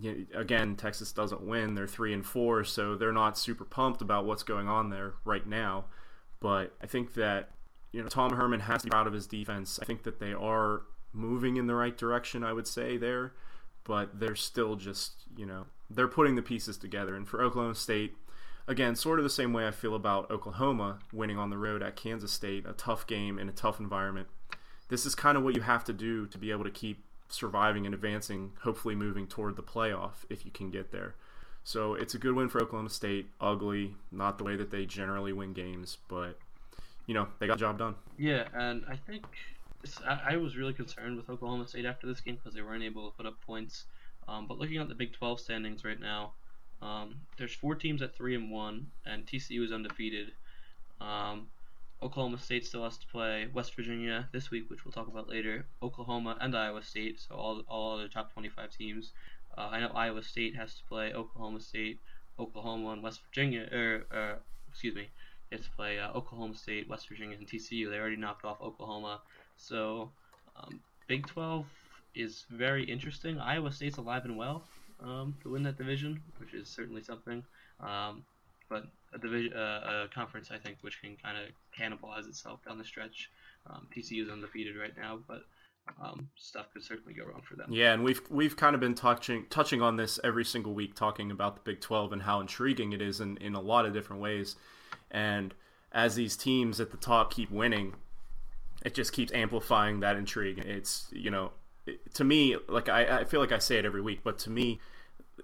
you 0.00 0.26
again, 0.34 0.76
Texas 0.76 1.12
doesn't 1.12 1.42
win; 1.42 1.74
they're 1.74 1.86
three 1.86 2.12
and 2.12 2.24
four, 2.24 2.64
so 2.64 2.94
they're 2.94 3.12
not 3.12 3.38
super 3.38 3.64
pumped 3.64 4.02
about 4.02 4.26
what's 4.26 4.42
going 4.42 4.68
on 4.68 4.90
there 4.90 5.14
right 5.24 5.46
now. 5.46 5.86
But 6.40 6.74
I 6.82 6.86
think 6.86 7.14
that 7.14 7.50
you 7.92 8.02
know 8.02 8.08
Tom 8.08 8.34
Herman 8.34 8.60
has 8.60 8.82
to 8.82 8.86
be 8.86 8.90
proud 8.90 9.06
of 9.06 9.12
his 9.12 9.26
defense. 9.26 9.78
I 9.80 9.84
think 9.84 10.02
that 10.02 10.20
they 10.20 10.32
are 10.32 10.82
moving 11.12 11.56
in 11.56 11.66
the 11.66 11.74
right 11.74 11.96
direction. 11.96 12.44
I 12.44 12.52
would 12.52 12.66
say 12.66 12.96
there, 12.96 13.32
but 13.84 14.20
they're 14.20 14.36
still 14.36 14.76
just 14.76 15.24
you 15.36 15.46
know 15.46 15.66
they're 15.88 16.08
putting 16.08 16.34
the 16.34 16.42
pieces 16.42 16.76
together. 16.76 17.14
And 17.14 17.26
for 17.26 17.42
Oklahoma 17.42 17.74
State, 17.74 18.16
again, 18.68 18.96
sort 18.96 19.18
of 19.18 19.24
the 19.24 19.30
same 19.30 19.52
way 19.52 19.66
I 19.66 19.70
feel 19.70 19.94
about 19.94 20.30
Oklahoma 20.30 20.98
winning 21.12 21.38
on 21.38 21.50
the 21.50 21.58
road 21.58 21.82
at 21.82 21.96
Kansas 21.96 22.32
State, 22.32 22.66
a 22.66 22.72
tough 22.72 23.06
game 23.06 23.38
in 23.38 23.48
a 23.48 23.52
tough 23.52 23.80
environment. 23.80 24.28
This 24.88 25.06
is 25.06 25.14
kind 25.14 25.36
of 25.36 25.44
what 25.44 25.54
you 25.54 25.62
have 25.62 25.84
to 25.84 25.92
do 25.92 26.26
to 26.26 26.38
be 26.38 26.50
able 26.50 26.64
to 26.64 26.70
keep 26.70 27.02
surviving 27.28 27.86
and 27.86 27.94
advancing, 27.94 28.52
hopefully 28.62 28.94
moving 28.94 29.26
toward 29.26 29.56
the 29.56 29.62
playoff 29.62 30.24
if 30.30 30.44
you 30.44 30.50
can 30.50 30.70
get 30.70 30.92
there. 30.92 31.14
So 31.64 31.94
it's 31.94 32.14
a 32.14 32.18
good 32.18 32.34
win 32.34 32.48
for 32.48 32.62
Oklahoma 32.62 32.90
State. 32.90 33.28
Ugly, 33.40 33.96
not 34.12 34.38
the 34.38 34.44
way 34.44 34.54
that 34.54 34.70
they 34.70 34.86
generally 34.86 35.32
win 35.32 35.52
games, 35.52 35.98
but 36.08 36.38
you 37.06 37.14
know 37.14 37.26
they 37.40 37.48
got 37.48 37.54
the 37.54 37.60
job 37.60 37.78
done. 37.78 37.96
Yeah, 38.16 38.44
and 38.54 38.84
I 38.88 38.94
think 38.94 39.24
I, 40.06 40.34
I 40.34 40.36
was 40.36 40.56
really 40.56 40.72
concerned 40.72 41.16
with 41.16 41.28
Oklahoma 41.28 41.66
State 41.66 41.84
after 41.84 42.06
this 42.06 42.20
game 42.20 42.36
because 42.36 42.54
they 42.54 42.62
weren't 42.62 42.84
able 42.84 43.10
to 43.10 43.16
put 43.16 43.26
up 43.26 43.40
points. 43.40 43.86
Um, 44.28 44.46
but 44.46 44.58
looking 44.58 44.78
at 44.78 44.88
the 44.88 44.94
Big 44.94 45.12
12 45.12 45.40
standings 45.40 45.84
right 45.84 45.98
now, 45.98 46.32
um, 46.82 47.16
there's 47.38 47.52
four 47.52 47.74
teams 47.74 48.02
at 48.02 48.14
three 48.14 48.34
and 48.34 48.50
one, 48.50 48.86
and 49.04 49.26
TCU 49.26 49.64
is 49.64 49.72
undefeated. 49.72 50.32
Um, 51.00 51.48
Oklahoma 52.02 52.38
State 52.38 52.66
still 52.66 52.84
has 52.84 52.98
to 52.98 53.06
play 53.06 53.48
West 53.52 53.74
Virginia 53.74 54.28
this 54.32 54.50
week, 54.50 54.68
which 54.68 54.84
we'll 54.84 54.92
talk 54.92 55.08
about 55.08 55.28
later. 55.28 55.66
Oklahoma 55.82 56.36
and 56.40 56.56
Iowa 56.56 56.82
State, 56.82 57.20
so 57.20 57.34
all 57.34 57.62
all 57.68 57.94
other 57.94 58.08
top 58.08 58.32
25 58.32 58.70
teams. 58.70 59.12
Uh, 59.56 59.68
I 59.72 59.80
know 59.80 59.90
Iowa 59.94 60.22
State 60.22 60.54
has 60.56 60.74
to 60.74 60.84
play 60.84 61.14
Oklahoma 61.14 61.60
State, 61.60 61.98
Oklahoma, 62.38 62.90
and 62.90 63.02
West 63.02 63.22
Virginia. 63.28 63.66
Or, 63.72 64.04
uh, 64.14 64.34
excuse 64.68 64.94
me, 64.94 65.08
they 65.50 65.56
have 65.56 65.64
to 65.64 65.72
play 65.72 65.98
uh, 65.98 66.12
Oklahoma 66.12 66.54
State, 66.54 66.88
West 66.88 67.08
Virginia, 67.08 67.36
and 67.38 67.48
TCU. 67.48 67.88
They 67.90 67.98
already 67.98 68.16
knocked 68.16 68.44
off 68.44 68.60
Oklahoma. 68.60 69.22
So, 69.56 70.10
um, 70.56 70.80
Big 71.06 71.26
12 71.26 71.64
is 72.14 72.44
very 72.50 72.84
interesting. 72.84 73.38
Iowa 73.38 73.72
State's 73.72 73.96
alive 73.96 74.26
and 74.26 74.36
well 74.36 74.64
um, 75.02 75.36
to 75.42 75.50
win 75.50 75.62
that 75.64 75.78
division, 75.78 76.20
which 76.38 76.54
is 76.54 76.68
certainly 76.68 77.02
something. 77.02 77.42
Um, 77.80 78.24
but 78.68 78.84
a 79.14 79.18
division, 79.18 79.52
uh, 79.52 80.04
a 80.04 80.08
conference, 80.12 80.50
I 80.50 80.58
think, 80.58 80.78
which 80.80 81.00
can 81.00 81.16
kind 81.22 81.36
of 81.38 81.50
cannibalize 81.78 82.28
itself 82.28 82.60
down 82.66 82.78
the 82.78 82.84
stretch. 82.84 83.30
Um, 83.68 83.86
TCU 83.96 84.24
is 84.24 84.30
undefeated 84.30 84.76
right 84.76 84.96
now, 84.96 85.18
but 85.28 85.42
um, 86.02 86.28
stuff 86.36 86.66
could 86.72 86.82
certainly 86.82 87.14
go 87.14 87.24
wrong 87.24 87.42
for 87.42 87.56
them. 87.56 87.68
Yeah, 87.70 87.92
and 87.92 88.02
we've 88.02 88.20
we've 88.28 88.56
kind 88.56 88.74
of 88.74 88.80
been 88.80 88.94
touching 88.94 89.46
touching 89.50 89.82
on 89.82 89.96
this 89.96 90.18
every 90.24 90.44
single 90.44 90.74
week, 90.74 90.94
talking 90.94 91.30
about 91.30 91.54
the 91.54 91.62
Big 91.62 91.80
Twelve 91.80 92.12
and 92.12 92.22
how 92.22 92.40
intriguing 92.40 92.92
it 92.92 93.00
is 93.00 93.20
in, 93.20 93.36
in 93.38 93.54
a 93.54 93.60
lot 93.60 93.86
of 93.86 93.92
different 93.92 94.20
ways. 94.22 94.56
And 95.10 95.54
as 95.92 96.14
these 96.14 96.36
teams 96.36 96.80
at 96.80 96.90
the 96.90 96.96
top 96.96 97.32
keep 97.32 97.50
winning, 97.50 97.94
it 98.84 98.94
just 98.94 99.12
keeps 99.12 99.32
amplifying 99.32 100.00
that 100.00 100.16
intrigue. 100.16 100.58
It's 100.58 101.08
you 101.12 101.30
know, 101.30 101.52
to 102.14 102.24
me, 102.24 102.56
like 102.68 102.88
I, 102.88 103.20
I 103.20 103.24
feel 103.24 103.40
like 103.40 103.52
I 103.52 103.58
say 103.58 103.76
it 103.76 103.84
every 103.84 104.00
week, 104.00 104.20
but 104.22 104.38
to 104.40 104.50
me, 104.50 104.80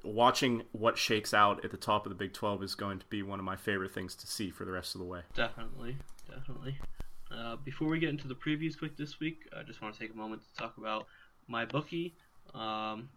watching 0.02 0.62
what 0.72 0.98
shakes 0.98 1.34
out 1.34 1.64
at 1.64 1.70
the 1.70 1.76
top 1.76 2.06
of 2.06 2.10
the 2.10 2.16
Big 2.16 2.32
12 2.32 2.62
is 2.62 2.74
going 2.74 2.98
to 2.98 3.06
be 3.06 3.22
one 3.22 3.38
of 3.38 3.44
my 3.44 3.56
favorite 3.56 3.92
things 3.92 4.14
to 4.16 4.26
see 4.26 4.50
for 4.50 4.64
the 4.64 4.72
rest 4.72 4.94
of 4.94 5.00
the 5.00 5.06
way. 5.06 5.20
Definitely, 5.34 5.96
definitely. 6.28 6.76
Uh, 7.30 7.56
before 7.56 7.88
we 7.88 7.98
get 7.98 8.10
into 8.10 8.28
the 8.28 8.34
previews 8.34 8.78
quick 8.78 8.96
this 8.96 9.20
week, 9.20 9.48
I 9.56 9.62
just 9.62 9.80
want 9.80 9.94
to 9.94 10.00
take 10.00 10.12
a 10.12 10.16
moment 10.16 10.42
to 10.42 10.60
talk 10.60 10.76
about 10.76 11.06
my 11.48 11.64
bookie. 11.64 12.14
Um, 12.54 13.08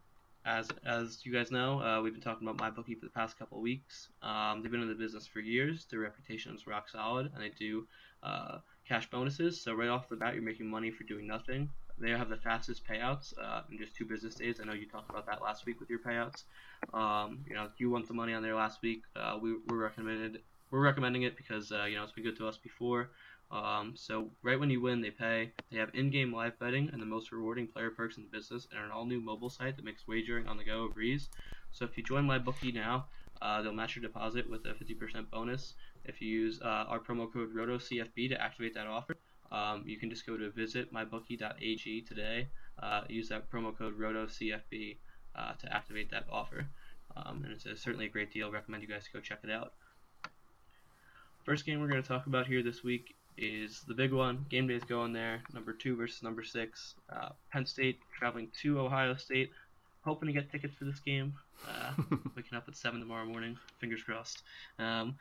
as 0.45 0.69
as 0.85 1.25
you 1.25 1.33
guys 1.33 1.51
know, 1.51 1.81
uh, 1.81 2.01
we've 2.01 2.13
been 2.13 2.21
talking 2.21 2.47
about 2.47 2.59
my 2.59 2.69
bookie 2.69 2.93
for 2.93 3.05
the 3.05 3.11
past 3.11 3.37
couple 3.37 3.59
weeks. 3.59 4.09
Um, 4.21 4.61
they've 4.61 4.71
been 4.71 4.81
in 4.81 4.87
the 4.87 4.95
business 4.95 5.25
for 5.25 5.39
years. 5.39 5.85
Their 5.89 5.99
reputation 5.99 6.53
is 6.53 6.67
rock 6.67 6.87
solid, 6.87 7.31
and 7.33 7.43
they 7.43 7.49
do 7.49 7.87
uh, 8.21 8.59
cash 8.87 9.09
bonuses. 9.09 9.61
So 9.61 9.73
right 9.73 9.89
off 9.89 10.07
the 10.07 10.15
bat, 10.15 10.35
you're 10.35 10.43
making 10.43 10.69
money 10.69 10.91
for 10.91 11.03
doing 11.03 11.25
nothing. 11.25 11.69
They 11.97 12.11
have 12.11 12.29
the 12.29 12.37
fastest 12.37 12.83
payouts 12.85 13.33
uh, 13.41 13.61
in 13.71 13.77
just 13.77 13.95
two 13.95 14.05
business 14.05 14.35
days. 14.35 14.59
I 14.61 14.65
know 14.65 14.73
you 14.73 14.87
talked 14.87 15.09
about 15.09 15.25
that 15.27 15.41
last 15.41 15.65
week 15.65 15.79
with 15.79 15.89
your 15.89 15.99
payouts. 15.99 16.43
Um, 16.93 17.45
you 17.47 17.55
know, 17.55 17.63
if 17.63 17.79
you 17.79 17.89
want 17.89 18.07
the 18.07 18.13
money 18.13 18.33
on 18.33 18.43
there 18.43 18.55
last 18.55 18.81
week. 18.81 19.03
Uh, 19.15 19.37
we 19.41 19.55
we're 19.67 19.77
recommended 19.77 20.39
we're 20.71 20.81
recommending 20.81 21.23
it 21.23 21.37
because 21.37 21.71
uh, 21.71 21.85
you 21.85 21.95
know 21.95 22.03
it's 22.03 22.11
been 22.11 22.23
good 22.23 22.37
to 22.37 22.47
us 22.47 22.57
before. 22.57 23.11
Um, 23.51 23.93
so 23.95 24.31
right 24.41 24.59
when 24.59 24.69
you 24.69 24.81
win, 24.81 25.01
they 25.01 25.11
pay. 25.11 25.51
They 25.71 25.77
have 25.77 25.91
in-game 25.93 26.33
live 26.33 26.57
betting 26.59 26.89
and 26.91 27.01
the 27.01 27.05
most 27.05 27.31
rewarding 27.31 27.67
player 27.67 27.91
perks 27.91 28.17
in 28.17 28.23
the 28.23 28.37
business, 28.37 28.67
and 28.71 28.83
an 28.83 28.91
all-new 28.91 29.21
mobile 29.21 29.49
site 29.49 29.75
that 29.75 29.85
makes 29.85 30.07
wagering 30.07 30.47
on 30.47 30.57
the 30.57 30.63
go 30.63 30.85
a 30.85 30.89
breeze. 30.89 31.29
So 31.71 31.85
if 31.85 31.97
you 31.97 32.03
join 32.03 32.25
my 32.25 32.39
bookie 32.39 32.71
now, 32.71 33.05
uh, 33.41 33.61
they'll 33.61 33.73
match 33.73 33.95
your 33.95 34.03
deposit 34.03 34.49
with 34.49 34.65
a 34.65 34.73
50% 34.73 35.29
bonus. 35.29 35.75
If 36.05 36.21
you 36.21 36.29
use 36.29 36.59
uh, 36.61 36.85
our 36.87 36.99
promo 36.99 37.31
code 37.31 37.53
ROTOCFB 37.53 38.29
to 38.29 38.41
activate 38.41 38.73
that 38.75 38.87
offer, 38.87 39.15
um, 39.51 39.83
you 39.85 39.97
can 39.97 40.09
just 40.09 40.25
go 40.25 40.37
to 40.37 40.49
visit 40.51 40.93
mybookie.ag 40.93 42.01
today. 42.01 42.47
Uh, 42.81 43.01
use 43.07 43.29
that 43.29 43.49
promo 43.49 43.77
code 43.77 43.97
ROTOCFB 43.99 44.97
uh, 45.35 45.53
to 45.53 45.73
activate 45.73 46.11
that 46.11 46.25
offer. 46.31 46.65
Um, 47.15 47.41
and 47.43 47.53
it's 47.53 47.65
a, 47.65 47.75
certainly 47.75 48.05
a 48.05 48.09
great 48.09 48.31
deal. 48.31 48.51
Recommend 48.51 48.83
you 48.83 48.89
guys 48.89 49.07
go 49.11 49.19
check 49.19 49.39
it 49.43 49.49
out. 49.49 49.73
First 51.43 51.65
game 51.65 51.79
we're 51.79 51.87
going 51.87 52.01
to 52.01 52.07
talk 52.07 52.25
about 52.27 52.47
here 52.47 52.63
this 52.63 52.83
week 52.83 53.15
is 53.37 53.81
the 53.87 53.93
big 53.93 54.11
one. 54.11 54.45
Game 54.49 54.67
day 54.67 54.75
is 54.75 54.83
going 54.83 55.13
there. 55.13 55.41
Number 55.53 55.73
two 55.73 55.95
versus 55.95 56.23
number 56.23 56.43
six. 56.43 56.95
Uh, 57.09 57.29
Penn 57.51 57.65
State 57.65 57.99
traveling 58.17 58.49
to 58.61 58.79
Ohio 58.79 59.15
State. 59.15 59.51
Hoping 60.03 60.27
to 60.27 60.33
get 60.33 60.51
tickets 60.51 60.75
for 60.75 60.85
this 60.85 60.99
game. 60.99 61.33
Uh, 61.67 61.93
waking 62.35 62.57
up 62.57 62.67
at 62.67 62.75
seven 62.75 62.99
tomorrow 62.99 63.25
morning. 63.25 63.57
Fingers 63.79 64.03
crossed. 64.03 64.43
Um, 64.79 65.15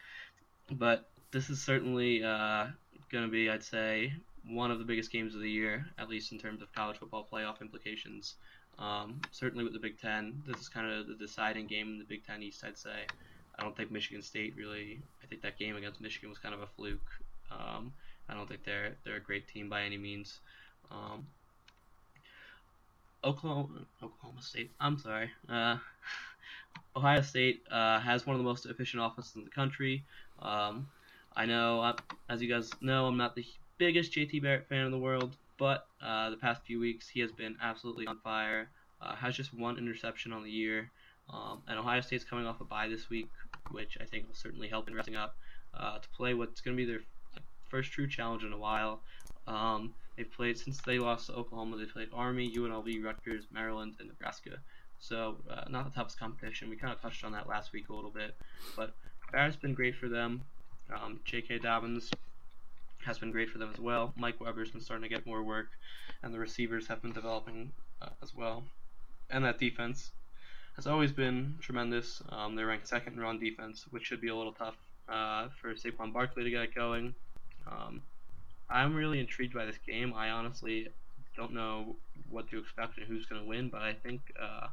but 0.70 1.08
this 1.30 1.50
is 1.50 1.62
certainly 1.62 2.22
uh, 2.24 2.66
going 3.14 3.24
to 3.24 3.30
be, 3.30 3.48
I'd 3.48 3.62
say, 3.62 4.12
one 4.44 4.72
of 4.72 4.80
the 4.80 4.84
biggest 4.84 5.12
games 5.12 5.36
of 5.36 5.40
the 5.40 5.50
year, 5.50 5.86
at 5.98 6.08
least 6.08 6.32
in 6.32 6.38
terms 6.38 6.60
of 6.60 6.72
college 6.74 6.98
football 6.98 7.26
playoff 7.32 7.60
implications. 7.60 8.34
Um, 8.76 9.20
certainly 9.30 9.62
with 9.62 9.72
the 9.72 9.78
Big 9.78 10.00
Ten, 10.00 10.42
this 10.44 10.60
is 10.60 10.68
kind 10.68 10.90
of 10.90 11.06
the 11.06 11.14
deciding 11.14 11.68
game 11.68 11.92
in 11.92 11.98
the 11.98 12.04
Big 12.04 12.26
Ten 12.26 12.42
East, 12.42 12.64
I'd 12.64 12.76
say. 12.76 13.06
I 13.56 13.62
don't 13.62 13.76
think 13.76 13.92
Michigan 13.92 14.20
State 14.20 14.54
really. 14.56 15.00
I 15.22 15.26
think 15.26 15.42
that 15.42 15.56
game 15.60 15.76
against 15.76 16.00
Michigan 16.00 16.28
was 16.28 16.38
kind 16.38 16.56
of 16.56 16.60
a 16.60 16.66
fluke. 16.66 17.08
Um, 17.52 17.92
I 18.28 18.34
don't 18.34 18.48
think 18.48 18.64
they're 18.64 18.96
they're 19.04 19.16
a 19.16 19.20
great 19.20 19.46
team 19.46 19.68
by 19.68 19.82
any 19.82 19.96
means. 19.96 20.40
Um, 20.90 21.24
Oklahoma, 23.22 23.86
Oklahoma 24.02 24.42
State. 24.42 24.72
I'm 24.80 24.98
sorry. 24.98 25.30
Uh, 25.48 25.76
Ohio 26.96 27.22
State 27.22 27.62
uh, 27.70 28.00
has 28.00 28.26
one 28.26 28.34
of 28.34 28.38
the 28.40 28.44
most 28.44 28.66
efficient 28.66 29.04
offenses 29.04 29.36
in 29.36 29.44
the 29.44 29.50
country. 29.50 30.02
Um, 30.42 30.88
I 31.36 31.46
know, 31.46 31.80
uh, 31.80 31.96
as 32.28 32.40
you 32.40 32.48
guys 32.48 32.70
know, 32.80 33.06
I'm 33.06 33.16
not 33.16 33.34
the 33.34 33.44
biggest 33.78 34.12
JT 34.12 34.42
Barrett 34.42 34.68
fan 34.68 34.86
in 34.86 34.92
the 34.92 34.98
world, 34.98 35.36
but 35.58 35.88
uh, 36.00 36.30
the 36.30 36.36
past 36.36 36.62
few 36.64 36.78
weeks 36.78 37.08
he 37.08 37.20
has 37.20 37.32
been 37.32 37.56
absolutely 37.60 38.06
on 38.06 38.18
fire. 38.18 38.70
Uh, 39.00 39.14
has 39.16 39.34
just 39.36 39.52
one 39.52 39.76
interception 39.76 40.32
on 40.32 40.44
the 40.44 40.50
year, 40.50 40.90
um, 41.28 41.60
and 41.66 41.78
Ohio 41.78 42.00
State's 42.00 42.24
coming 42.24 42.46
off 42.46 42.60
a 42.60 42.64
bye 42.64 42.88
this 42.88 43.10
week, 43.10 43.28
which 43.72 43.98
I 44.00 44.04
think 44.04 44.28
will 44.28 44.34
certainly 44.34 44.68
help 44.68 44.88
in 44.88 44.94
resting 44.94 45.16
up 45.16 45.36
uh, 45.74 45.98
to 45.98 46.08
play 46.10 46.34
what's 46.34 46.60
going 46.60 46.76
to 46.76 46.80
be 46.82 46.90
their 46.90 47.00
first 47.68 47.90
true 47.90 48.06
challenge 48.06 48.44
in 48.44 48.52
a 48.52 48.56
while. 48.56 49.00
Um, 49.46 49.92
they've 50.16 50.30
played 50.30 50.56
since 50.56 50.80
they 50.80 50.98
lost 50.98 51.26
to 51.26 51.34
Oklahoma. 51.34 51.76
They 51.76 51.86
played 51.86 52.08
Army, 52.14 52.50
UNLV, 52.50 53.04
Rutgers, 53.04 53.46
Maryland, 53.52 53.96
and 53.98 54.08
Nebraska. 54.08 54.58
So 55.00 55.36
uh, 55.50 55.64
not 55.68 55.84
the 55.84 55.90
toughest 55.90 56.18
competition. 56.18 56.70
We 56.70 56.76
kind 56.76 56.92
of 56.92 57.00
touched 57.02 57.24
on 57.24 57.32
that 57.32 57.48
last 57.48 57.72
week 57.72 57.88
a 57.88 57.94
little 57.94 58.12
bit, 58.12 58.36
but 58.76 58.94
Barrett's 59.32 59.56
been 59.56 59.74
great 59.74 59.96
for 59.96 60.08
them. 60.08 60.42
Um, 60.92 61.20
J.K. 61.24 61.58
Dobbins 61.58 62.10
has 63.04 63.18
been 63.18 63.30
great 63.30 63.50
for 63.50 63.58
them 63.58 63.70
as 63.72 63.80
well. 63.80 64.12
Mike 64.16 64.40
Weber's 64.40 64.70
been 64.70 64.80
starting 64.80 65.02
to 65.02 65.14
get 65.14 65.26
more 65.26 65.42
work, 65.42 65.68
and 66.22 66.32
the 66.32 66.38
receivers 66.38 66.86
have 66.86 67.02
been 67.02 67.12
developing 67.12 67.72
uh, 68.02 68.08
as 68.22 68.34
well. 68.34 68.64
And 69.30 69.44
that 69.44 69.58
defense 69.58 70.12
has 70.76 70.86
always 70.86 71.12
been 71.12 71.56
tremendous. 71.60 72.22
Um, 72.30 72.54
they're 72.54 72.66
ranked 72.66 72.88
second 72.88 73.14
in 73.14 73.20
run 73.20 73.38
defense, 73.38 73.86
which 73.90 74.04
should 74.04 74.20
be 74.20 74.28
a 74.28 74.36
little 74.36 74.52
tough 74.52 74.76
uh, 75.08 75.48
for 75.60 75.74
Saquon 75.74 76.12
Barkley 76.12 76.44
to 76.44 76.50
get 76.50 76.74
going. 76.74 77.14
Um, 77.66 78.02
I'm 78.70 78.94
really 78.94 79.20
intrigued 79.20 79.54
by 79.54 79.66
this 79.66 79.78
game. 79.86 80.12
I 80.14 80.30
honestly 80.30 80.88
don't 81.36 81.52
know 81.52 81.96
what 82.30 82.48
to 82.50 82.58
expect 82.58 82.98
and 82.98 83.06
who's 83.06 83.26
going 83.26 83.42
to 83.42 83.46
win, 83.46 83.68
but 83.68 83.82
I 83.82 83.92
think 83.92 84.20
uh, 84.40 84.68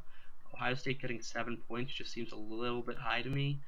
Ohio 0.54 0.74
State 0.74 1.00
getting 1.00 1.20
seven 1.20 1.58
points 1.68 1.92
just 1.92 2.12
seems 2.12 2.32
a 2.32 2.36
little 2.36 2.82
bit 2.82 2.96
high 2.96 3.22
to 3.22 3.28
me. 3.28 3.58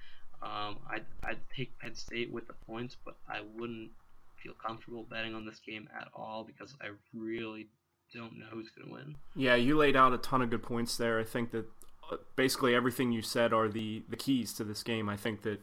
Um, 0.44 0.76
I'd, 0.90 1.06
I'd 1.22 1.38
take 1.54 1.78
Penn 1.78 1.94
State 1.94 2.30
with 2.30 2.46
the 2.46 2.52
points, 2.66 2.96
but 3.04 3.16
I 3.28 3.40
wouldn't 3.56 3.90
feel 4.36 4.52
comfortable 4.64 5.06
betting 5.08 5.34
on 5.34 5.46
this 5.46 5.58
game 5.58 5.88
at 5.98 6.08
all 6.14 6.44
because 6.44 6.74
I 6.82 6.88
really 7.14 7.68
don't 8.12 8.38
know 8.38 8.46
who's 8.50 8.70
going 8.70 8.88
to 8.88 8.94
win. 8.94 9.16
Yeah, 9.34 9.54
you 9.54 9.76
laid 9.76 9.96
out 9.96 10.12
a 10.12 10.18
ton 10.18 10.42
of 10.42 10.50
good 10.50 10.62
points 10.62 10.96
there. 10.96 11.18
I 11.18 11.24
think 11.24 11.50
that 11.52 11.66
uh, 12.12 12.16
basically 12.36 12.74
everything 12.74 13.10
you 13.10 13.22
said 13.22 13.52
are 13.52 13.68
the, 13.68 14.02
the 14.08 14.16
keys 14.16 14.52
to 14.54 14.64
this 14.64 14.82
game. 14.82 15.08
I 15.08 15.16
think 15.16 15.42
that 15.42 15.60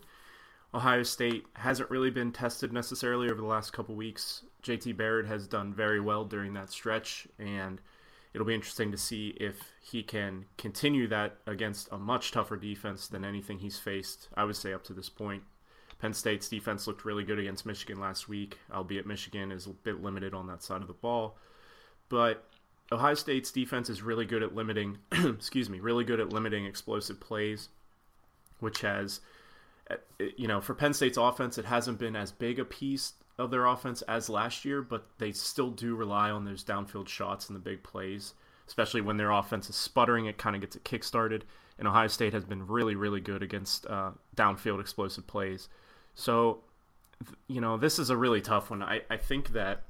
Ohio 0.74 1.04
State 1.04 1.46
hasn't 1.54 1.92
really 1.92 2.10
been 2.10 2.32
tested 2.32 2.74
necessarily 2.74 3.30
over 3.30 3.40
the 3.42 3.48
last 3.48 3.74
couple 3.74 3.96
weeks. 3.96 4.44
JT 4.64 4.98
Barrett 4.98 5.28
has 5.28 5.48
done 5.48 5.74
very 5.74 6.00
well 6.00 6.26
during 6.26 6.54
that 6.54 6.72
stretch, 6.72 7.28
and 7.38 7.82
it'll 8.34 8.48
be 8.48 8.56
interesting 8.56 8.92
to 8.92 8.98
see 8.98 9.36
if 9.40 9.56
he 9.82 10.04
can 10.04 10.46
continue 10.58 11.08
that 11.08 11.38
against 11.46 11.90
a 11.92 11.98
much 11.98 12.32
tougher 12.32 12.56
defense 12.56 13.08
than 13.08 13.26
anything 13.26 13.60
he's 13.60 13.78
faced, 13.78 14.30
I 14.36 14.46
would 14.46 14.56
say, 14.56 14.74
up 14.74 14.84
to 14.86 14.94
this 14.94 15.10
point. 15.10 15.44
Penn 16.00 16.14
State's 16.14 16.50
defense 16.50 16.88
looked 16.88 17.06
really 17.06 17.24
good 17.24 17.38
against 17.38 17.66
Michigan 17.66 18.00
last 18.00 18.28
week, 18.28 18.58
albeit 18.74 19.06
Michigan 19.06 19.52
is 19.52 19.68
a 19.68 19.70
bit 19.70 20.02
limited 20.02 20.34
on 20.34 20.48
that 20.48 20.64
side 20.64 20.82
of 20.82 20.88
the 20.88 20.94
ball. 20.94 21.38
But 22.10 22.48
Ohio 22.92 23.14
State's 23.14 23.52
defense 23.52 23.90
is 23.90 24.02
really 24.02 24.26
good 24.26 24.42
at 24.42 24.56
limiting, 24.56 24.98
excuse 25.12 25.70
me, 25.70 25.80
really 25.80 26.04
good 26.04 26.20
at 26.20 26.34
limiting 26.34 26.66
explosive 26.66 27.20
plays, 27.20 27.70
which 28.60 28.82
has 28.82 29.20
eh, 29.90 29.96
you 30.38 30.48
know, 30.48 30.60
for 30.60 30.74
Penn 30.74 30.94
State's 30.94 31.18
offense, 31.18 31.58
it 31.58 31.66
hasn't 31.66 32.00
been 32.00 32.16
as 32.16 32.32
big 32.32 32.60
a 32.60 32.66
piece 32.66 33.14
of 33.38 33.52
their 33.52 33.66
offense 33.66 34.02
as 34.04 34.30
last 34.30 34.66
year, 34.66 34.82
but 34.82 35.06
they 35.18 35.32
still 35.32 35.72
do 35.72 35.96
rely 35.96 36.30
on 36.30 36.46
those 36.46 36.64
downfield 36.64 37.08
shots 37.08 37.48
and 37.48 37.56
the 37.56 37.60
big 37.60 37.84
plays, 37.84 38.34
especially 38.68 39.02
when 39.02 39.18
their 39.18 39.32
offense 39.32 39.70
is 39.70 39.76
sputtering. 39.76 40.26
It 40.26 40.38
kind 40.38 40.56
of 40.56 40.62
gets 40.62 40.76
it 40.76 40.84
kickstarted, 40.84 41.44
and 41.80 41.88
Ohio 41.88 42.08
State 42.08 42.34
has 42.34 42.44
been 42.44 42.68
really, 42.68 42.96
really 42.96 43.22
good 43.22 43.42
against 43.42 43.86
uh, 43.88 44.12
downfield 44.36 44.80
explosive 44.80 45.26
plays. 45.26 45.70
So, 46.14 46.60
you 47.48 47.62
know, 47.62 47.78
this 47.78 48.00
is 48.00 48.10
a 48.10 48.18
really 48.18 48.42
tough 48.42 48.70
one. 48.70 48.84
I, 48.84 49.02
I 49.10 49.18
think 49.18 49.54
that, 49.54 49.84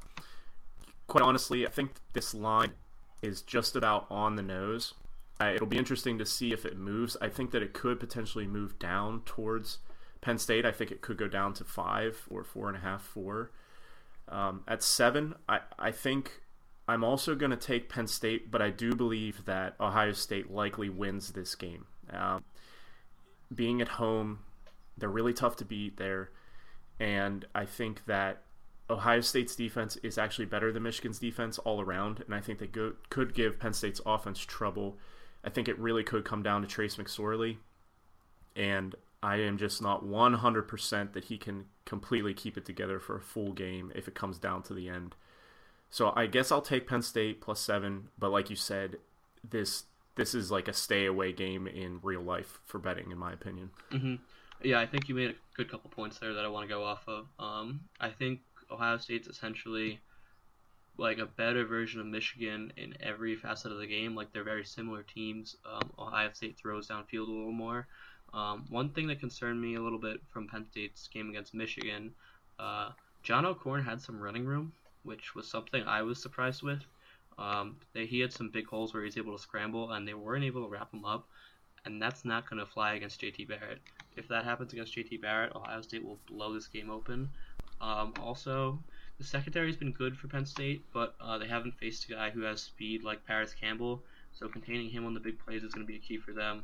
quite 1.07 1.23
honestly, 1.23 1.65
I 1.65 1.69
think 1.69 1.91
this 2.13 2.33
line 2.33 2.71
is 3.21 3.41
just 3.41 3.75
about 3.75 4.05
on 4.09 4.35
the 4.35 4.43
nose. 4.43 4.93
Uh, 5.39 5.53
it'll 5.55 5.67
be 5.67 5.77
interesting 5.77 6.19
to 6.19 6.25
see 6.25 6.53
if 6.53 6.65
it 6.65 6.77
moves. 6.77 7.17
I 7.19 7.27
think 7.27 7.51
that 7.51 7.63
it 7.63 7.73
could 7.73 7.99
potentially 7.99 8.45
move 8.45 8.77
down 8.77 9.21
towards 9.25 9.79
Penn 10.21 10.37
State, 10.37 10.65
I 10.65 10.71
think 10.71 10.91
it 10.91 11.01
could 11.01 11.17
go 11.17 11.27
down 11.27 11.53
to 11.55 11.63
five 11.63 12.27
or 12.29 12.43
four 12.43 12.67
and 12.67 12.77
a 12.77 12.81
half, 12.81 13.01
four. 13.01 13.51
Um, 14.29 14.63
at 14.67 14.83
seven, 14.83 15.35
I, 15.49 15.61
I 15.77 15.91
think 15.91 16.41
I'm 16.87 17.03
also 17.03 17.35
going 17.35 17.51
to 17.51 17.57
take 17.57 17.89
Penn 17.89 18.07
State, 18.07 18.51
but 18.51 18.61
I 18.61 18.69
do 18.69 18.95
believe 18.95 19.45
that 19.45 19.75
Ohio 19.79 20.13
State 20.13 20.51
likely 20.51 20.89
wins 20.89 21.31
this 21.31 21.55
game. 21.55 21.85
Um, 22.11 22.43
being 23.53 23.81
at 23.81 23.87
home, 23.87 24.39
they're 24.97 25.09
really 25.09 25.33
tough 25.33 25.55
to 25.57 25.65
beat 25.65 25.97
there, 25.97 26.29
and 26.99 27.45
I 27.55 27.65
think 27.65 28.05
that 28.05 28.43
Ohio 28.89 29.21
State's 29.21 29.55
defense 29.55 29.95
is 29.97 30.17
actually 30.17 30.45
better 30.45 30.71
than 30.71 30.83
Michigan's 30.83 31.19
defense 31.19 31.57
all 31.59 31.81
around, 31.81 32.23
and 32.25 32.35
I 32.35 32.41
think 32.41 32.59
they 32.59 32.67
go, 32.67 32.93
could 33.09 33.33
give 33.33 33.59
Penn 33.59 33.73
State's 33.73 34.01
offense 34.05 34.39
trouble. 34.39 34.97
I 35.43 35.49
think 35.49 35.67
it 35.67 35.79
really 35.79 36.03
could 36.03 36.25
come 36.25 36.43
down 36.43 36.61
to 36.61 36.67
Trace 36.67 36.97
McSorley, 36.97 37.57
and 38.55 38.95
I 39.23 39.37
am 39.37 39.57
just 39.57 39.81
not 39.81 40.03
100% 40.03 41.13
that 41.13 41.25
he 41.25 41.37
can 41.37 41.65
completely 41.85 42.33
keep 42.33 42.57
it 42.57 42.65
together 42.65 42.99
for 42.99 43.15
a 43.15 43.21
full 43.21 43.51
game 43.53 43.91
if 43.93 44.07
it 44.07 44.15
comes 44.15 44.39
down 44.39 44.63
to 44.63 44.73
the 44.73 44.89
end. 44.89 45.15
So 45.89 46.13
I 46.15 46.25
guess 46.25 46.51
I'll 46.51 46.61
take 46.61 46.87
Penn 46.87 47.01
State 47.01 47.41
plus 47.41 47.59
seven, 47.59 48.07
but 48.17 48.31
like 48.31 48.49
you 48.49 48.55
said, 48.55 48.97
this 49.47 49.83
this 50.15 50.35
is 50.35 50.51
like 50.51 50.67
a 50.67 50.73
stay 50.73 51.05
away 51.05 51.31
game 51.31 51.67
in 51.67 51.99
real 52.03 52.21
life 52.21 52.59
for 52.65 52.79
betting, 52.79 53.11
in 53.11 53.17
my 53.17 53.31
opinion. 53.31 53.69
Mm-hmm. 53.91 54.15
Yeah, 54.63 54.79
I 54.79 54.85
think 54.85 55.07
you 55.07 55.15
made 55.15 55.31
a 55.31 55.35
good 55.55 55.69
couple 55.69 55.89
points 55.89 56.19
there 56.19 56.33
that 56.33 56.45
I 56.45 56.47
want 56.47 56.67
to 56.67 56.73
go 56.73 56.83
off 56.83 57.07
of. 57.07 57.27
Um, 57.39 57.81
I 57.99 58.09
think 58.09 58.41
Ohio 58.69 58.97
State's 58.97 59.27
essentially 59.27 59.99
like 60.97 61.17
a 61.17 61.25
better 61.25 61.65
version 61.65 61.99
of 61.99 62.05
Michigan 62.05 62.71
in 62.77 62.93
every 63.01 63.35
facet 63.35 63.71
of 63.71 63.79
the 63.79 63.87
game. 63.87 64.15
Like 64.15 64.31
they're 64.31 64.43
very 64.43 64.65
similar 64.65 65.03
teams. 65.03 65.55
Um, 65.65 65.89
Ohio 65.97 66.29
State 66.33 66.57
throws 66.57 66.89
downfield 66.89 67.27
a 67.27 67.31
little 67.31 67.51
more. 67.51 67.87
Um, 68.33 68.65
one 68.69 68.89
thing 68.89 69.07
that 69.07 69.19
concerned 69.19 69.61
me 69.61 69.75
a 69.75 69.81
little 69.81 69.99
bit 69.99 70.21
from 70.29 70.47
Penn 70.47 70.65
State's 70.71 71.07
game 71.07 71.29
against 71.29 71.53
Michigan, 71.53 72.13
uh, 72.59 72.91
John 73.23 73.45
O'Korn 73.45 73.83
had 73.83 74.01
some 74.01 74.19
running 74.19 74.45
room, 74.45 74.71
which 75.03 75.35
was 75.35 75.47
something 75.47 75.83
I 75.83 76.01
was 76.01 76.21
surprised 76.21 76.63
with. 76.63 76.81
Um, 77.37 77.77
he 77.93 78.19
had 78.19 78.31
some 78.31 78.49
big 78.49 78.67
holes 78.67 78.93
where 78.93 79.03
he 79.03 79.07
was 79.07 79.17
able 79.17 79.35
to 79.35 79.41
scramble, 79.41 79.91
and 79.91 80.07
they 80.07 80.13
weren't 80.13 80.43
able 80.43 80.63
to 80.63 80.69
wrap 80.69 80.93
him 80.93 81.05
up, 81.05 81.27
and 81.85 82.01
that's 82.01 82.23
not 82.23 82.49
going 82.49 82.59
to 82.59 82.65
fly 82.65 82.93
against 82.93 83.21
JT 83.21 83.47
Barrett. 83.47 83.79
If 84.15 84.27
that 84.27 84.43
happens 84.43 84.73
against 84.73 84.95
JT 84.95 85.21
Barrett, 85.21 85.55
Ohio 85.55 85.81
State 85.81 86.05
will 86.05 86.19
blow 86.27 86.53
this 86.53 86.67
game 86.67 86.89
open. 86.89 87.29
Um, 87.79 88.13
also, 88.21 88.79
the 89.17 89.23
secondary's 89.23 89.77
been 89.77 89.91
good 89.91 90.17
for 90.17 90.27
Penn 90.27 90.45
State, 90.45 90.83
but 90.93 91.15
uh, 91.19 91.37
they 91.37 91.47
haven't 91.47 91.77
faced 91.79 92.05
a 92.05 92.13
guy 92.13 92.29
who 92.29 92.41
has 92.41 92.61
speed 92.61 93.03
like 93.03 93.25
Parris 93.25 93.53
Campbell, 93.53 94.03
so 94.33 94.47
containing 94.47 94.89
him 94.89 95.05
on 95.05 95.13
the 95.13 95.19
big 95.19 95.39
plays 95.39 95.63
is 95.63 95.73
going 95.73 95.85
to 95.85 95.91
be 95.91 95.97
a 95.97 96.01
key 96.01 96.17
for 96.17 96.33
them. 96.33 96.63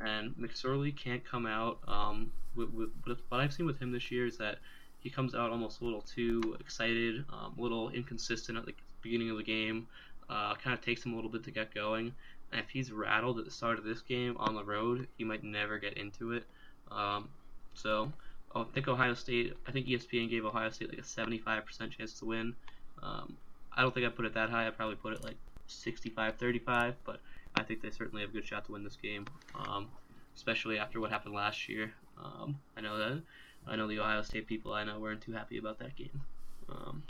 And 0.00 0.34
McSorley 0.36 0.96
can't 0.96 1.24
come 1.24 1.46
out. 1.46 1.78
Um, 1.88 2.32
with, 2.54 2.70
with, 3.06 3.18
what 3.28 3.40
I've 3.40 3.52
seen 3.52 3.66
with 3.66 3.78
him 3.78 3.92
this 3.92 4.10
year 4.10 4.26
is 4.26 4.36
that 4.38 4.58
he 5.00 5.10
comes 5.10 5.34
out 5.34 5.50
almost 5.50 5.80
a 5.80 5.84
little 5.84 6.02
too 6.02 6.56
excited, 6.60 7.24
um, 7.32 7.54
a 7.58 7.60
little 7.60 7.90
inconsistent 7.90 8.58
at 8.58 8.66
the 8.66 8.74
beginning 9.02 9.30
of 9.30 9.36
the 9.36 9.42
game. 9.42 9.86
Uh, 10.28 10.54
kind 10.56 10.74
of 10.74 10.84
takes 10.84 11.04
him 11.04 11.12
a 11.12 11.16
little 11.16 11.30
bit 11.30 11.42
to 11.44 11.50
get 11.50 11.74
going. 11.74 12.12
And 12.52 12.60
if 12.60 12.68
he's 12.68 12.92
rattled 12.92 13.38
at 13.38 13.44
the 13.44 13.50
start 13.50 13.78
of 13.78 13.84
this 13.84 14.00
game 14.00 14.36
on 14.38 14.54
the 14.54 14.64
road, 14.64 15.06
he 15.16 15.24
might 15.24 15.42
never 15.44 15.78
get 15.78 15.96
into 15.96 16.32
it. 16.32 16.44
Um, 16.90 17.28
so 17.74 18.12
I 18.54 18.64
think 18.74 18.88
Ohio 18.88 19.14
State. 19.14 19.54
I 19.66 19.72
think 19.72 19.86
ESPN 19.86 20.30
gave 20.30 20.44
Ohio 20.44 20.70
State 20.70 20.90
like 20.90 20.98
a 20.98 21.02
75% 21.02 21.90
chance 21.90 22.18
to 22.18 22.24
win. 22.24 22.54
Um, 23.02 23.36
I 23.76 23.82
don't 23.82 23.94
think 23.94 24.06
I 24.06 24.08
put 24.08 24.24
it 24.24 24.34
that 24.34 24.50
high. 24.50 24.66
I 24.66 24.70
probably 24.70 24.96
put 24.96 25.12
it 25.12 25.22
like 25.22 25.36
65-35, 25.68 26.94
but 27.04 27.20
I 27.58 27.64
think 27.64 27.82
they 27.82 27.90
certainly 27.90 28.22
have 28.22 28.30
a 28.30 28.32
good 28.32 28.46
shot 28.46 28.64
to 28.66 28.72
win 28.72 28.84
this 28.84 28.96
game, 28.96 29.26
um, 29.54 29.88
especially 30.36 30.78
after 30.78 31.00
what 31.00 31.10
happened 31.10 31.34
last 31.34 31.68
year. 31.68 31.92
Um, 32.22 32.58
I 32.76 32.80
know 32.80 32.98
that 32.98 33.22
I 33.66 33.76
know 33.76 33.86
the 33.86 34.00
Ohio 34.00 34.22
State 34.22 34.46
people 34.46 34.72
I 34.72 34.84
know 34.84 34.98
weren't 34.98 35.20
too 35.20 35.32
happy 35.32 35.58
about 35.58 35.78
that 35.80 35.96
game. 35.96 36.20
Um, 36.68 37.02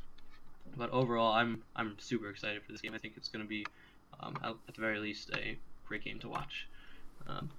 but 0.77 0.91
overall, 0.91 1.33
I'm 1.33 1.63
I'm 1.77 1.97
super 1.99 2.31
excited 2.31 2.63
for 2.63 2.73
this 2.73 2.81
game. 2.81 2.95
I 2.95 2.99
think 2.99 3.15
it's 3.17 3.29
going 3.29 3.45
to 3.45 3.49
be, 3.49 3.67
um, 4.21 4.37
at 4.43 4.75
the 4.75 4.81
very 4.81 4.99
least, 4.99 5.31
a 5.37 5.59
great 5.87 6.05
game 6.05 6.19
to 6.21 6.29
watch. 6.29 6.67
Um, 7.27 7.51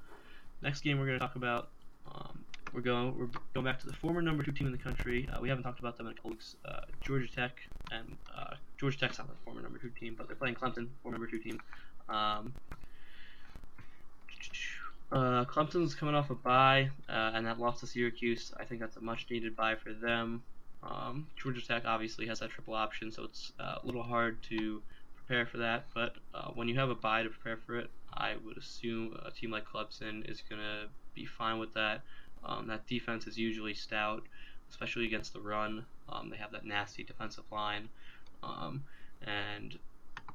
next 0.61 0.81
game 0.81 0.99
we're 0.99 1.05
going 1.05 1.19
to 1.19 1.25
talk 1.25 1.35
about 1.35 1.69
um, 2.07 2.43
we're 2.73 2.81
going 2.81 3.17
we're 3.17 3.29
going 3.53 3.65
back 3.65 3.79
to 3.79 3.87
the 3.87 3.93
former 3.93 4.21
number 4.21 4.43
two 4.43 4.51
team 4.51 4.67
in 4.67 4.73
the 4.73 4.79
country. 4.79 5.27
Uh, 5.31 5.39
we 5.41 5.49
haven't 5.49 5.63
talked 5.63 5.79
about 5.79 5.97
them 5.97 6.07
in 6.07 6.13
a 6.13 6.15
couple 6.15 6.31
weeks. 6.31 6.55
Uh, 6.65 6.81
Georgia 7.01 7.27
Tech 7.27 7.57
and 7.91 8.17
uh, 8.35 8.55
Georgia 8.77 8.99
Tech's 8.99 9.17
not 9.17 9.27
the 9.27 9.35
former 9.43 9.61
number 9.61 9.79
two 9.79 9.89
team, 9.89 10.15
but 10.17 10.27
they're 10.27 10.35
playing 10.35 10.55
Clemson, 10.55 10.87
former 11.01 11.17
number 11.17 11.27
two 11.27 11.39
team. 11.39 11.59
Um, 12.07 12.53
uh, 15.11 15.45
Clemson's 15.45 15.95
coming 15.95 16.15
off 16.15 16.29
a 16.29 16.35
bye, 16.35 16.89
uh, 17.09 17.31
and 17.33 17.45
that 17.45 17.59
loss 17.59 17.79
to 17.79 17.87
Syracuse. 17.87 18.51
I 18.59 18.65
think 18.65 18.79
that's 18.79 18.97
a 18.97 19.01
much 19.01 19.27
needed 19.29 19.55
bye 19.55 19.75
for 19.75 19.93
them. 19.93 20.43
Um, 20.83 21.27
Georgia 21.35 21.65
Tech 21.65 21.83
obviously 21.85 22.27
has 22.27 22.39
that 22.39 22.51
triple 22.51 22.73
option, 22.73 23.11
so 23.11 23.23
it's 23.23 23.51
uh, 23.59 23.75
a 23.81 23.85
little 23.85 24.03
hard 24.03 24.41
to 24.43 24.81
prepare 25.15 25.45
for 25.45 25.57
that. 25.57 25.85
But 25.93 26.15
uh, 26.33 26.49
when 26.53 26.67
you 26.67 26.75
have 26.75 26.89
a 26.89 26.95
bye 26.95 27.23
to 27.23 27.29
prepare 27.29 27.57
for 27.57 27.77
it, 27.77 27.89
I 28.13 28.35
would 28.45 28.57
assume 28.57 29.17
a 29.25 29.31
team 29.31 29.51
like 29.51 29.65
Clemson 29.65 30.29
is 30.29 30.41
going 30.49 30.61
to 30.61 30.87
be 31.13 31.25
fine 31.25 31.59
with 31.59 31.73
that. 31.73 32.01
Um, 32.43 32.67
that 32.67 32.87
defense 32.87 33.27
is 33.27 33.37
usually 33.37 33.73
stout, 33.73 34.23
especially 34.69 35.05
against 35.05 35.33
the 35.33 35.41
run. 35.41 35.85
Um, 36.07 36.29
they 36.29 36.37
have 36.37 36.51
that 36.51 36.65
nasty 36.65 37.03
defensive 37.03 37.43
line. 37.51 37.89
Um, 38.41 38.83
and 39.21 39.77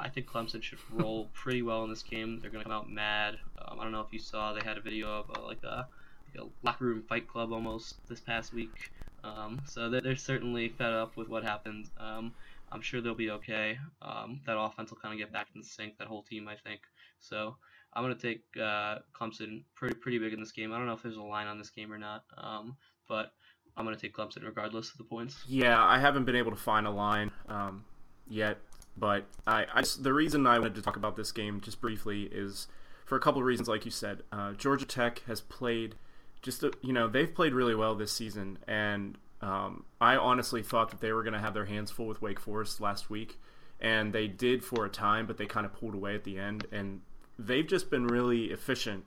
I 0.00 0.08
think 0.08 0.26
Clemson 0.26 0.62
should 0.62 0.78
roll 0.92 1.28
pretty 1.32 1.62
well 1.62 1.84
in 1.84 1.90
this 1.90 2.02
game. 2.02 2.40
They're 2.40 2.50
going 2.50 2.64
to 2.64 2.68
come 2.68 2.76
out 2.76 2.90
mad. 2.90 3.38
Um, 3.58 3.78
I 3.80 3.82
don't 3.82 3.92
know 3.92 4.00
if 4.00 4.12
you 4.12 4.18
saw, 4.18 4.52
they 4.52 4.64
had 4.64 4.76
a 4.76 4.80
video 4.80 5.08
of 5.08 5.30
uh, 5.30 5.42
like, 5.46 5.62
a, 5.62 5.86
like, 6.34 6.44
a, 6.44 6.66
locker 6.66 6.84
room 6.84 7.02
fight 7.08 7.28
club 7.28 7.52
almost 7.52 7.96
this 8.08 8.20
past 8.20 8.52
week. 8.52 8.90
Um, 9.22 9.60
so 9.66 9.88
they're, 9.88 10.00
they're, 10.00 10.16
certainly 10.16 10.68
fed 10.68 10.92
up 10.92 11.16
with 11.16 11.28
what 11.28 11.44
happened. 11.44 11.90
Um, 11.98 12.34
I'm 12.72 12.82
sure 12.82 13.00
they'll 13.00 13.14
be 13.14 13.30
okay. 13.30 13.78
that 14.02 14.58
offense 14.58 14.90
will 14.90 14.98
kind 14.98 15.14
of 15.14 15.18
get 15.18 15.32
back 15.32 15.48
in 15.54 15.62
sync, 15.62 15.98
that 15.98 16.08
whole 16.08 16.22
team, 16.22 16.48
I 16.48 16.56
think. 16.56 16.80
So 17.20 17.56
I'm 17.94 18.02
gonna 18.02 18.14
take 18.14 18.42
uh, 18.56 18.98
Clemson 19.18 19.62
pretty 19.74 19.94
pretty 19.94 20.18
big 20.18 20.32
in 20.32 20.40
this 20.40 20.52
game. 20.52 20.72
I 20.72 20.78
don't 20.78 20.86
know 20.86 20.94
if 20.94 21.02
there's 21.02 21.16
a 21.16 21.22
line 21.22 21.46
on 21.46 21.58
this 21.58 21.70
game 21.70 21.92
or 21.92 21.98
not, 21.98 22.24
um, 22.36 22.76
but 23.08 23.32
I'm 23.76 23.84
gonna 23.84 23.96
take 23.96 24.14
Clemson 24.14 24.44
regardless 24.44 24.90
of 24.90 24.98
the 24.98 25.04
points. 25.04 25.42
Yeah, 25.46 25.82
I 25.82 25.98
haven't 25.98 26.24
been 26.24 26.36
able 26.36 26.50
to 26.50 26.56
find 26.56 26.86
a 26.86 26.90
line 26.90 27.30
um, 27.48 27.84
yet, 28.28 28.58
but 28.96 29.26
I, 29.46 29.66
I, 29.72 29.82
the 30.00 30.12
reason 30.12 30.46
I 30.46 30.58
wanted 30.58 30.74
to 30.76 30.82
talk 30.82 30.96
about 30.96 31.16
this 31.16 31.32
game 31.32 31.60
just 31.60 31.80
briefly 31.80 32.24
is 32.24 32.68
for 33.04 33.16
a 33.16 33.20
couple 33.20 33.40
of 33.40 33.46
reasons. 33.46 33.68
Like 33.68 33.84
you 33.84 33.90
said, 33.90 34.22
uh, 34.32 34.52
Georgia 34.52 34.86
Tech 34.86 35.22
has 35.26 35.40
played 35.40 35.96
just 36.42 36.62
a, 36.62 36.72
you 36.82 36.92
know 36.92 37.08
they've 37.08 37.34
played 37.34 37.54
really 37.54 37.74
well 37.74 37.94
this 37.94 38.12
season, 38.12 38.58
and 38.68 39.18
um, 39.40 39.84
I 40.00 40.16
honestly 40.16 40.62
thought 40.62 40.90
that 40.90 41.00
they 41.00 41.12
were 41.12 41.22
going 41.22 41.34
to 41.34 41.40
have 41.40 41.54
their 41.54 41.64
hands 41.66 41.90
full 41.90 42.06
with 42.06 42.22
Wake 42.22 42.40
Forest 42.40 42.80
last 42.80 43.10
week, 43.10 43.38
and 43.80 44.12
they 44.12 44.28
did 44.28 44.62
for 44.62 44.84
a 44.84 44.88
time, 44.88 45.26
but 45.26 45.38
they 45.38 45.46
kind 45.46 45.66
of 45.66 45.72
pulled 45.72 45.94
away 45.94 46.14
at 46.14 46.24
the 46.24 46.38
end, 46.38 46.66
and 46.70 47.00
they've 47.38 47.66
just 47.66 47.90
been 47.90 48.06
really 48.06 48.46
efficient 48.46 49.04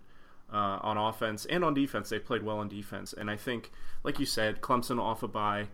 uh, 0.52 0.80
on 0.82 0.98
offense 0.98 1.46
and 1.46 1.64
on 1.64 1.74
defense. 1.74 2.10
They 2.10 2.20
played 2.20 2.44
well 2.44 2.60
on 2.60 2.68
defense, 2.68 3.14
and 3.14 3.30
I 3.32 3.38
think, 3.38 3.72
like 4.04 4.20
you 4.20 4.26
said, 4.26 4.62
Clemson 4.62 5.00
off 5.00 5.24
a 5.24 5.28
bye, 5.28 5.68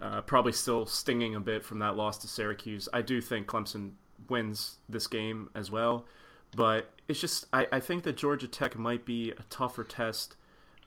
uh, 0.00 0.20
probably 0.22 0.52
still 0.52 0.86
stinging 0.86 1.34
a 1.34 1.40
bit 1.40 1.64
from 1.64 1.78
that 1.80 1.96
loss 1.96 2.18
to 2.18 2.28
Syracuse. 2.28 2.88
I 2.92 3.02
do 3.02 3.20
think 3.20 3.46
Clemson 3.46 3.92
wins 4.28 4.76
this 4.88 5.06
game 5.06 5.50
as 5.54 5.70
well, 5.70 6.06
but 6.56 6.90
it's 7.08 7.20
just 7.20 7.46
I, 7.52 7.66
I 7.72 7.80
think 7.80 8.04
that 8.04 8.16
Georgia 8.16 8.48
Tech 8.48 8.76
might 8.76 9.04
be 9.04 9.30
a 9.32 9.42
tougher 9.50 9.84
test 9.84 10.36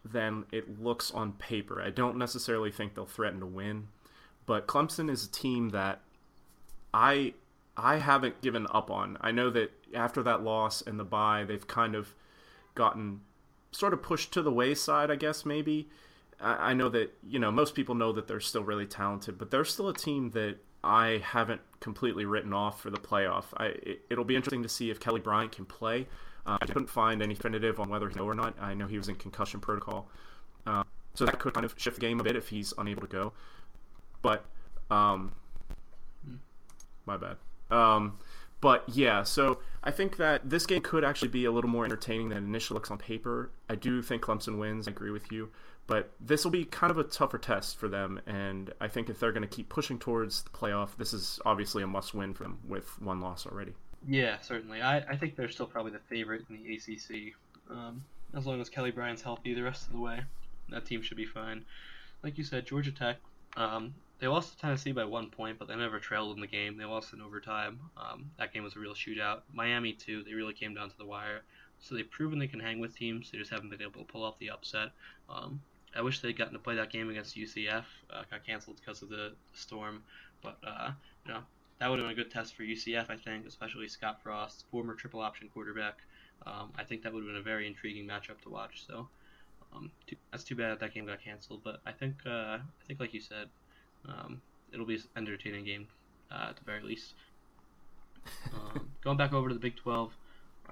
than 0.04 0.46
it 0.52 0.82
looks 0.82 1.12
on 1.12 1.34
paper. 1.34 1.82
I 1.82 1.90
don't 1.90 2.18
necessarily 2.18 2.72
think 2.72 2.96
they'll 2.96 3.06
threaten 3.06 3.40
to 3.42 3.46
win, 3.46 3.90
but 4.46 4.68
Clemson 4.68 5.10
is 5.10 5.26
a 5.26 5.32
team 5.32 5.70
that 5.70 6.02
I 6.94 7.34
I 7.76 7.98
haven't 7.98 8.42
given 8.42 8.68
up 8.72 8.92
on. 8.92 9.18
I 9.22 9.32
know 9.32 9.50
that 9.50 9.72
after 9.94 10.24
that 10.24 10.44
loss 10.44 10.82
and 10.82 11.00
the 11.00 11.04
bye, 11.04 11.44
they've 11.46 11.68
kind 11.68 11.96
of 11.96 12.14
gotten 12.76 13.22
sort 13.72 13.94
of 13.94 14.02
pushed 14.02 14.32
to 14.34 14.42
the 14.42 14.52
wayside, 14.52 15.10
I 15.10 15.16
guess, 15.16 15.46
maybe. 15.46 15.90
I, 16.42 16.72
I 16.72 16.74
know 16.74 16.90
that, 16.90 17.14
you 17.28 17.40
know, 17.40 17.52
most 17.52 17.76
people 17.76 17.96
know 17.96 18.12
that 18.14 18.28
they're 18.28 18.40
still 18.40 18.64
really 18.64 18.86
talented, 18.86 19.38
but 19.38 19.52
they're 19.52 19.66
still 19.66 19.90
a 19.90 19.94
team 19.94 20.32
that 20.32 20.58
I 20.84 21.22
haven't 21.24 21.62
completely 21.80 22.26
written 22.26 22.54
off 22.54 22.82
for 22.82 22.90
the 22.90 22.98
playoff. 22.98 23.46
I, 23.58 23.68
it, 24.10 24.18
will 24.18 24.26
be 24.26 24.36
interesting 24.36 24.64
to 24.64 24.70
see 24.70 24.90
if 24.90 25.00
Kelly 25.00 25.22
Bryant 25.22 25.52
can 25.52 25.66
play. 25.66 26.08
Uh, 26.46 26.58
I 26.62 26.66
couldn't 26.66 26.90
find 26.90 27.22
any 27.22 27.36
definitive 27.36 27.80
on 27.80 27.90
whether 27.90 28.10
he's 28.10 28.18
or 28.18 28.34
not. 28.34 28.56
I 28.60 28.74
know 28.74 28.88
he 28.88 28.98
was 28.98 29.08
in 29.08 29.16
concussion 29.16 29.60
protocol. 29.60 30.10
Uh, 30.66 30.84
so 31.14 31.26
that 31.26 31.40
could 31.40 31.54
kind 31.54 31.66
of 31.66 31.76
shift 31.78 31.98
the 31.98 32.02
game 32.02 32.20
a 32.20 32.24
bit 32.24 32.36
if 32.36 32.50
he's 32.50 32.74
unable 32.78 33.02
to 33.02 33.08
go. 33.08 33.34
But, 34.22 34.46
um, 34.90 35.34
my 37.06 37.18
bad. 37.18 37.38
Um, 37.70 38.18
but 38.60 38.84
yeah, 38.88 39.24
so 39.24 39.60
I 39.84 39.92
think 39.92 40.18
that 40.18 40.50
this 40.50 40.66
game 40.66 40.82
could 40.82 41.04
actually 41.04 41.30
be 41.30 41.46
a 41.46 41.52
little 41.52 41.70
more 41.70 41.84
entertaining 41.84 42.30
than 42.30 42.38
it 42.40 42.48
initially 42.48 42.76
looks 42.76 42.92
on 42.92 43.00
paper. 43.00 43.52
I 43.68 43.76
do 43.76 44.02
think 44.02 44.22
Clemson 44.22 44.60
wins. 44.60 44.88
I 44.88 44.92
agree 44.92 45.12
with 45.12 45.32
you. 45.32 45.50
But 45.92 46.10
this 46.22 46.46
will 46.46 46.52
be 46.52 46.64
kind 46.64 46.90
of 46.90 46.98
a 47.00 47.04
tougher 47.04 47.38
test 47.38 47.76
for 47.76 47.90
them, 47.90 48.22
and 48.26 48.72
I 48.80 48.88
think 48.88 49.10
if 49.10 49.20
they're 49.20 49.34
going 49.34 49.42
to 49.42 49.56
keep 49.56 49.68
pushing 49.68 50.00
towards 50.00 50.42
the 50.44 50.50
playoff, 50.50 50.96
this 50.96 51.12
is 51.12 51.38
obviously 51.46 51.84
a 51.84 51.88
must-win 51.88 52.34
for 52.34 52.44
them 52.44 52.60
with 52.66 52.88
one 53.02 53.20
loss 53.20 53.46
already. 53.46 53.74
Yeah, 54.08 54.40
certainly. 54.40 54.82
I, 54.82 55.00
I 55.00 55.18
think 55.18 55.36
they're 55.36 55.50
still 55.50 55.66
probably 55.66 55.92
the 55.92 56.00
favorite 56.00 56.46
in 56.50 56.64
the 56.64 56.76
ACC. 56.76 57.34
Um, 57.70 58.06
as 58.34 58.46
long 58.46 58.62
as 58.62 58.70
Kelly 58.70 58.92
Bryant's 58.92 59.22
healthy 59.22 59.54
the 59.54 59.64
rest 59.64 59.88
of 59.88 59.92
the 59.92 60.00
way, 60.00 60.22
that 60.70 60.86
team 60.86 61.02
should 61.02 61.18
be 61.18 61.26
fine. 61.26 61.66
Like 62.24 62.38
you 62.38 62.46
said, 62.46 62.66
Georgia 62.66 62.94
Tech, 62.94 63.18
um, 63.58 63.94
they 64.20 64.28
lost 64.30 64.54
to 64.54 64.60
Tennessee 64.60 64.94
by 64.94 65.04
one 65.04 65.30
point, 65.30 65.60
but 65.60 65.68
they 65.68 65.76
never 65.76 66.00
trailed 66.00 66.34
in 66.34 66.40
the 66.40 66.48
game. 66.48 66.78
They 66.78 66.86
lost 66.86 67.12
in 67.12 67.22
overtime. 67.22 67.82
Um, 67.98 68.32
that 68.40 68.54
game 68.54 68.64
was 68.64 68.78
a 68.78 68.80
real 68.80 68.94
shootout. 68.94 69.42
Miami 69.52 69.92
too. 69.92 70.24
They 70.24 70.36
really 70.36 70.54
came 70.54 70.74
down 70.74 70.90
to 70.90 70.98
the 70.98 71.06
wire. 71.06 71.42
So 71.82 71.96
they've 71.96 72.10
proven 72.10 72.40
they 72.40 72.48
can 72.48 72.62
hang 72.62 72.80
with 72.80 72.96
teams. 72.96 73.30
They 73.30 73.40
just 73.40 73.52
haven't 73.52 73.72
been 73.72 73.82
able 73.82 74.00
to 74.00 74.06
pull 74.06 74.24
off 74.24 74.40
the 74.40 74.52
upset. 74.52 74.92
Um, 75.30 75.60
I 75.96 76.02
wish 76.02 76.20
they'd 76.20 76.38
gotten 76.38 76.54
to 76.54 76.60
play 76.60 76.76
that 76.76 76.92
game 76.92 77.10
against 77.10 77.36
UCF. 77.36 77.84
Uh, 78.10 78.24
got 78.30 78.46
canceled 78.46 78.78
because 78.80 79.02
of 79.02 79.10
the 79.10 79.34
storm, 79.54 80.04
but 80.42 80.58
uh, 80.66 80.92
you 81.26 81.34
know 81.34 81.42
that 81.80 81.90
would 81.90 82.00
have 82.00 82.08
been 82.08 82.14
a 82.14 82.24
good 82.24 82.32
test 82.32 82.56
for 82.56 82.64
UCF. 82.64 83.10
I 83.10 83.18
think, 83.18 83.46
especially 83.46 83.88
Scott 83.88 84.22
Frost, 84.24 84.66
former 84.72 84.94
triple 84.94 85.20
option 85.20 85.50
quarterback. 85.54 86.00
Um, 86.46 86.72
I 86.78 86.84
think 86.84 87.04
that 87.04 87.14
would 87.14 87.24
have 87.24 87.28
been 87.28 87.40
a 87.40 87.44
very 87.44 87.68
intriguing 87.68 88.08
matchup 88.08 88.42
to 88.44 88.50
watch. 88.50 88.86
So 88.88 89.08
um, 89.74 89.92
too, 90.08 90.16
that's 90.32 90.44
too 90.44 90.56
bad 90.56 90.80
that 90.80 90.94
game 90.94 91.06
got 91.06 91.22
canceled. 91.24 91.62
But 91.64 91.82
I 91.86 91.92
think 91.92 92.16
uh, 92.26 92.60
I 92.60 92.86
think 92.88 93.00
like 93.00 93.14
you 93.14 93.22
said, 93.22 93.50
um, 94.08 94.42
it'll 94.72 94.86
be 94.86 94.96
an 94.96 95.04
entertaining 95.18 95.66
game 95.66 95.88
uh, 96.32 96.48
at 96.50 96.56
the 96.56 96.64
very 96.64 96.84
least. 96.84 97.14
Um, 98.54 98.90
going 99.04 99.18
back 99.18 99.34
over 99.34 99.50
to 99.50 99.54
the 99.54 99.60
Big 99.60 99.76
12, 99.76 100.14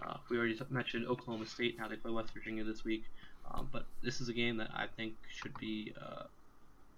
uh, 0.02 0.18
we 0.30 0.38
already 0.38 0.60
mentioned 0.70 1.08
Oklahoma 1.08 1.46
State 1.46 1.74
and 1.74 1.82
how 1.82 1.88
they 1.88 1.96
play 1.96 2.12
West 2.12 2.34
Virginia 2.34 2.64
this 2.64 2.84
week. 2.84 3.06
Um, 3.52 3.68
but 3.72 3.86
this 4.04 4.22
is 4.22 4.30
a 4.30 4.34
game 4.34 4.58
that 4.58 4.70
I 4.74 4.86
think 4.88 5.14
should 5.30 5.58
be 5.60 5.94
uh, 6.00 6.24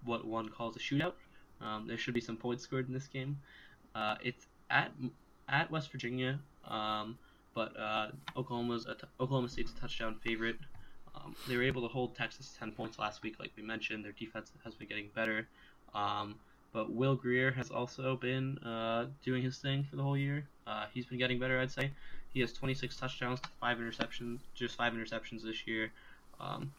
what 0.04 0.24
one 0.26 0.48
calls 0.48 0.76
a 0.76 0.78
shootout. 0.78 1.14
Um, 1.60 1.86
there 1.86 1.98
should 1.98 2.14
be 2.14 2.20
some 2.20 2.36
points 2.36 2.64
scored 2.64 2.88
in 2.88 2.94
this 2.94 3.06
game. 3.06 3.38
Uh, 3.94 4.16
it's 4.22 4.46
at 4.70 4.92
at 5.48 5.70
West 5.70 5.90
Virginia, 5.92 6.38
um, 6.68 7.18
but 7.54 7.78
uh, 7.78 8.08
Oklahoma's 8.36 8.86
Oklahoma 9.20 9.48
State's 9.48 9.72
a 9.72 9.80
touchdown 9.80 10.16
favorite. 10.24 10.56
Um, 11.14 11.36
they 11.46 11.56
were 11.56 11.62
able 11.62 11.82
to 11.82 11.88
hold 11.88 12.16
Texas 12.16 12.56
10 12.58 12.72
points 12.72 12.98
last 12.98 13.22
week, 13.22 13.38
like 13.38 13.52
we 13.56 13.62
mentioned. 13.62 14.04
Their 14.04 14.12
defense 14.12 14.50
has 14.64 14.74
been 14.74 14.88
getting 14.88 15.10
better. 15.14 15.46
Um, 15.94 16.36
but 16.72 16.90
Will 16.90 17.14
Grier 17.14 17.50
has 17.52 17.70
also 17.70 18.16
been 18.16 18.56
uh, 18.58 19.06
doing 19.22 19.42
his 19.42 19.58
thing 19.58 19.84
for 19.84 19.96
the 19.96 20.02
whole 20.02 20.16
year. 20.16 20.46
Uh, 20.66 20.86
he's 20.92 21.04
been 21.04 21.18
getting 21.18 21.38
better, 21.38 21.60
I'd 21.60 21.70
say. 21.70 21.90
He 22.32 22.40
has 22.40 22.52
26 22.54 22.96
touchdowns, 22.96 23.40
to 23.40 23.48
five 23.60 23.76
interceptions, 23.76 24.38
just 24.54 24.76
five 24.76 24.94
interceptions 24.94 25.42
this 25.42 25.66
year. 25.66 25.92
Um, 26.40 26.72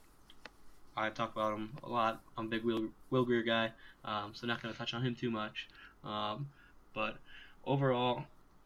I 0.95 1.09
talk 1.09 1.33
about 1.33 1.53
him 1.53 1.71
a 1.83 1.89
lot. 1.89 2.21
I'm 2.37 2.45
a 2.45 2.49
big 2.49 2.63
Will, 2.63 2.89
Will 3.09 3.25
Grier 3.25 3.41
guy, 3.41 3.71
um, 4.05 4.31
so 4.33 4.45
not 4.45 4.61
going 4.61 4.73
to 4.73 4.77
touch 4.77 4.93
on 4.93 5.01
him 5.01 5.15
too 5.15 5.31
much. 5.31 5.67
Um, 6.03 6.47
but 6.93 7.15
overall, 7.65 8.23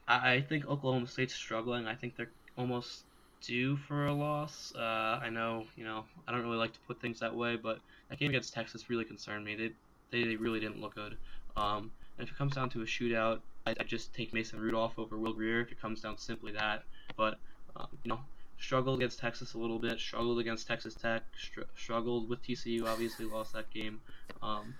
I, 0.08 0.34
I, 0.34 0.42
think 0.42 0.68
Oklahoma 0.68 1.08
State's 1.08 1.34
struggling. 1.34 1.88
I 1.88 1.96
think 1.96 2.16
they're 2.18 2.32
almost 2.58 3.04
due 3.42 3.78
for 3.78 4.08
a 4.08 4.14
loss. 4.14 4.74
Uh, 4.76 5.20
I 5.22 5.30
know, 5.30 5.66
you 5.78 5.86
know, 5.86 6.04
I 6.28 6.32
don't 6.32 6.42
really 6.42 6.58
like 6.58 6.74
to 6.74 6.80
put 6.88 7.00
things 7.00 7.20
that 7.20 7.34
way, 7.36 7.56
but 7.56 7.80
that 8.10 8.20
game 8.20 8.30
against 8.30 8.54
Texas 8.54 8.90
really 8.90 9.06
concerned 9.06 9.46
me. 9.46 9.56
They 9.56 9.72
they, 10.10 10.24
they 10.24 10.36
really 10.36 10.60
didn't 10.60 10.82
look 10.82 10.96
good. 10.96 11.18
Um, 11.56 11.92
and 12.18 12.28
if 12.28 12.34
it 12.34 12.38
comes 12.38 12.56
down 12.56 12.70
to 12.72 12.82
a 12.82 12.86
shootout, 12.86 13.40
I, 13.66 13.72
I 13.80 13.84
just 13.84 14.14
take 14.14 14.34
Mason 14.34 14.60
Rudolph 14.60 14.98
over 14.98 15.18
Will 15.18 15.34
Grier 15.34 15.62
if 15.62 15.72
it 15.72 15.82
comes 15.82 16.02
down 16.02 16.18
simply 16.18 16.54
that. 16.54 16.84
But 17.16 17.38
um, 17.76 17.88
you 18.04 18.10
know, 18.10 18.20
struggled 18.60 19.00
against 19.00 19.20
Texas 19.20 19.54
a 19.54 19.58
little 19.58 19.80
bit, 19.80 20.00
struggled 20.00 20.40
against 20.40 20.68
Texas 20.68 20.94
Tech, 20.96 21.24
str- 21.38 21.62
struggled 21.76 22.30
with 22.30 22.42
TCU. 22.42 22.86
Obviously, 22.86 23.26
lost 23.26 23.54
that 23.54 23.70
game. 23.70 24.02
Um, 24.42 24.76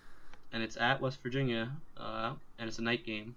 and 0.52 0.64
it's 0.64 0.78
at 0.78 1.02
West 1.02 1.22
Virginia, 1.22 1.72
uh, 1.98 2.34
and 2.58 2.68
it's 2.68 2.80
a 2.80 2.84
night 2.84 3.06
game. 3.06 3.36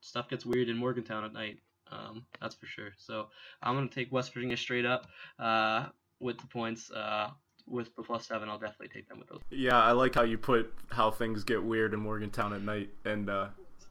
Stuff 0.00 0.28
gets 0.28 0.44
weird 0.44 0.68
in 0.68 0.76
Morgantown 0.76 1.24
at 1.24 1.32
night. 1.32 1.58
Um, 1.90 2.24
that's 2.40 2.54
for 2.54 2.66
sure. 2.66 2.90
So 2.98 3.28
I'm 3.62 3.74
gonna 3.74 3.88
take 3.88 4.12
West 4.12 4.32
Virginia 4.34 4.56
straight 4.56 4.86
up 4.86 5.06
uh, 5.38 5.86
with 6.20 6.38
the 6.38 6.46
points. 6.46 6.90
Uh, 6.90 7.30
with 7.66 7.94
the 7.94 8.02
plus 8.02 8.26
seven, 8.26 8.48
I'll 8.48 8.58
definitely 8.58 8.88
take 8.88 9.08
them 9.08 9.20
with 9.20 9.28
those. 9.28 9.40
Yeah, 9.50 9.80
I 9.80 9.92
like 9.92 10.14
how 10.14 10.22
you 10.22 10.38
put 10.38 10.72
how 10.90 11.10
things 11.10 11.44
get 11.44 11.62
weird 11.62 11.94
in 11.94 12.00
Morgantown 12.00 12.52
at 12.52 12.62
night, 12.62 12.90
and 13.04 13.30
uh, 13.30 13.48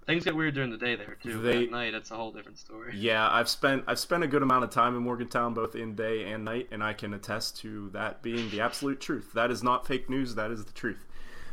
things 0.10 0.24
get 0.24 0.36
weird 0.36 0.56
during 0.56 0.72
the 0.72 0.78
day 0.78 0.96
there 0.96 1.16
too. 1.22 1.40
They, 1.40 1.66
at 1.66 1.72
night, 1.72 1.94
it's 1.94 2.10
a 2.10 2.16
whole 2.16 2.32
different 2.32 2.58
story. 2.58 2.94
Yeah, 3.00 3.30
I've 3.30 3.48
spent 3.48 3.84
I've 3.88 4.00
spent 4.00 4.24
a 4.24 4.28
good 4.28 4.42
amount 4.42 4.64
of 4.64 4.72
time 4.72 4.96
in 4.96 5.04
Morgantown, 5.04 5.54
both 5.54 5.76
in 5.76 5.96
day 5.96 6.32
and 6.32 6.44
night, 6.44 6.68
and 6.72 6.84
I 6.84 6.94
can 6.94 7.14
attest 7.14 7.60
to 7.60 7.90
that 7.92 8.24
being 8.24 8.50
the 8.50 8.62
absolute 8.62 9.00
truth. 9.00 9.32
That 9.34 9.52
is 9.52 9.62
not 9.62 9.88
fake 9.88 10.10
news. 10.10 10.36
That 10.36 10.52
is 10.52 10.66
the 10.66 10.74
truth. 10.74 11.06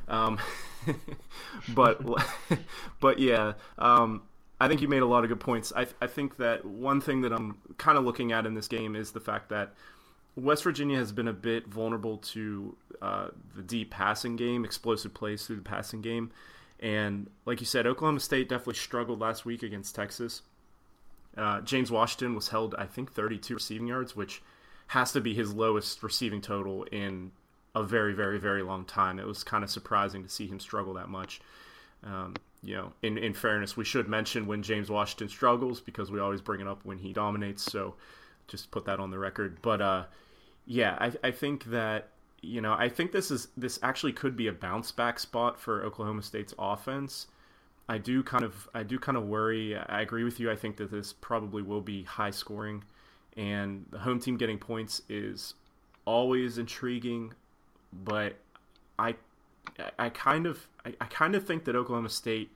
Um, 0.08 0.38
but 1.74 2.00
but 3.00 3.18
yeah, 3.18 3.52
um, 3.78 4.22
I 4.58 4.68
think 4.68 4.80
you 4.80 4.88
made 4.88 5.02
a 5.02 5.06
lot 5.06 5.22
of 5.22 5.28
good 5.28 5.40
points. 5.40 5.72
I 5.76 5.86
I 6.00 6.06
think 6.06 6.38
that 6.38 6.64
one 6.64 7.00
thing 7.02 7.20
that 7.20 7.32
I'm 7.32 7.58
kind 7.76 7.98
of 7.98 8.04
looking 8.04 8.32
at 8.32 8.46
in 8.46 8.54
this 8.54 8.68
game 8.68 8.96
is 8.96 9.12
the 9.12 9.20
fact 9.20 9.50
that 9.50 9.74
West 10.34 10.64
Virginia 10.64 10.96
has 10.96 11.12
been 11.12 11.28
a 11.28 11.32
bit 11.32 11.66
vulnerable 11.66 12.18
to 12.18 12.76
uh, 13.02 13.28
the 13.54 13.62
deep 13.62 13.90
passing 13.90 14.36
game, 14.36 14.64
explosive 14.64 15.12
plays 15.12 15.46
through 15.46 15.56
the 15.56 15.62
passing 15.62 16.00
game. 16.00 16.32
And 16.80 17.30
like 17.44 17.60
you 17.60 17.66
said, 17.66 17.86
Oklahoma 17.86 18.20
State 18.20 18.48
definitely 18.48 18.74
struggled 18.74 19.20
last 19.20 19.44
week 19.44 19.62
against 19.62 19.94
Texas. 19.94 20.42
Uh, 21.36 21.60
James 21.60 21.90
Washington 21.90 22.34
was 22.34 22.48
held, 22.48 22.74
I 22.76 22.86
think, 22.86 23.12
32 23.12 23.54
receiving 23.54 23.86
yards, 23.86 24.16
which 24.16 24.42
has 24.88 25.12
to 25.12 25.20
be 25.20 25.34
his 25.34 25.52
lowest 25.52 26.02
receiving 26.02 26.40
total 26.40 26.84
in 26.84 27.32
a 27.74 27.82
very, 27.82 28.14
very, 28.14 28.38
very 28.38 28.62
long 28.62 28.84
time. 28.84 29.18
It 29.18 29.26
was 29.26 29.44
kind 29.44 29.62
of 29.62 29.70
surprising 29.70 30.22
to 30.22 30.28
see 30.28 30.46
him 30.46 30.60
struggle 30.60 30.94
that 30.94 31.08
much. 31.08 31.40
Um, 32.04 32.34
you 32.62 32.74
know, 32.74 32.92
in, 33.02 33.18
in 33.18 33.34
fairness, 33.34 33.76
we 33.76 33.84
should 33.84 34.08
mention 34.08 34.46
when 34.46 34.62
James 34.62 34.90
Washington 34.90 35.28
struggles 35.28 35.80
because 35.80 36.10
we 36.10 36.20
always 36.20 36.40
bring 36.40 36.60
it 36.60 36.66
up 36.66 36.80
when 36.84 36.98
he 36.98 37.12
dominates. 37.12 37.62
So 37.62 37.94
just 38.48 38.70
put 38.70 38.86
that 38.86 38.98
on 38.98 39.10
the 39.10 39.18
record. 39.18 39.58
But 39.60 39.80
uh, 39.82 40.04
yeah, 40.66 40.96
I, 40.98 41.12
I 41.28 41.30
think 41.30 41.64
that 41.66 42.08
you 42.46 42.60
know 42.60 42.74
I 42.74 42.88
think 42.88 43.12
this 43.12 43.30
is 43.30 43.48
this 43.56 43.78
actually 43.82 44.12
could 44.12 44.36
be 44.36 44.46
a 44.46 44.52
bounce 44.52 44.92
back 44.92 45.18
spot 45.18 45.58
for 45.58 45.84
Oklahoma 45.84 46.22
State's 46.22 46.54
offense. 46.58 47.26
I 47.88 47.98
do 47.98 48.22
kind 48.22 48.44
of 48.44 48.68
I 48.74 48.82
do 48.82 48.98
kind 48.98 49.16
of 49.16 49.24
worry. 49.24 49.76
I 49.76 50.00
agree 50.00 50.24
with 50.24 50.40
you. 50.40 50.50
I 50.50 50.56
think 50.56 50.76
that 50.76 50.90
this 50.90 51.12
probably 51.12 51.62
will 51.62 51.80
be 51.80 52.04
high 52.04 52.30
scoring, 52.30 52.84
and 53.36 53.86
the 53.90 53.98
home 53.98 54.20
team 54.20 54.36
getting 54.36 54.58
points 54.58 55.02
is 55.08 55.54
always 56.04 56.58
intriguing, 56.58 57.32
but 57.92 58.36
I 58.98 59.16
I 59.98 60.10
kind 60.10 60.46
of 60.46 60.68
I, 60.84 60.94
I 61.00 61.06
kind 61.06 61.34
of 61.34 61.46
think 61.46 61.64
that 61.64 61.76
Oklahoma 61.76 62.08
State 62.08 62.50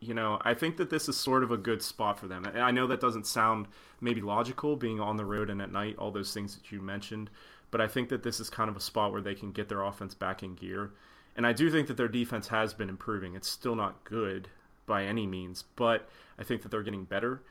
you 0.00 0.12
know, 0.12 0.38
I 0.42 0.52
think 0.52 0.76
that 0.76 0.90
this 0.90 1.08
is 1.08 1.16
sort 1.16 1.42
of 1.42 1.50
a 1.50 1.56
good 1.56 1.80
spot 1.82 2.18
for 2.18 2.26
them. 2.26 2.46
I 2.54 2.70
know 2.70 2.86
that 2.88 3.00
doesn't 3.00 3.26
sound 3.26 3.66
maybe 4.00 4.20
logical, 4.20 4.76
being 4.76 5.00
on 5.00 5.16
the 5.16 5.24
road 5.24 5.48
and 5.48 5.62
at 5.62 5.72
night, 5.72 5.96
all 5.98 6.10
those 6.10 6.34
things 6.34 6.54
that 6.56 6.70
you 6.70 6.82
mentioned, 6.82 7.30
but 7.74 7.80
I 7.80 7.88
think 7.88 8.08
that 8.10 8.22
this 8.22 8.38
is 8.38 8.48
kind 8.48 8.70
of 8.70 8.76
a 8.76 8.80
spot 8.80 9.10
where 9.10 9.20
they 9.20 9.34
can 9.34 9.50
get 9.50 9.68
their 9.68 9.82
offense 9.82 10.14
back 10.14 10.44
in 10.44 10.54
gear. 10.54 10.92
And 11.34 11.44
I 11.44 11.52
do 11.52 11.72
think 11.72 11.88
that 11.88 11.96
their 11.96 12.06
defense 12.06 12.46
has 12.46 12.72
been 12.72 12.88
improving. 12.88 13.34
It's 13.34 13.48
still 13.50 13.74
not 13.74 14.04
good 14.04 14.46
by 14.86 15.02
any 15.02 15.26
means, 15.26 15.64
but 15.74 16.08
I 16.38 16.44
think 16.44 16.62
that 16.62 16.70
they're 16.70 16.84
getting 16.84 17.02
better. 17.02 17.42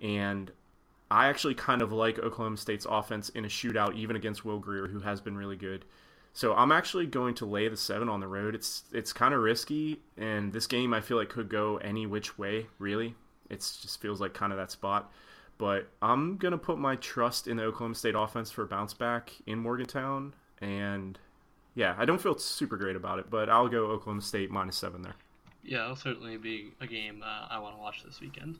And 0.00 0.52
I 1.10 1.26
actually 1.26 1.56
kind 1.56 1.82
of 1.82 1.90
like 1.90 2.20
Oklahoma 2.20 2.58
State's 2.58 2.86
offense 2.88 3.30
in 3.30 3.44
a 3.44 3.48
shootout, 3.48 3.96
even 3.96 4.14
against 4.14 4.44
Will 4.44 4.60
Grier, 4.60 4.86
who 4.86 5.00
has 5.00 5.20
been 5.20 5.36
really 5.36 5.56
good. 5.56 5.84
So 6.32 6.54
I'm 6.54 6.70
actually 6.70 7.06
going 7.06 7.34
to 7.34 7.44
lay 7.44 7.66
the 7.66 7.76
seven 7.76 8.08
on 8.08 8.20
the 8.20 8.28
road. 8.28 8.54
It's 8.54 8.84
it's 8.92 9.12
kind 9.12 9.34
of 9.34 9.40
risky, 9.40 9.98
and 10.16 10.52
this 10.52 10.68
game 10.68 10.94
I 10.94 11.00
feel 11.00 11.16
like 11.16 11.28
could 11.28 11.48
go 11.48 11.78
any 11.78 12.06
which 12.06 12.38
way. 12.38 12.68
Really, 12.78 13.16
it 13.50 13.58
just 13.58 14.00
feels 14.00 14.20
like 14.20 14.32
kind 14.32 14.52
of 14.52 14.58
that 14.58 14.70
spot. 14.70 15.12
But 15.62 15.86
I'm 16.02 16.38
gonna 16.38 16.58
put 16.58 16.76
my 16.76 16.96
trust 16.96 17.46
in 17.46 17.56
the 17.56 17.62
Oklahoma 17.62 17.94
State 17.94 18.16
offense 18.16 18.50
for 18.50 18.64
a 18.64 18.66
bounce 18.66 18.94
back 18.94 19.30
in 19.46 19.60
Morgantown, 19.60 20.34
and 20.60 21.16
yeah, 21.76 21.94
I 21.96 22.04
don't 22.04 22.20
feel 22.20 22.36
super 22.36 22.76
great 22.76 22.96
about 22.96 23.20
it, 23.20 23.30
but 23.30 23.48
I'll 23.48 23.68
go 23.68 23.84
Oklahoma 23.84 24.22
State 24.22 24.50
minus 24.50 24.76
seven 24.76 25.02
there. 25.02 25.14
Yeah, 25.62 25.84
it'll 25.84 25.94
certainly 25.94 26.36
be 26.36 26.72
a 26.80 26.86
game 26.88 27.22
uh, 27.24 27.46
I 27.48 27.60
want 27.60 27.76
to 27.76 27.80
watch 27.80 28.02
this 28.02 28.20
weekend. 28.20 28.58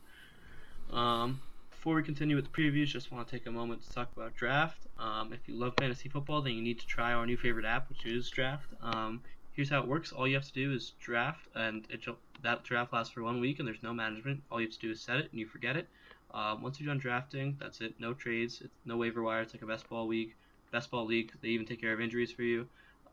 Um, 0.92 1.40
before 1.72 1.96
we 1.96 2.04
continue 2.04 2.36
with 2.36 2.44
the 2.44 2.52
previews, 2.52 2.86
just 2.86 3.10
want 3.10 3.26
to 3.26 3.36
take 3.36 3.48
a 3.48 3.50
moment 3.50 3.82
to 3.82 3.92
talk 3.92 4.08
about 4.16 4.36
Draft. 4.36 4.86
Um, 4.96 5.32
if 5.32 5.40
you 5.48 5.56
love 5.56 5.74
fantasy 5.80 6.08
football, 6.08 6.40
then 6.40 6.52
you 6.52 6.62
need 6.62 6.78
to 6.78 6.86
try 6.86 7.14
our 7.14 7.26
new 7.26 7.36
favorite 7.36 7.66
app, 7.66 7.88
which 7.88 8.06
is 8.06 8.30
Draft. 8.30 8.68
Um, 8.80 9.22
here's 9.54 9.70
how 9.70 9.80
it 9.80 9.88
works: 9.88 10.12
all 10.12 10.28
you 10.28 10.36
have 10.36 10.46
to 10.46 10.52
do 10.52 10.72
is 10.72 10.92
draft, 11.00 11.48
and 11.56 11.84
it, 11.90 12.04
that 12.44 12.62
draft 12.62 12.92
lasts 12.92 13.12
for 13.12 13.24
one 13.24 13.40
week, 13.40 13.58
and 13.58 13.66
there's 13.66 13.82
no 13.82 13.92
management. 13.92 14.44
All 14.52 14.60
you 14.60 14.68
have 14.68 14.74
to 14.74 14.80
do 14.80 14.92
is 14.92 15.00
set 15.00 15.16
it, 15.16 15.32
and 15.32 15.40
you 15.40 15.46
forget 15.46 15.76
it. 15.76 15.88
Um, 16.32 16.62
once 16.62 16.80
you're 16.80 16.88
done 16.88 16.98
drafting, 16.98 17.56
that's 17.60 17.80
it. 17.80 17.94
No 17.98 18.14
trades, 18.14 18.62
it's 18.62 18.74
no 18.84 18.96
waiver 18.96 19.22
wire. 19.22 19.42
It's 19.42 19.54
like 19.54 19.62
a 19.62 19.66
best 19.66 19.88
ball 19.88 20.06
league. 20.06 20.34
Best 20.70 20.90
ball 20.90 21.04
league. 21.04 21.32
They 21.42 21.48
even 21.48 21.66
take 21.66 21.80
care 21.80 21.92
of 21.92 22.00
injuries 22.00 22.32
for 22.32 22.42
you. 22.42 22.66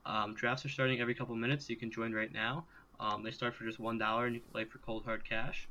Um, 0.06 0.34
drafts 0.34 0.66
are 0.66 0.70
starting 0.70 1.02
every 1.02 1.14
couple 1.14 1.36
minutes. 1.36 1.68
So 1.68 1.72
you 1.72 1.78
can 1.78 1.92
join 1.92 2.14
right 2.14 2.32
now. 2.32 2.66
Um, 3.00 3.24
they 3.24 3.32
start 3.32 3.56
for 3.56 3.64
just 3.64 3.80
one 3.80 3.98
dollar, 3.98 4.26
and 4.26 4.36
you 4.36 4.42
can 4.42 4.52
play 4.52 4.66
for 4.66 4.78
cold 4.80 5.04
hard 5.06 5.28
cash. 5.28 5.68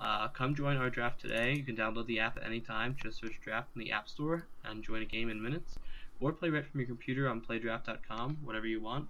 Uh, 0.00 0.28
come 0.28 0.54
join 0.54 0.76
our 0.76 0.90
draft 0.90 1.20
today. 1.20 1.54
You 1.54 1.62
can 1.62 1.76
download 1.76 2.06
the 2.06 2.18
app 2.18 2.36
at 2.36 2.44
any 2.44 2.60
time. 2.60 2.96
Just 3.00 3.20
search 3.20 3.40
draft 3.40 3.68
in 3.74 3.80
the 3.80 3.92
App 3.92 4.08
Store 4.08 4.46
and 4.64 4.82
join 4.82 5.02
a 5.02 5.04
game 5.04 5.30
in 5.30 5.40
minutes. 5.40 5.78
Or 6.20 6.32
play 6.32 6.50
right 6.50 6.64
from 6.64 6.80
your 6.80 6.88
computer 6.88 7.28
on 7.28 7.40
playdraft.com, 7.40 8.38
whatever 8.42 8.66
you 8.66 8.80
want. 8.80 9.08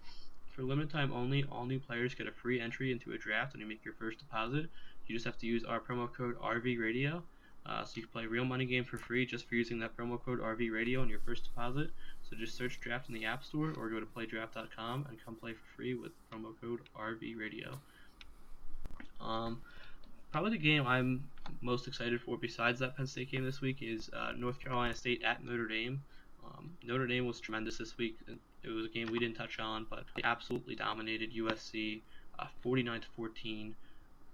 For 0.49 0.62
limited 0.62 0.90
time 0.90 1.12
only, 1.12 1.45
all 1.51 1.64
new 1.64 1.80
players 1.80 2.14
get 2.14 2.26
a 2.26 2.32
free 2.32 2.61
entry 2.61 2.93
into 2.93 3.12
a 3.12 3.18
draft 3.18 3.53
when 3.53 3.61
you 3.61 3.66
make 3.66 3.84
your 3.84 3.95
first 3.95 4.18
deposit. 4.18 4.66
You 5.07 5.14
just 5.14 5.24
have 5.24 5.38
to 5.38 5.47
use 5.47 5.64
our 5.64 5.80
promo 5.80 6.12
code 6.12 6.38
RVRadio. 6.38 7.22
Uh, 7.64 7.84
so 7.84 7.92
you 7.94 8.02
can 8.02 8.10
play 8.10 8.26
real 8.26 8.44
money 8.44 8.64
game 8.64 8.84
for 8.84 8.98
free 8.98 9.24
just 9.24 9.48
for 9.48 9.54
using 9.54 9.78
that 9.78 9.96
promo 9.96 10.20
code 10.20 10.40
RV 10.40 10.72
Radio 10.72 11.00
on 11.00 11.08
your 11.08 11.20
first 11.20 11.44
deposit. 11.44 11.90
So 12.28 12.36
just 12.36 12.56
search 12.56 12.80
Draft 12.80 13.08
in 13.08 13.14
the 13.14 13.24
App 13.24 13.44
Store 13.44 13.72
or 13.76 13.88
go 13.88 14.00
to 14.00 14.06
playdraft.com 14.06 15.06
and 15.08 15.18
come 15.24 15.36
play 15.36 15.52
for 15.52 15.76
free 15.76 15.94
with 15.94 16.12
promo 16.30 16.54
code 16.60 16.80
RVRadio. 16.98 17.76
Um, 19.20 19.60
probably 20.32 20.50
the 20.50 20.58
game 20.58 20.86
I'm 20.86 21.22
most 21.60 21.86
excited 21.86 22.20
for 22.20 22.36
besides 22.36 22.80
that 22.80 22.96
Penn 22.96 23.06
State 23.06 23.30
game 23.30 23.44
this 23.44 23.60
week 23.60 23.78
is 23.80 24.10
uh, 24.12 24.32
North 24.36 24.58
Carolina 24.58 24.94
State 24.94 25.22
at 25.22 25.44
Notre 25.44 25.68
Dame. 25.68 26.02
Um, 26.44 26.72
Notre 26.82 27.06
Dame 27.06 27.26
was 27.26 27.38
tremendous 27.38 27.78
this 27.78 27.96
week. 27.96 28.18
It 28.64 28.70
was 28.70 28.86
a 28.86 28.88
game 28.88 29.08
we 29.10 29.18
didn't 29.18 29.36
touch 29.36 29.58
on, 29.60 29.86
but 29.88 30.04
they 30.16 30.22
absolutely 30.24 30.74
dominated 30.74 31.32
USC, 31.34 32.00
uh, 32.38 32.46
49 32.62 33.00
to 33.00 33.06
14. 33.14 33.74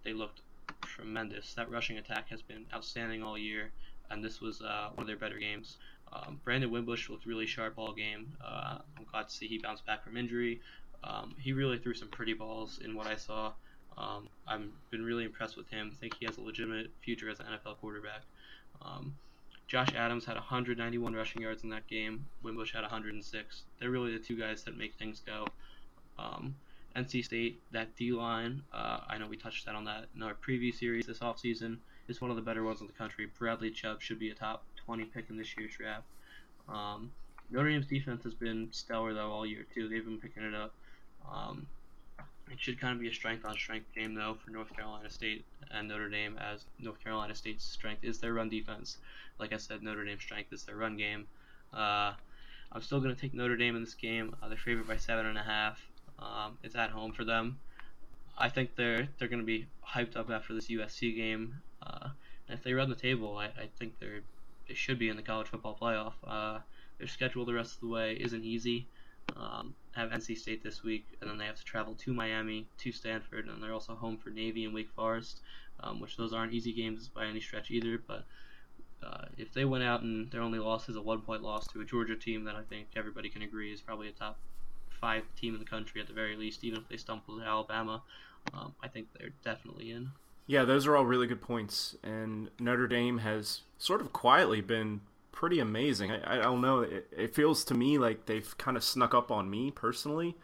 They 0.05 0.13
looked 0.13 0.41
tremendous. 0.83 1.55
That 1.55 1.71
rushing 1.71 1.99
attack 1.99 2.29
has 2.29 2.43
been 2.43 2.67
outstanding 2.75 3.23
all 3.23 3.39
year, 3.39 3.71
and 4.11 4.25
this 4.25 4.41
was 4.41 4.63
uh, 4.63 4.91
one 4.95 5.03
of 5.03 5.07
their 5.07 5.17
better 5.17 5.39
games. 5.39 5.77
Um, 6.13 6.41
Brandon 6.45 6.71
Wimbush 6.71 7.09
looked 7.11 7.27
really 7.27 7.47
sharp 7.47 7.75
all 7.77 7.93
game. 7.93 8.33
Uh, 8.43 8.79
I'm 8.97 9.05
glad 9.11 9.29
to 9.29 9.35
see 9.35 9.47
he 9.47 9.59
bounced 9.59 9.85
back 9.87 10.03
from 10.03 10.17
injury. 10.17 10.61
Um, 11.05 11.35
he 11.39 11.53
really 11.53 11.79
threw 11.79 11.95
some 11.95 12.09
pretty 12.09 12.33
balls 12.33 12.81
in 12.85 12.95
what 12.95 13.07
I 13.07 13.17
saw. 13.17 13.53
Um, 13.97 14.29
I've 14.47 14.63
been 14.91 15.05
really 15.05 15.25
impressed 15.25 15.57
with 15.57 15.69
him. 15.69 15.91
I 15.93 15.97
think 16.01 16.15
he 16.19 16.27
has 16.27 16.39
a 16.39 16.41
legitimate 16.41 16.91
future 17.03 17.29
as 17.29 17.41
an 17.41 17.47
NFL 17.47 17.79
quarterback. 17.79 18.23
Um, 18.81 19.15
Josh 19.67 19.95
Adams 19.95 20.25
had 20.25 20.37
191 20.37 21.13
rushing 21.13 21.43
yards 21.43 21.63
in 21.63 21.69
that 21.71 21.87
game. 21.87 22.25
Wimbush 22.43 22.73
had 22.73 22.83
106. 22.83 23.63
They're 23.79 23.91
really 23.91 24.13
the 24.13 24.25
two 24.25 24.37
guys 24.37 24.65
that 24.65 24.79
make 24.79 24.95
things 24.95 25.21
go. 25.27 25.47
Um, 26.19 26.55
NC 26.99 27.25
State, 27.25 27.61
that 27.73 27.95
D 27.97 28.13
line, 28.13 28.63
uh, 28.73 29.01
I 29.09 29.19
know 29.19 29.27
we 29.27 29.37
touched 29.37 29.67
that 29.67 29.75
on 29.75 29.85
that 29.85 30.07
in 30.15 30.23
our 30.23 30.35
preview 30.35 30.75
series 30.75 31.07
this 31.07 31.21
offseason, 31.21 31.79
is 32.09 32.21
one 32.21 32.31
of 32.31 32.37
the 32.37 32.43
better 32.43 32.65
ones 32.65 32.81
in 32.81 32.87
the 32.87 32.93
country. 32.93 33.29
Bradley 33.39 33.71
Chubb 33.71 34.03
should 34.03 34.19
be 34.19 34.31
a 34.31 34.35
top 34.35 34.65
20 34.85 35.05
pick 35.05 35.27
in 35.31 35.37
this 35.37 35.57
year's 35.57 35.73
draft. 35.77 36.07
Um, 36.69 37.13
Notre 37.51 37.71
Dame's 37.71 37.87
defense 37.87 38.23
has 38.25 38.35
been 38.35 38.69
stellar 38.73 39.15
though 39.15 39.31
all 39.31 39.47
year 39.47 39.65
too. 39.75 39.89
They've 39.89 40.05
been 40.05 40.19
picking 40.19 40.43
it 40.43 40.55
up. 40.55 40.75
Um, 41.31 41.67
it 42.51 42.59
should 42.59 42.81
kind 42.81 42.95
of 42.95 43.01
be 43.01 43.09
a 43.09 43.15
strength 43.15 43.45
on 43.45 43.55
strength 43.55 43.87
game 43.95 44.15
though 44.15 44.37
for 44.45 44.51
North 44.51 44.75
Carolina 44.75 45.11
State 45.11 45.45
and 45.71 45.89
Notre 45.89 46.09
Dame, 46.09 46.39
as 46.39 46.65
North 46.79 47.03
Carolina 47.03 47.35
State's 47.35 47.65
strength 47.65 48.05
is 48.05 48.19
their 48.19 48.35
run 48.35 48.49
defense. 48.49 48.99
Like 49.39 49.53
I 49.53 49.57
said, 49.57 49.83
Notre 49.83 50.05
Dame's 50.05 50.23
strength 50.23 50.53
is 50.53 50.65
their 50.65 50.77
run 50.77 50.97
game. 50.97 51.27
Uh, 51.73 52.13
I'm 52.73 52.83
still 52.83 53.01
going 53.01 53.15
to 53.15 53.21
take 53.21 53.35
Notre 53.35 53.57
Dame 53.57 53.77
in 53.77 53.83
this 53.83 53.95
game. 53.95 54.35
Uh, 54.43 54.49
they're 54.49 54.59
favored 54.59 54.89
by 54.89 54.97
seven 54.97 55.27
and 55.27 55.39
a 55.39 55.43
half. 55.43 55.81
Um, 56.19 56.59
it's 56.63 56.75
at 56.75 56.91
home 56.91 57.13
for 57.13 57.25
them. 57.25 57.59
I 58.37 58.49
think 58.49 58.77
they're 58.77 59.09
they're 59.19 59.29
going 59.29 59.41
to 59.41 59.47
be 59.47 59.67
hyped 59.87 60.17
up 60.17 60.31
after 60.31 60.55
this 60.55 60.69
USC 60.69 61.15
game. 61.17 61.57
Uh, 61.83 62.09
and 62.49 62.59
if 62.59 62.65
they 62.65 62.73
run 62.73 62.89
the 62.89 62.95
table, 62.95 63.37
I, 63.37 63.47
I 63.47 63.69
think 63.79 63.99
they're 63.99 64.21
they 64.69 64.75
should 64.75 64.99
be 64.99 65.09
in 65.09 65.17
the 65.17 65.23
college 65.23 65.49
football 65.49 65.77
playoff. 65.81 66.13
Uh, 66.27 66.61
their 66.99 67.09
schedule 67.09 67.45
the 67.45 67.55
rest 67.55 67.75
of 67.75 67.81
the 67.81 67.89
way 67.89 68.15
isn't 68.21 68.45
easy. 68.45 68.87
Um, 69.37 69.75
have 69.93 70.11
NC 70.11 70.39
State 70.39 70.63
this 70.63 70.83
week, 70.83 71.07
and 71.21 71.29
then 71.29 71.39
they 71.39 71.45
have 71.45 71.57
to 71.57 71.65
travel 71.65 71.95
to 71.95 72.15
Miami, 72.15 72.67
to 72.79 72.93
Stanford, 72.93 73.47
and 73.47 73.63
they're 73.63 73.73
also 73.73 73.95
home 73.95 74.17
for 74.17 74.31
Navy 74.31 74.65
and 74.65 74.75
Wake 74.75 74.91
Forest, 74.91 75.41
um, 75.81 76.01
which 76.01 76.17
those 76.17 76.33
aren't 76.33 76.53
easy 76.53 76.73
games 76.73 77.09
by 77.09 77.27
any 77.27 77.41
stretch 77.41 77.71
either. 77.71 78.01
But 78.07 78.25
uh, 79.03 79.27
if 79.37 79.53
they 79.53 79.65
went 79.65 79.85
out 79.85 80.03
and 80.03 80.31
their 80.31 80.41
only 80.41 80.59
loss 80.59 80.89
is 80.89 80.97
a 80.97 81.03
one-point 81.03 81.43
loss 81.43 81.67
to 81.69 81.81
a 81.81 81.85
Georgia 81.85 82.17
team, 82.17 82.45
that 82.45 82.55
I 82.55 82.63
think 82.63 82.89
everybody 82.97 83.29
can 83.29 83.43
agree 83.43 83.73
is 83.73 83.81
probably 83.81 84.09
a 84.09 84.13
top 84.13 84.39
five 85.01 85.23
team 85.41 85.55
in 85.55 85.61
the 85.61 85.67
country 85.67 86.01
at 86.01 86.07
the 86.07 86.13
very 86.13 86.37
least. 86.37 86.65
Even 86.65 86.81
if 86.81 86.89
they 86.89 86.97
stumble 86.97 87.39
to 87.39 87.43
Alabama, 87.45 88.03
um, 88.53 88.75
I 88.83 88.89
think 88.89 89.09
they're 89.19 89.33
definitely 89.45 89.91
in. 89.91 90.11
Yeah, 90.47 90.65
those 90.65 90.87
are 90.87 90.97
all 90.97 91.05
really 91.05 91.27
good 91.27 91.43
points. 91.43 91.97
And 92.03 92.51
Notre 92.59 92.89
Dame 92.89 93.19
has 93.19 93.61
sort 93.77 94.01
of 94.01 94.13
quietly 94.13 94.61
been 94.61 95.03
pretty 95.31 95.61
amazing. 95.61 96.11
I, 96.11 96.39
I 96.39 96.43
don't 96.43 96.63
know. 96.63 96.81
It, 96.81 97.07
it, 97.17 97.35
feels 97.35 97.65
to 97.65 97.75
me 97.75 97.99
like 97.99 98.27
they've 98.27 98.57
kind 98.59 98.77
of 98.77 98.83
snuck 98.83 99.15
up 99.15 99.31
on 99.31 99.51
me 99.51 99.71
personally. 99.71 100.37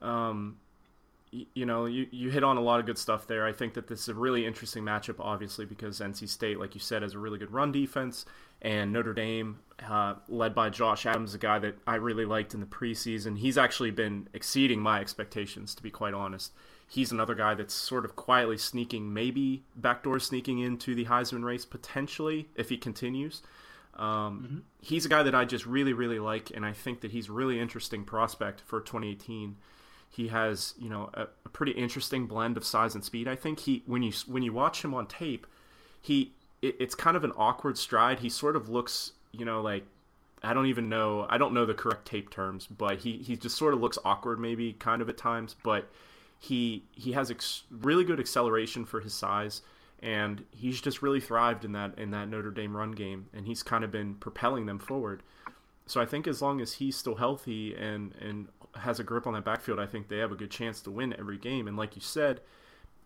Um, 0.00 0.58
you, 1.30 1.46
you 1.54 1.66
know, 1.66 1.86
you, 1.86 2.08
you 2.10 2.30
hit 2.30 2.42
on 2.42 2.56
a 2.56 2.60
lot 2.60 2.80
of 2.80 2.86
good 2.86 2.98
stuff 2.98 3.28
there. 3.28 3.46
I 3.46 3.52
think 3.52 3.74
that 3.74 3.86
this 3.86 4.00
is 4.00 4.08
a 4.08 4.14
really 4.14 4.44
interesting 4.44 4.82
matchup, 4.82 5.16
obviously, 5.20 5.66
because 5.66 6.00
NC 6.00 6.28
State, 6.28 6.58
like 6.58 6.74
you 6.74 6.80
said, 6.80 7.02
has 7.02 7.14
a 7.14 7.18
really 7.18 7.38
good 7.38 7.52
run 7.52 7.70
defense. 7.70 8.26
And 8.62 8.92
Notre 8.92 9.12
Dame, 9.12 9.58
uh, 9.86 10.14
led 10.28 10.54
by 10.54 10.70
Josh 10.70 11.04
Adams, 11.04 11.34
a 11.34 11.38
guy 11.38 11.58
that 11.58 11.76
I 11.86 11.96
really 11.96 12.24
liked 12.24 12.54
in 12.54 12.60
the 12.60 12.66
preseason, 12.66 13.38
he's 13.38 13.58
actually 13.58 13.90
been 13.90 14.28
exceeding 14.32 14.80
my 14.80 15.00
expectations, 15.00 15.74
to 15.74 15.82
be 15.82 15.90
quite 15.90 16.14
honest 16.14 16.52
he's 16.92 17.10
another 17.10 17.34
guy 17.34 17.54
that's 17.54 17.72
sort 17.72 18.04
of 18.04 18.16
quietly 18.16 18.58
sneaking, 18.58 19.14
maybe 19.14 19.64
backdoor 19.76 20.18
sneaking 20.18 20.58
into 20.58 20.94
the 20.94 21.06
Heisman 21.06 21.42
race 21.42 21.64
potentially 21.64 22.48
if 22.54 22.68
he 22.68 22.76
continues. 22.76 23.40
Um, 23.94 24.04
mm-hmm. 24.06 24.58
He's 24.82 25.06
a 25.06 25.08
guy 25.08 25.22
that 25.22 25.34
I 25.34 25.46
just 25.46 25.64
really, 25.64 25.94
really 25.94 26.18
like, 26.18 26.50
and 26.54 26.66
I 26.66 26.74
think 26.74 27.00
that 27.00 27.10
he's 27.10 27.30
a 27.30 27.32
really 27.32 27.58
interesting 27.58 28.04
prospect 28.04 28.60
for 28.60 28.82
2018. 28.82 29.56
He 30.10 30.28
has, 30.28 30.74
you 30.78 30.90
know, 30.90 31.08
a, 31.14 31.28
a 31.46 31.48
pretty 31.48 31.72
interesting 31.72 32.26
blend 32.26 32.58
of 32.58 32.64
size 32.64 32.94
and 32.94 33.02
speed. 33.02 33.26
I 33.26 33.36
think 33.36 33.60
he, 33.60 33.82
when 33.86 34.02
you 34.02 34.12
when 34.26 34.42
you 34.42 34.52
watch 34.52 34.84
him 34.84 34.92
on 34.92 35.06
tape, 35.06 35.46
he 36.02 36.34
it, 36.62 36.76
it's 36.80 36.94
kind 36.94 37.16
of 37.16 37.24
an 37.24 37.32
awkward 37.36 37.76
stride. 37.76 38.20
He 38.20 38.28
sort 38.28 38.56
of 38.56 38.68
looks, 38.68 39.12
you 39.32 39.44
know, 39.44 39.60
like 39.60 39.84
I 40.42 40.54
don't 40.54 40.66
even 40.66 40.88
know. 40.88 41.26
I 41.28 41.38
don't 41.38 41.52
know 41.52 41.66
the 41.66 41.74
correct 41.74 42.06
tape 42.06 42.30
terms, 42.30 42.66
but 42.66 43.00
he 43.00 43.18
he 43.18 43.36
just 43.36 43.56
sort 43.56 43.74
of 43.74 43.80
looks 43.80 43.98
awkward, 44.04 44.40
maybe 44.40 44.72
kind 44.72 45.02
of 45.02 45.08
at 45.08 45.16
times, 45.16 45.54
but 45.62 45.90
he 46.38 46.84
he 46.92 47.12
has 47.12 47.30
ex- 47.30 47.62
really 47.70 48.04
good 48.04 48.18
acceleration 48.18 48.84
for 48.84 49.00
his 49.00 49.14
size, 49.14 49.62
and 50.00 50.44
he's 50.50 50.80
just 50.80 51.02
really 51.02 51.20
thrived 51.20 51.64
in 51.64 51.72
that 51.72 51.98
in 51.98 52.10
that 52.10 52.28
Notre 52.28 52.50
Dame 52.50 52.76
run 52.76 52.92
game, 52.92 53.26
and 53.32 53.46
he's 53.46 53.62
kind 53.62 53.84
of 53.84 53.92
been 53.92 54.14
propelling 54.14 54.66
them 54.66 54.78
forward. 54.78 55.22
So 55.86 56.00
I 56.00 56.06
think 56.06 56.26
as 56.26 56.42
long 56.42 56.60
as 56.60 56.74
he's 56.74 56.96
still 56.96 57.16
healthy 57.16 57.74
and 57.74 58.14
and 58.20 58.48
has 58.74 58.98
a 58.98 59.04
grip 59.04 59.26
on 59.26 59.34
that 59.34 59.44
backfield, 59.44 59.78
I 59.78 59.86
think 59.86 60.08
they 60.08 60.18
have 60.18 60.32
a 60.32 60.36
good 60.36 60.50
chance 60.50 60.80
to 60.82 60.90
win 60.90 61.14
every 61.18 61.38
game. 61.38 61.68
And 61.68 61.76
like 61.76 61.94
you 61.94 62.02
said, 62.02 62.40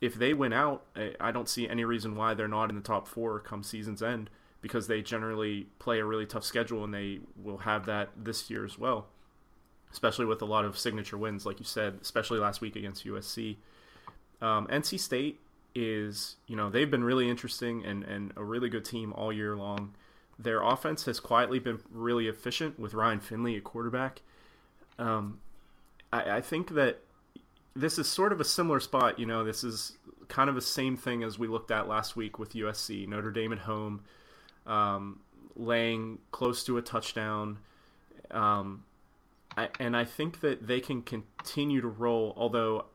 if 0.01 0.15
they 0.15 0.35
win 0.35 0.53
out, 0.53 0.85
I 1.21 1.33
don't 1.33 1.49
see 1.49 1.69
any 1.69 1.85
reason 1.85 2.17
why 2.17 2.35
they're 2.35 2.49
not 2.49 2.71
in 2.71 2.77
the 2.77 2.83
top 2.83 3.09
four 3.09 3.41
come 3.41 3.63
season's 3.63 4.03
end 4.03 4.31
because 4.61 4.87
they 4.87 5.03
generally 5.03 5.69
play 5.79 5.99
a 6.01 6.05
really 6.05 6.27
tough 6.27 6.45
schedule 6.45 6.85
and 6.85 6.93
they 6.93 7.21
will 7.43 7.59
have 7.59 7.87
that 7.87 8.11
this 8.17 8.51
year 8.51 8.65
as 8.65 8.79
well 8.79 9.07
especially 9.97 10.27
with 10.27 10.43
a 10.43 10.45
lot 10.45 10.65
of 10.65 10.79
signature 10.79 11.17
wins, 11.17 11.47
like 11.47 11.59
you 11.59 11.65
said, 11.65 11.99
especially 12.03 12.39
last 12.39 12.61
week 12.61 12.77
against 12.77 13.07
USC. 13.07 13.57
Um, 14.43 14.67
NC 14.67 15.01
State 15.01 15.41
is, 15.75 16.37
you 16.47 16.55
know, 16.55 16.69
they've 16.69 16.91
been 16.91 17.03
really 17.03 17.31
interesting 17.31 17.85
and, 17.85 18.05
and 18.05 18.33
a 18.37 18.45
really 18.45 18.69
good 18.69 18.85
team 18.85 19.15
all 19.15 19.33
year 19.33 19.57
long. 19.57 19.95
Their 20.39 20.63
offense 20.63 21.07
has 21.07 21.19
quietly 21.19 21.59
been 21.59 21.81
really 21.91 22.29
efficient 22.29 22.79
with 22.79 22.93
Ryan 22.93 23.21
Finley 23.21 23.57
at 23.57 23.65
quarterback. 23.65 24.21
Um, 24.99 25.41
I, 26.13 26.37
I 26.37 26.41
think 26.43 26.75
that 26.75 27.01
this 27.77 27.99
is 27.99 28.09
sort 28.09 28.33
of 28.33 28.41
a 28.41 28.45
similar 28.45 28.81
spot. 28.81 29.19
You 29.19 29.27
know, 29.27 29.45
this 29.45 29.63
is 29.63 29.97
kind 30.29 30.49
of 30.49 30.55
the 30.55 30.63
same 30.63 30.97
thing 30.97 31.23
as 31.23 31.39
we 31.39 31.47
looked 31.47 31.71
at 31.71 31.87
last 31.87 32.17
week 32.17 32.39
with 32.39 32.55
USC, 32.55 33.07
Notre 33.07 33.31
Dame 33.31 33.53
at 33.53 33.61
home, 33.61 34.03
um, 34.67 35.21
laying 35.55 36.19
close 36.33 36.65
to 36.65 36.79
a 36.79 36.83
touchdown. 36.83 37.59
Um, 38.31 38.85
I, 39.57 39.69
and 39.79 39.97
I 39.97 40.05
think 40.05 40.41
that 40.41 40.67
they 40.67 40.81
can 40.81 41.03
continue 41.03 41.81
to 41.81 41.89
roll. 41.89 42.35
Although 42.37 42.87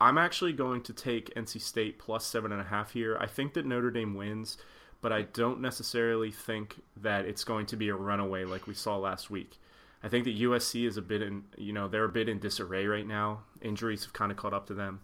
I'm 0.00 0.18
actually 0.18 0.52
going 0.52 0.82
to 0.82 0.92
take 0.92 1.34
NC 1.34 1.60
State 1.60 1.98
plus 1.98 2.26
seven 2.26 2.52
and 2.52 2.60
a 2.60 2.64
half 2.64 2.92
here. 2.92 3.16
I 3.20 3.26
think 3.26 3.54
that 3.54 3.66
Notre 3.66 3.90
Dame 3.90 4.14
wins, 4.14 4.58
but 5.00 5.12
I 5.12 5.22
don't 5.22 5.60
necessarily 5.60 6.30
think 6.30 6.82
that 6.96 7.26
it's 7.26 7.44
going 7.44 7.66
to 7.66 7.76
be 7.76 7.88
a 7.88 7.94
runaway 7.94 8.44
like 8.44 8.66
we 8.66 8.74
saw 8.74 8.96
last 8.96 9.30
week. 9.30 9.58
I 10.04 10.08
think 10.08 10.24
that 10.24 10.38
USC 10.38 10.86
is 10.86 10.98
a 10.98 11.02
bit 11.02 11.22
in, 11.22 11.44
you 11.56 11.72
know, 11.72 11.88
they're 11.88 12.04
a 12.04 12.10
bit 12.10 12.28
in 12.28 12.38
disarray 12.38 12.84
right 12.86 13.06
now. 13.06 13.40
Injuries 13.62 14.04
have 14.04 14.12
kind 14.12 14.30
of 14.30 14.36
caught 14.36 14.52
up 14.52 14.66
to 14.66 14.74
them. 14.74 15.00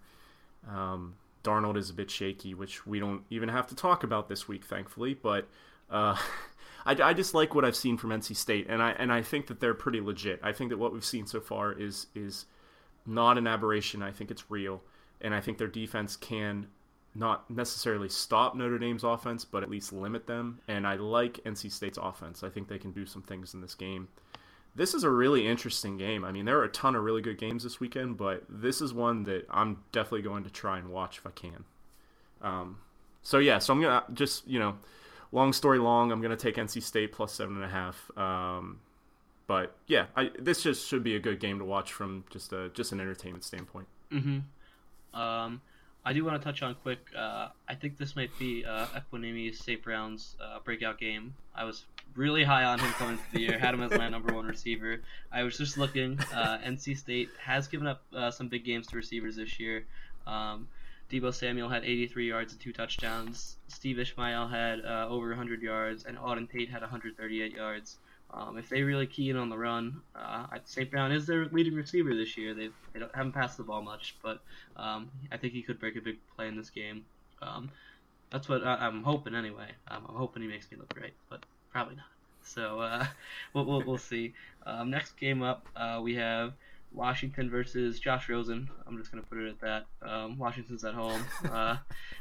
Um, 0.69 1.15
Darnold 1.43 1.79
is 1.79 1.89
a 1.89 1.95
bit 1.95 2.11
shaky, 2.11 2.53
which 2.53 2.87
we 2.87 3.01
don't 3.01 3.23
even 3.31 3.49
have 3.49 3.67
to 3.69 3.75
talk 3.75 4.05
about 4.05 4.29
this 4.29 4.47
week, 4.47 4.63
thankfully. 4.63 5.15
But 5.15 5.49
uh, 5.89 6.17
I, 6.85 6.93
I 7.03 7.15
just 7.15 7.33
like 7.33 7.55
what 7.55 7.65
I've 7.65 7.77
seen 7.77 7.97
from 7.97 8.11
NC 8.11 8.37
State, 8.37 8.67
and 8.69 8.83
I 8.83 8.91
and 8.91 9.11
I 9.11 9.23
think 9.23 9.47
that 9.47 9.59
they're 9.59 9.73
pretty 9.73 10.03
legit. 10.03 10.39
I 10.43 10.53
think 10.53 10.69
that 10.69 10.77
what 10.77 10.93
we've 10.93 11.03
seen 11.03 11.27
so 11.27 11.41
far 11.41 11.73
is 11.73 12.09
is 12.15 12.45
not 13.07 13.39
an 13.39 13.47
aberration. 13.47 14.03
I 14.03 14.13
think 14.13 14.31
it's 14.31 14.51
real, 14.51 14.83
and 15.23 15.35
I 15.35 15.41
think 15.41 15.57
their 15.57 15.67
defense 15.67 16.15
can 16.15 16.67
not 17.15 17.51
necessarily 17.51 18.09
stop 18.09 18.55
Notre 18.55 18.79
Dame's 18.79 19.03
offense, 19.03 19.47
but 19.47 19.63
at 19.63 19.71
least 19.71 19.93
limit 19.93 20.27
them. 20.27 20.61
And 20.69 20.87
I 20.87 20.95
like 20.95 21.41
NC 21.45 21.73
State's 21.73 21.99
offense. 21.99 22.45
I 22.45 22.51
think 22.51 22.69
they 22.69 22.79
can 22.79 22.93
do 22.93 23.05
some 23.07 23.23
things 23.23 23.55
in 23.55 23.61
this 23.63 23.75
game. 23.75 24.09
This 24.75 24.95
is 24.95 25.03
a 25.03 25.11
really 25.11 25.47
interesting 25.47 25.97
game. 25.97 26.25
I 26.25 26.33
mean, 26.33 26.45
there 26.45 26.59
are 26.59 26.64
a 26.64 26.68
ton 26.68 26.95
of 26.95 27.03
really 27.03 27.23
good 27.23 27.39
games 27.39 27.64
this 27.64 27.81
weekend, 27.81 28.16
but 28.16 28.45
this 28.49 28.81
is 28.81 28.95
one 28.95 29.25
that 29.25 29.47
I'm 29.51 29.79
definitely 29.93 30.23
going 30.23 30.45
to 30.45 30.51
try 30.51 30.79
and 30.79 30.91
watch 30.91 31.18
if 31.18 31.27
I 31.27 31.31
can. 31.31 31.64
Um, 32.41 32.79
so 33.23 33.39
yeah, 33.39 33.59
so 33.59 33.75
I'm 33.75 33.81
gonna 33.83 34.05
just 34.14 34.47
you 34.49 34.59
know 34.59 34.79
long 35.33 35.53
story 35.53 35.79
long, 35.79 36.12
I'm 36.12 36.23
to 36.23 36.37
take 36.37 36.57
NC 36.57 36.83
State 36.83 37.12
plus 37.12 37.33
seven 37.33 37.57
and 37.57 37.64
a 37.64 37.68
half. 37.68 38.11
Um, 38.16 38.81
but 39.47 39.75
yeah, 39.87 40.07
I, 40.16 40.31
this 40.39 40.62
just 40.62 40.87
should 40.87 41.03
be 41.03 41.16
a 41.16 41.21
good 41.21 41.41
game 41.41 41.59
to 41.59 41.64
watch 41.64 41.93
from 41.93 42.25
just 42.31 42.53
a 42.53 42.71
just 42.71 42.93
an 42.93 43.01
entertainment 43.01 43.45
standpoint. 43.45 43.89
Mm-hmm. 44.12 45.21
Um, 45.21 45.61
I 46.05 46.12
do 46.12 46.25
want 46.25 46.41
to 46.41 46.45
touch 46.45 46.62
on 46.62 46.75
quick. 46.77 47.01
Uh, 47.16 47.49
I 47.68 47.75
think 47.75 47.99
this 47.99 48.16
might 48.16 48.31
be 48.39 48.64
uh, 48.64 48.87
Equanimeous 48.87 49.57
St. 49.57 49.83
Brown's 49.83 50.37
uh, 50.43 50.61
breakout 50.61 50.99
game. 50.99 51.35
I 51.55 51.64
was 51.64 51.85
really 52.15 52.45
high 52.45 52.65
on 52.65 52.79
him 52.79 52.91
coming 52.93 53.13
into 53.15 53.25
the 53.33 53.41
year. 53.41 53.59
Had 53.59 53.75
him 53.75 53.83
as 53.83 53.91
my 53.93 54.09
number 54.09 54.35
one 54.35 54.47
receiver. 54.47 55.01
I 55.33 55.43
was 55.43 55.57
just 55.57 55.79
looking. 55.79 56.19
Uh, 56.35 56.59
NC 56.65 56.97
State 56.97 57.31
has 57.39 57.69
given 57.69 57.87
up 57.87 58.03
uh, 58.15 58.31
some 58.31 58.49
big 58.49 58.65
games 58.65 58.87
to 58.89 58.97
receivers 58.97 59.37
this 59.37 59.59
year. 59.59 59.85
Um, 60.27 60.69
Deebo 61.11 61.35
Samuel 61.35 61.69
had 61.69 61.85
83 61.85 62.29
yards 62.29 62.53
and 62.53 62.61
two 62.61 62.73
touchdowns. 62.73 63.57
Steve 63.69 63.99
Ishmael 63.99 64.47
had 64.47 64.85
uh, 64.85 65.09
over 65.09 65.29
100 65.29 65.61
yards, 65.61 66.05
and 66.05 66.17
Auden 66.17 66.51
Tate 66.51 66.71
had 66.71 66.83
138 66.83 67.53
yards. 67.53 67.99
Um, 68.33 68.59
if 68.59 68.69
they 68.69 68.83
really 68.83 69.09
key 69.09 69.29
in 69.31 69.37
on 69.37 69.49
the 69.49 69.59
run, 69.59 70.01
uh, 70.15 70.47
St. 70.65 70.89
Brown 70.89 71.11
is 71.11 71.27
their 71.27 71.47
leading 71.47 71.75
receiver 71.75 72.15
this 72.15 72.37
year. 72.37 72.55
They've, 72.55 72.73
they 72.93 73.01
don't, 73.01 73.15
haven't 73.15 73.33
passed 73.33 73.57
the 73.57 73.65
ball 73.65 73.83
much, 73.83 74.15
but 74.23 74.41
um, 74.77 75.11
I 75.33 75.37
think 75.37 75.53
he 75.53 75.63
could 75.63 75.81
break 75.81 75.97
a 75.97 76.01
big 76.01 76.19
play 76.37 76.47
in 76.47 76.57
this 76.57 76.71
game. 76.71 77.05
Um, 77.43 77.71
that's 78.31 78.49
what 78.49 78.65
I, 78.65 78.87
am 78.87 79.03
hoping 79.03 79.35
anyway. 79.35 79.71
I'm 79.89 80.03
hoping 80.03 80.43
he 80.43 80.49
makes 80.49 80.71
me 80.71 80.79
look 80.79 80.95
great, 80.95 81.15
but 81.29 81.45
probably 81.73 81.97
not. 81.97 82.07
So 82.43 82.81
uh, 82.81 83.07
we'll, 83.55 83.64
we'll, 83.64 83.83
we'll, 83.85 83.99
see. 83.99 84.35
Um, 84.66 84.91
next 84.91 85.16
game 85.16 85.43
up, 85.43 85.66
uh, 85.77 86.01
we 86.03 86.14
have 86.16 86.53
Washington 86.93 87.51
versus 87.51 88.01
Josh 88.01 88.29
Rosen. 88.29 88.68
I'm 88.87 88.99
just 88.99 89.12
going 89.12 89.23
to 89.23 89.29
put 89.29 89.39
it 89.39 89.49
at 89.49 89.61
that. 89.61 90.09
Um, 90.09 90.39
Washington's 90.39 90.85
at 90.85 90.95
home. 90.95 91.23
Uh, 91.51 91.77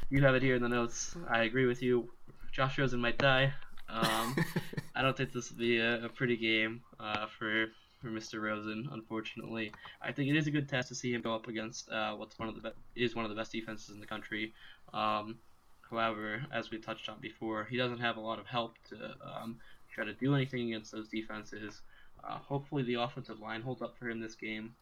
you 0.08 0.22
have 0.22 0.34
it 0.34 0.42
here 0.42 0.56
in 0.56 0.62
the 0.62 0.68
notes. 0.68 1.14
I 1.28 1.44
agree 1.44 1.66
with 1.66 1.82
you. 1.82 2.10
Josh 2.52 2.78
Rosen 2.78 3.00
might 3.00 3.16
die. 3.16 3.52
Um, 3.88 4.36
I 4.94 5.02
don't 5.02 5.16
think 5.16 5.32
this 5.32 5.50
will 5.50 5.58
be 5.58 5.78
a, 5.78 6.06
a 6.06 6.08
pretty 6.08 6.36
game 6.36 6.82
uh, 6.98 7.26
for 7.38 7.66
for 8.00 8.08
Mr. 8.08 8.40
Rosen. 8.42 8.88
Unfortunately, 8.92 9.72
I 10.02 10.12
think 10.12 10.30
it 10.30 10.36
is 10.36 10.46
a 10.46 10.50
good 10.50 10.68
test 10.68 10.88
to 10.88 10.94
see 10.94 11.12
him 11.12 11.20
go 11.20 11.34
up 11.34 11.48
against 11.48 11.90
uh, 11.90 12.14
what's 12.14 12.38
one 12.38 12.48
of 12.48 12.54
the 12.54 12.60
be- 12.62 13.04
is 13.04 13.14
one 13.14 13.24
of 13.24 13.30
the 13.30 13.36
best 13.36 13.52
defenses 13.52 13.90
in 13.90 14.00
the 14.00 14.06
country. 14.06 14.52
Um, 14.92 15.36
however, 15.90 16.42
as 16.52 16.70
we 16.70 16.78
touched 16.78 17.08
on 17.08 17.18
before, 17.20 17.64
he 17.64 17.76
doesn't 17.76 18.00
have 18.00 18.16
a 18.16 18.20
lot 18.20 18.38
of 18.38 18.46
help 18.46 18.76
to 18.88 19.14
um, 19.22 19.58
try 19.92 20.04
to 20.04 20.12
do 20.12 20.34
anything 20.34 20.68
against 20.68 20.92
those 20.92 21.08
defenses. 21.08 21.82
Uh, 22.22 22.38
hopefully, 22.38 22.82
the 22.82 22.94
offensive 22.94 23.40
line 23.40 23.62
holds 23.62 23.82
up 23.82 23.96
for 23.98 24.08
him 24.08 24.20
this 24.20 24.34
game, 24.34 24.74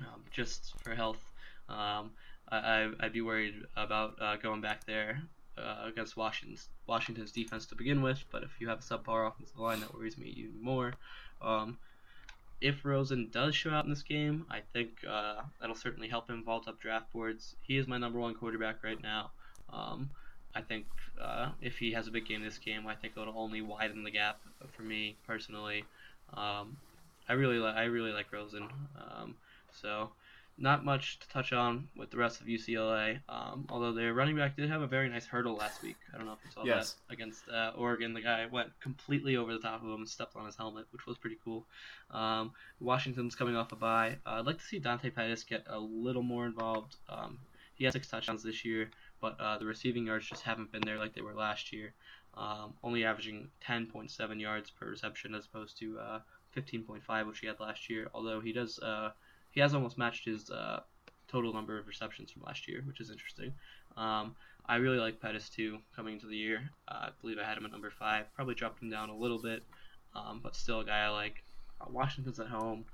um, 0.00 0.22
just 0.30 0.74
for 0.82 0.94
health. 0.94 1.22
Um, 1.68 2.10
I, 2.50 2.90
would 3.02 3.12
be 3.12 3.20
worried 3.20 3.54
about 3.76 4.20
uh, 4.20 4.36
going 4.36 4.60
back 4.60 4.84
there 4.86 5.20
uh, 5.58 5.84
against 5.86 6.16
Washington's 6.16 6.68
Washington's 6.86 7.32
defense 7.32 7.66
to 7.66 7.74
begin 7.74 8.00
with, 8.00 8.24
but 8.32 8.42
if 8.42 8.50
you 8.58 8.68
have 8.68 8.78
a 8.78 8.82
subpar 8.82 9.28
offensive 9.28 9.58
line, 9.58 9.80
that 9.80 9.94
worries 9.94 10.16
me 10.16 10.28
even 10.28 10.62
more. 10.62 10.94
Um, 11.42 11.78
if 12.60 12.84
Rosen 12.84 13.28
does 13.30 13.54
show 13.54 13.70
out 13.70 13.84
in 13.84 13.90
this 13.90 14.02
game, 14.02 14.46
I 14.50 14.60
think 14.72 14.90
uh, 15.08 15.42
that'll 15.60 15.76
certainly 15.76 16.08
help 16.08 16.28
him 16.28 16.42
vault 16.42 16.66
up 16.66 16.80
draft 16.80 17.12
boards. 17.12 17.54
He 17.60 17.76
is 17.76 17.86
my 17.86 17.98
number 17.98 18.18
one 18.18 18.34
quarterback 18.34 18.82
right 18.82 19.00
now. 19.00 19.30
Um, 19.72 20.10
I 20.54 20.60
think 20.62 20.86
uh, 21.20 21.50
if 21.60 21.78
he 21.78 21.92
has 21.92 22.08
a 22.08 22.10
big 22.10 22.26
game 22.26 22.42
this 22.42 22.58
game, 22.58 22.86
I 22.86 22.94
think 22.94 23.14
it'll 23.16 23.38
only 23.38 23.60
widen 23.60 24.02
the 24.04 24.10
gap 24.10 24.40
for 24.72 24.82
me 24.82 25.16
personally. 25.26 25.84
Um, 26.34 26.76
I 27.28 27.34
really 27.34 27.58
like 27.58 27.76
I 27.76 27.84
really 27.84 28.12
like 28.12 28.32
Rosen. 28.32 28.68
Um, 28.96 29.34
so 29.70 30.10
not 30.60 30.84
much 30.84 31.20
to 31.20 31.28
touch 31.28 31.52
on 31.52 31.88
with 31.96 32.10
the 32.10 32.16
rest 32.16 32.40
of 32.40 32.46
UCLA. 32.46 33.20
Um, 33.28 33.66
although 33.70 33.92
their 33.92 34.12
running 34.12 34.36
back 34.36 34.56
did 34.56 34.68
have 34.68 34.82
a 34.82 34.86
very 34.86 35.08
nice 35.08 35.24
hurdle 35.24 35.54
last 35.54 35.82
week. 35.82 35.96
I 36.12 36.16
don't 36.16 36.26
know 36.26 36.32
if 36.32 36.38
you 36.44 36.50
saw 36.50 36.64
yes. 36.64 36.96
that 37.08 37.14
against 37.14 37.48
uh, 37.48 37.72
Oregon. 37.76 38.12
The 38.12 38.20
guy 38.20 38.46
went 38.46 38.70
completely 38.80 39.36
over 39.36 39.52
the 39.52 39.60
top 39.60 39.82
of 39.82 39.88
him 39.88 39.94
and 39.94 40.08
stepped 40.08 40.34
on 40.34 40.46
his 40.46 40.56
helmet, 40.56 40.86
which 40.90 41.06
was 41.06 41.16
pretty 41.16 41.38
cool. 41.44 41.64
Um, 42.10 42.52
Washington's 42.80 43.36
coming 43.36 43.54
off 43.54 43.70
a 43.72 43.76
bye. 43.76 44.16
Uh, 44.26 44.40
I'd 44.40 44.46
like 44.46 44.58
to 44.58 44.64
see 44.64 44.80
Dante 44.80 45.10
Pettis 45.10 45.44
get 45.44 45.64
a 45.68 45.78
little 45.78 46.24
more 46.24 46.44
involved. 46.46 46.96
Um, 47.08 47.38
he 47.74 47.84
has 47.84 47.92
six 47.92 48.08
touchdowns 48.08 48.42
this 48.42 48.64
year, 48.64 48.90
but 49.20 49.40
uh, 49.40 49.58
the 49.58 49.66
receiving 49.66 50.06
yards 50.06 50.26
just 50.26 50.42
haven't 50.42 50.72
been 50.72 50.82
there 50.84 50.98
like 50.98 51.14
they 51.14 51.22
were 51.22 51.34
last 51.34 51.72
year. 51.72 51.92
Um, 52.34 52.74
only 52.84 53.04
averaging 53.04 53.48
10.7 53.66 54.40
yards 54.40 54.70
per 54.70 54.86
reception 54.88 55.34
as 55.34 55.46
opposed 55.46 55.78
to 55.80 55.98
uh, 55.98 56.20
15.5, 56.56 57.26
which 57.26 57.40
he 57.40 57.46
had 57.46 57.58
last 57.58 57.90
year. 57.90 58.08
Although 58.14 58.40
he 58.40 58.52
does 58.52 58.78
uh, 58.78 59.10
he 59.50 59.60
has 59.60 59.74
almost 59.74 59.98
matched 59.98 60.24
his 60.24 60.50
uh, 60.50 60.80
total 61.26 61.52
number 61.52 61.78
of 61.78 61.86
receptions 61.86 62.30
from 62.30 62.42
last 62.42 62.68
year, 62.68 62.82
which 62.86 63.00
is 63.00 63.10
interesting. 63.10 63.52
Um, 63.96 64.36
I 64.66 64.76
really 64.76 64.98
like 64.98 65.20
Pettis 65.20 65.48
too 65.48 65.78
coming 65.96 66.14
into 66.14 66.26
the 66.26 66.36
year. 66.36 66.70
Uh, 66.86 67.06
I 67.06 67.08
believe 67.20 67.38
I 67.38 67.44
had 67.44 67.56
him 67.56 67.64
at 67.64 67.72
number 67.72 67.90
five. 67.90 68.32
Probably 68.34 68.54
dropped 68.54 68.82
him 68.82 68.90
down 68.90 69.08
a 69.08 69.16
little 69.16 69.40
bit, 69.40 69.62
um, 70.14 70.40
but 70.42 70.54
still 70.54 70.80
a 70.80 70.84
guy 70.84 71.04
I 71.04 71.08
like. 71.08 71.42
Uh, 71.80 71.86
Washington's 71.90 72.38
at 72.38 72.48
home. 72.48 72.84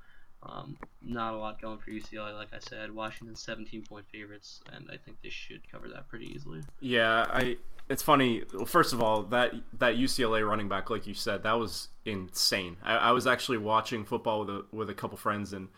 Um, 0.47 0.77
not 1.03 1.35
a 1.35 1.37
lot 1.37 1.61
going 1.61 1.79
for 1.79 1.91
UCLA, 1.91 2.35
like 2.35 2.49
I 2.53 2.59
said. 2.59 2.95
Washington's 2.95 3.43
17 3.43 3.83
point 3.83 4.07
favorites, 4.11 4.61
and 4.73 4.89
I 4.93 4.97
think 4.97 5.19
they 5.23 5.31
should 5.31 5.71
cover 5.71 5.89
that 5.89 6.09
pretty 6.09 6.27
easily. 6.27 6.61
Yeah, 6.81 7.27
I. 7.31 7.57
It's 7.89 8.03
funny. 8.03 8.43
First 8.67 8.95
of 8.95 9.03
all, 9.03 9.25
that 9.25 9.53
that 9.79 9.97
UCLA 9.97 10.47
running 10.49 10.69
back, 10.69 10.89
like 10.89 11.07
you 11.07 11.15
said, 11.15 11.43
that 11.43 11.59
was 11.59 11.89
insane. 12.07 12.77
I, 12.83 12.97
I 12.97 13.11
was 13.13 13.27
actually 13.27 13.59
watching 13.59 14.05
football 14.05 14.41
with 14.41 14.51
a 14.51 14.65
with 14.73 14.91
a 14.91 14.95
couple 14.95 15.19
friends, 15.19 15.53
and 15.53 15.69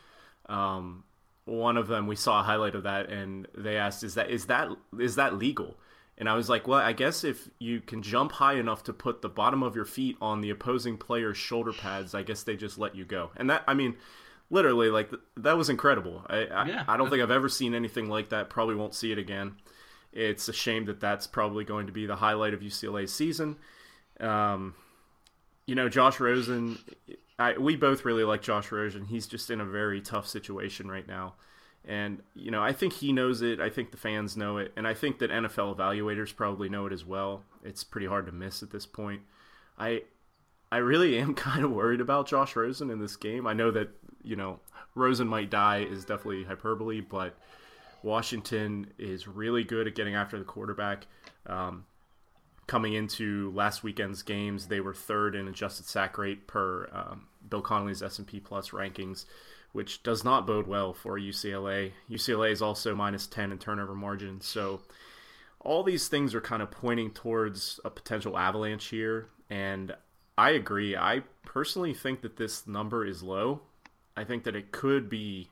um, 0.48 1.04
one 1.46 1.76
of 1.76 1.88
them 1.88 2.06
we 2.06 2.16
saw 2.16 2.40
a 2.40 2.42
highlight 2.42 2.74
of 2.74 2.84
that, 2.84 3.10
and 3.10 3.48
they 3.56 3.76
asked, 3.76 4.04
"Is 4.04 4.14
that 4.14 4.30
is 4.30 4.46
that 4.46 4.68
is 4.98 5.16
that 5.16 5.34
legal?" 5.34 5.76
And 6.18 6.28
I 6.28 6.34
was 6.34 6.48
like, 6.48 6.68
"Well, 6.68 6.78
I 6.78 6.92
guess 6.92 7.24
if 7.24 7.48
you 7.58 7.80
can 7.80 8.02
jump 8.02 8.32
high 8.32 8.54
enough 8.54 8.84
to 8.84 8.92
put 8.92 9.20
the 9.20 9.28
bottom 9.28 9.62
of 9.62 9.74
your 9.74 9.84
feet 9.84 10.16
on 10.20 10.40
the 10.40 10.50
opposing 10.50 10.96
player's 10.98 11.36
shoulder 11.36 11.72
pads, 11.72 12.14
I 12.14 12.22
guess 12.22 12.42
they 12.44 12.56
just 12.56 12.78
let 12.78 12.94
you 12.94 13.04
go." 13.04 13.30
And 13.36 13.50
that, 13.50 13.64
I 13.66 13.74
mean, 13.74 13.96
literally, 14.50 14.90
like 14.90 15.10
that 15.36 15.56
was 15.56 15.68
incredible. 15.68 16.24
I 16.28 16.40
yeah. 16.40 16.84
I, 16.86 16.94
I 16.94 16.96
don't 16.96 17.10
think 17.10 17.22
I've 17.22 17.30
ever 17.30 17.48
seen 17.48 17.74
anything 17.74 18.08
like 18.08 18.30
that. 18.30 18.50
Probably 18.50 18.74
won't 18.74 18.94
see 18.94 19.12
it 19.12 19.18
again. 19.18 19.56
It's 20.12 20.48
a 20.48 20.52
shame 20.52 20.86
that 20.86 21.00
that's 21.00 21.26
probably 21.26 21.64
going 21.64 21.86
to 21.86 21.92
be 21.92 22.06
the 22.06 22.16
highlight 22.16 22.54
of 22.54 22.60
UCLA's 22.60 23.12
season. 23.12 23.56
Um, 24.18 24.74
you 25.66 25.74
know, 25.74 25.88
Josh 25.90 26.20
Rosen 26.20 26.78
I, 27.38 27.58
we 27.58 27.76
both 27.76 28.04
really 28.04 28.24
like 28.24 28.42
Josh 28.42 28.72
Rosen. 28.72 29.04
He's 29.04 29.26
just 29.26 29.50
in 29.50 29.60
a 29.60 29.64
very 29.64 30.00
tough 30.00 30.26
situation 30.26 30.90
right 30.90 31.06
now. 31.06 31.34
And, 31.84 32.22
you 32.34 32.50
know, 32.50 32.62
I 32.62 32.72
think 32.72 32.94
he 32.94 33.12
knows 33.12 33.42
it. 33.42 33.60
I 33.60 33.68
think 33.68 33.90
the 33.90 33.96
fans 33.96 34.36
know 34.36 34.56
it. 34.56 34.72
And 34.76 34.88
I 34.88 34.94
think 34.94 35.18
that 35.18 35.30
NFL 35.30 35.76
evaluators 35.76 36.34
probably 36.34 36.68
know 36.68 36.86
it 36.86 36.92
as 36.92 37.04
well. 37.04 37.44
It's 37.62 37.84
pretty 37.84 38.06
hard 38.06 38.26
to 38.26 38.32
miss 38.32 38.62
at 38.62 38.70
this 38.70 38.86
point. 38.86 39.22
I 39.78 40.02
I 40.72 40.78
really 40.78 41.18
am 41.18 41.34
kind 41.34 41.64
of 41.64 41.70
worried 41.70 42.00
about 42.00 42.26
Josh 42.26 42.56
Rosen 42.56 42.90
in 42.90 43.00
this 43.00 43.16
game. 43.16 43.46
I 43.46 43.52
know 43.52 43.70
that, 43.70 43.90
you 44.26 44.36
know, 44.36 44.58
Rosen 44.94 45.28
might 45.28 45.50
die 45.50 45.78
is 45.78 46.04
definitely 46.04 46.44
hyperbole, 46.44 47.00
but 47.00 47.38
Washington 48.02 48.92
is 48.98 49.28
really 49.28 49.64
good 49.64 49.86
at 49.86 49.94
getting 49.94 50.14
after 50.14 50.38
the 50.38 50.44
quarterback. 50.44 51.06
Um, 51.46 51.84
coming 52.66 52.94
into 52.94 53.52
last 53.54 53.82
weekend's 53.82 54.22
games, 54.22 54.66
they 54.66 54.80
were 54.80 54.94
third 54.94 55.34
in 55.34 55.48
adjusted 55.48 55.86
sack 55.86 56.18
rate 56.18 56.46
per 56.46 56.88
um, 56.92 57.26
Bill 57.48 57.62
Connelly's 57.62 58.02
S&P 58.02 58.40
Plus 58.40 58.70
rankings, 58.70 59.24
which 59.72 60.02
does 60.02 60.24
not 60.24 60.46
bode 60.46 60.66
well 60.66 60.92
for 60.92 61.18
UCLA. 61.18 61.92
UCLA 62.10 62.50
is 62.50 62.62
also 62.62 62.94
minus 62.94 63.26
10 63.26 63.52
in 63.52 63.58
turnover 63.58 63.94
margin, 63.94 64.40
so 64.40 64.80
all 65.60 65.82
these 65.82 66.08
things 66.08 66.34
are 66.34 66.40
kind 66.40 66.62
of 66.62 66.70
pointing 66.70 67.10
towards 67.10 67.80
a 67.84 67.90
potential 67.90 68.38
avalanche 68.38 68.86
here, 68.86 69.28
and 69.50 69.94
I 70.38 70.50
agree. 70.50 70.96
I 70.96 71.22
personally 71.44 71.94
think 71.94 72.20
that 72.22 72.36
this 72.36 72.66
number 72.66 73.04
is 73.04 73.22
low. 73.22 73.62
I 74.16 74.24
think 74.24 74.44
that 74.44 74.56
it 74.56 74.72
could 74.72 75.08
be 75.08 75.50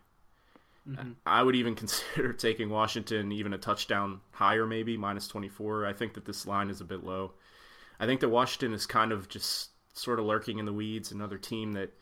Mm-hmm. 0.89 1.13
I 1.25 1.43
would 1.43 1.57
even 1.57 1.75
consider 1.77 2.33
taking 2.33 2.71
Washington 2.71 3.33
even 3.33 3.55
a 3.55 3.59
touchdown 3.59 4.21
higher, 4.33 4.67
maybe 4.67 4.97
minus 4.97 5.29
24. 5.29 5.87
I 5.87 5.93
think 5.93 6.15
that 6.15 6.25
this 6.25 6.47
line 6.47 6.71
is 6.71 6.81
a 6.81 6.85
bit 6.85 7.05
low. 7.05 7.33
I 7.99 8.07
think 8.07 8.21
that 8.21 8.29
Washington 8.29 8.75
is 8.75 8.87
kind 8.87 9.13
of 9.13 9.29
just 9.29 9.71
sort 9.95 10.19
of 10.19 10.27
lurking 10.27 10.59
in 10.59 10.65
the 10.65 10.73
weeds, 10.73 11.13
another 11.13 11.39
team 11.39 11.73
that 11.75 11.93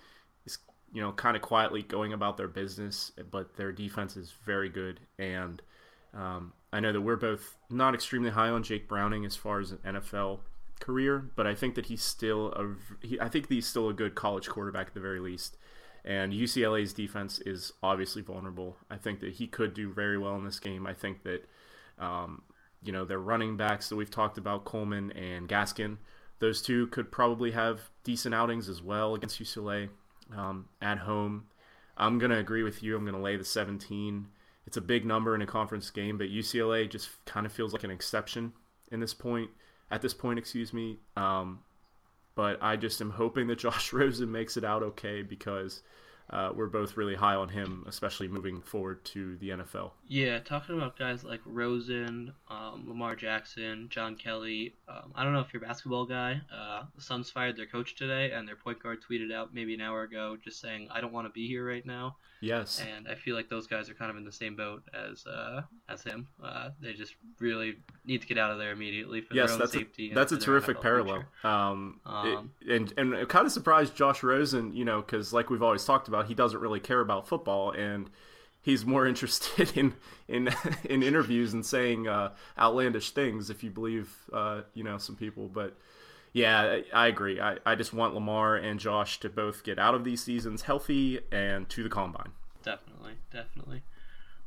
is, 0.46 0.58
you 0.92 1.02
know, 1.02 1.12
kind 1.12 1.36
of 1.36 1.42
quietly 1.42 1.82
going 1.82 2.12
about 2.12 2.36
their 2.36 2.48
business, 2.48 3.12
but 3.30 3.54
their 3.56 3.72
defense 3.72 4.16
is 4.16 4.32
very 4.44 4.70
good. 4.70 5.00
And 5.18 5.60
um, 6.14 6.54
I 6.72 6.80
know 6.80 6.92
that 6.92 7.00
we're 7.00 7.16
both 7.16 7.56
not 7.70 7.94
extremely 7.94 8.30
high 8.30 8.48
on 8.48 8.62
Jake 8.62 8.88
Browning 8.88 9.26
as 9.26 9.36
far 9.36 9.60
as 9.60 9.72
an 9.72 9.78
NFL 9.84 10.40
career, 10.80 11.30
but 11.36 11.46
I 11.46 11.54
think 11.54 11.74
that 11.74 11.86
he's 11.86 12.02
still 12.02 12.52
a, 12.52 13.06
he, 13.06 13.20
I 13.20 13.28
think 13.28 13.48
he's 13.48 13.66
still 13.66 13.90
a 13.90 13.94
good 13.94 14.14
college 14.14 14.48
quarterback 14.48 14.88
at 14.88 14.94
the 14.94 15.00
very 15.00 15.20
least. 15.20 15.58
And 16.04 16.32
UCLA's 16.32 16.92
defense 16.92 17.38
is 17.40 17.72
obviously 17.82 18.22
vulnerable. 18.22 18.76
I 18.90 18.96
think 18.96 19.20
that 19.20 19.34
he 19.34 19.46
could 19.46 19.72
do 19.72 19.92
very 19.92 20.18
well 20.18 20.36
in 20.36 20.44
this 20.44 20.58
game. 20.58 20.86
I 20.86 20.94
think 20.94 21.22
that, 21.22 21.48
um, 21.98 22.42
you 22.82 22.92
know, 22.92 23.04
their 23.04 23.20
running 23.20 23.56
backs 23.56 23.88
that 23.88 23.96
we've 23.96 24.10
talked 24.10 24.36
about, 24.36 24.64
Coleman 24.64 25.12
and 25.12 25.48
Gaskin, 25.48 25.98
those 26.40 26.60
two 26.60 26.88
could 26.88 27.12
probably 27.12 27.52
have 27.52 27.80
decent 28.02 28.34
outings 28.34 28.68
as 28.68 28.82
well 28.82 29.14
against 29.14 29.40
UCLA 29.40 29.90
um, 30.36 30.66
at 30.80 30.98
home. 30.98 31.44
I'm 31.96 32.18
going 32.18 32.32
to 32.32 32.38
agree 32.38 32.64
with 32.64 32.82
you. 32.82 32.96
I'm 32.96 33.04
going 33.04 33.14
to 33.14 33.20
lay 33.20 33.36
the 33.36 33.44
17. 33.44 34.26
It's 34.66 34.76
a 34.76 34.80
big 34.80 35.04
number 35.04 35.36
in 35.36 35.42
a 35.42 35.46
conference 35.46 35.90
game, 35.90 36.18
but 36.18 36.30
UCLA 36.30 36.90
just 36.90 37.10
kind 37.26 37.46
of 37.46 37.52
feels 37.52 37.72
like 37.72 37.84
an 37.84 37.90
exception 37.92 38.52
in 38.90 38.98
this 38.98 39.14
point. 39.14 39.50
At 39.90 40.02
this 40.02 40.14
point, 40.14 40.38
excuse 40.38 40.72
me. 40.72 40.98
Um, 41.16 41.60
but 42.34 42.62
I 42.62 42.76
just 42.76 43.00
am 43.00 43.10
hoping 43.10 43.46
that 43.48 43.58
Josh 43.58 43.92
Rosen 43.92 44.30
makes 44.32 44.56
it 44.56 44.64
out 44.64 44.82
okay 44.82 45.22
because 45.22 45.82
uh, 46.30 46.50
we're 46.54 46.66
both 46.66 46.96
really 46.96 47.14
high 47.14 47.34
on 47.34 47.48
him, 47.48 47.84
especially 47.86 48.28
moving 48.28 48.60
forward 48.60 49.04
to 49.06 49.36
the 49.36 49.50
NFL. 49.50 49.90
Yeah, 50.08 50.38
talking 50.38 50.76
about 50.76 50.98
guys 50.98 51.24
like 51.24 51.40
Rosen, 51.44 52.32
um, 52.50 52.84
Lamar 52.86 53.16
Jackson, 53.16 53.88
John 53.90 54.16
Kelly. 54.16 54.74
Um, 54.88 55.12
I 55.14 55.24
don't 55.24 55.32
know 55.32 55.40
if 55.40 55.52
you're 55.52 55.62
a 55.62 55.66
basketball 55.66 56.06
guy. 56.06 56.40
Uh, 56.54 56.84
the 56.94 57.02
Suns 57.02 57.30
fired 57.30 57.56
their 57.56 57.66
coach 57.66 57.94
today, 57.96 58.32
and 58.32 58.46
their 58.46 58.56
point 58.56 58.82
guard 58.82 58.98
tweeted 59.02 59.32
out 59.32 59.54
maybe 59.54 59.74
an 59.74 59.80
hour 59.80 60.02
ago 60.02 60.36
just 60.42 60.60
saying, 60.60 60.88
"I 60.90 61.00
don't 61.00 61.12
want 61.12 61.26
to 61.26 61.32
be 61.32 61.46
here 61.46 61.66
right 61.66 61.84
now." 61.84 62.16
Yes. 62.42 62.82
And 62.96 63.06
I 63.06 63.14
feel 63.14 63.36
like 63.36 63.48
those 63.48 63.68
guys 63.68 63.88
are 63.88 63.94
kind 63.94 64.10
of 64.10 64.16
in 64.16 64.24
the 64.24 64.32
same 64.32 64.56
boat 64.56 64.82
as 64.92 65.24
uh, 65.26 65.62
as 65.88 66.02
him. 66.02 66.26
Uh, 66.42 66.70
they 66.80 66.92
just 66.92 67.14
really 67.38 67.76
need 68.04 68.20
to 68.20 68.26
get 68.26 68.36
out 68.36 68.50
of 68.50 68.58
there 68.58 68.72
immediately 68.72 69.20
for 69.20 69.34
yes, 69.34 69.46
their 69.46 69.54
own 69.54 69.58
that's 69.60 69.72
safety. 69.72 70.10
A, 70.10 70.14
that's 70.14 70.32
a 70.32 70.36
terrific 70.36 70.78
NFL 70.78 70.82
parallel. 70.82 71.24
Um, 71.44 72.00
Um, 72.04 72.50
it, 72.60 72.74
and 72.74 72.94
and 72.96 73.14
it 73.14 73.28
kind 73.28 73.46
of 73.46 73.52
surprised 73.52 73.94
Josh 73.94 74.24
Rosen, 74.24 74.74
you 74.74 74.84
know, 74.84 75.00
because 75.00 75.32
like 75.32 75.50
we've 75.50 75.62
always 75.62 75.84
talked 75.84 76.08
about, 76.08 76.11
he 76.20 76.34
doesn't 76.34 76.60
really 76.60 76.80
care 76.80 77.00
about 77.00 77.26
football, 77.26 77.70
and 77.70 78.10
he's 78.60 78.84
more 78.84 79.06
interested 79.12 79.76
in 79.76 79.94
in 80.28 80.50
in 80.84 81.02
interviews 81.02 81.52
and 81.52 81.64
saying 81.64 82.08
uh, 82.08 82.32
outlandish 82.58 83.10
things, 83.12 83.50
if 83.50 83.64
you 83.64 83.70
believe, 83.70 84.14
uh, 84.32 84.62
you 84.74 84.84
know, 84.84 84.98
some 84.98 85.16
people. 85.16 85.48
But 85.48 85.76
yeah, 86.32 86.60
I 86.60 86.84
I 86.92 87.06
agree. 87.08 87.40
I, 87.40 87.56
I 87.64 87.74
just 87.74 87.92
want 87.92 88.14
Lamar 88.14 88.56
and 88.56 88.78
Josh 88.78 89.20
to 89.20 89.28
both 89.28 89.64
get 89.64 89.78
out 89.78 89.94
of 89.94 90.04
these 90.04 90.22
seasons 90.22 90.62
healthy 90.62 91.20
and 91.30 91.68
to 91.70 91.82
the 91.82 91.88
combine. 91.88 92.32
Definitely, 92.62 93.14
definitely. 93.32 93.82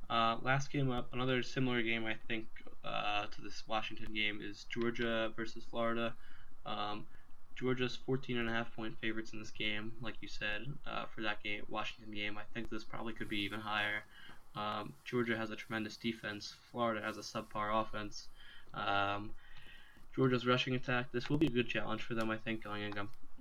Uh, 0.09 0.38
last 0.43 0.72
game 0.72 0.91
up, 0.91 1.09
another 1.13 1.41
similar 1.41 1.82
game 1.82 2.05
I 2.05 2.16
think 2.28 2.45
uh, 2.84 3.26
to 3.26 3.41
this 3.41 3.63
Washington 3.68 4.13
game 4.13 4.39
is 4.41 4.66
Georgia 4.70 5.32
versus 5.36 5.63
Florida. 5.70 6.13
Um, 6.66 7.05
Georgia's 7.56 7.95
14 7.95 8.38
and 8.38 8.49
a 8.49 8.51
half 8.51 8.76
point 8.76 8.97
favorites 8.99 9.32
in 9.34 9.39
this 9.39 9.51
game, 9.51 9.93
like 10.01 10.16
you 10.22 10.28
said, 10.28 10.66
uh, 10.86 11.06
for 11.14 11.22
that 11.22 11.41
game, 11.41 11.64
Washington 11.70 12.14
game. 12.14 12.38
I 12.38 12.43
think 12.53 12.70
this 12.70 12.84
probably 12.84 13.14
could 13.14 13.30
be 13.30 13.39
even 13.41 13.60
higher. 13.60 14.03
Um, 14.56 14.93
Georgia 15.06 15.38
has 15.38 15.51
a 15.51 15.56
tremendous 15.56 15.97
defense. 15.97 16.53
Florida 16.72 17.01
has 17.01 17.18
a 17.18 17.22
subpar 17.22 17.82
offense. 17.82 18.28
Um, 18.74 19.32
Georgia's 20.16 20.45
rushing 20.45 20.76
attack. 20.76 21.12
This 21.12 21.30
will 21.30 21.38
be 21.38 21.47
a 21.47 21.51
good 21.51 21.68
challenge 21.68 22.01
for 22.01 22.14
them, 22.14 22.30
I 22.30 22.38
think, 22.38 22.64
going 22.64 22.93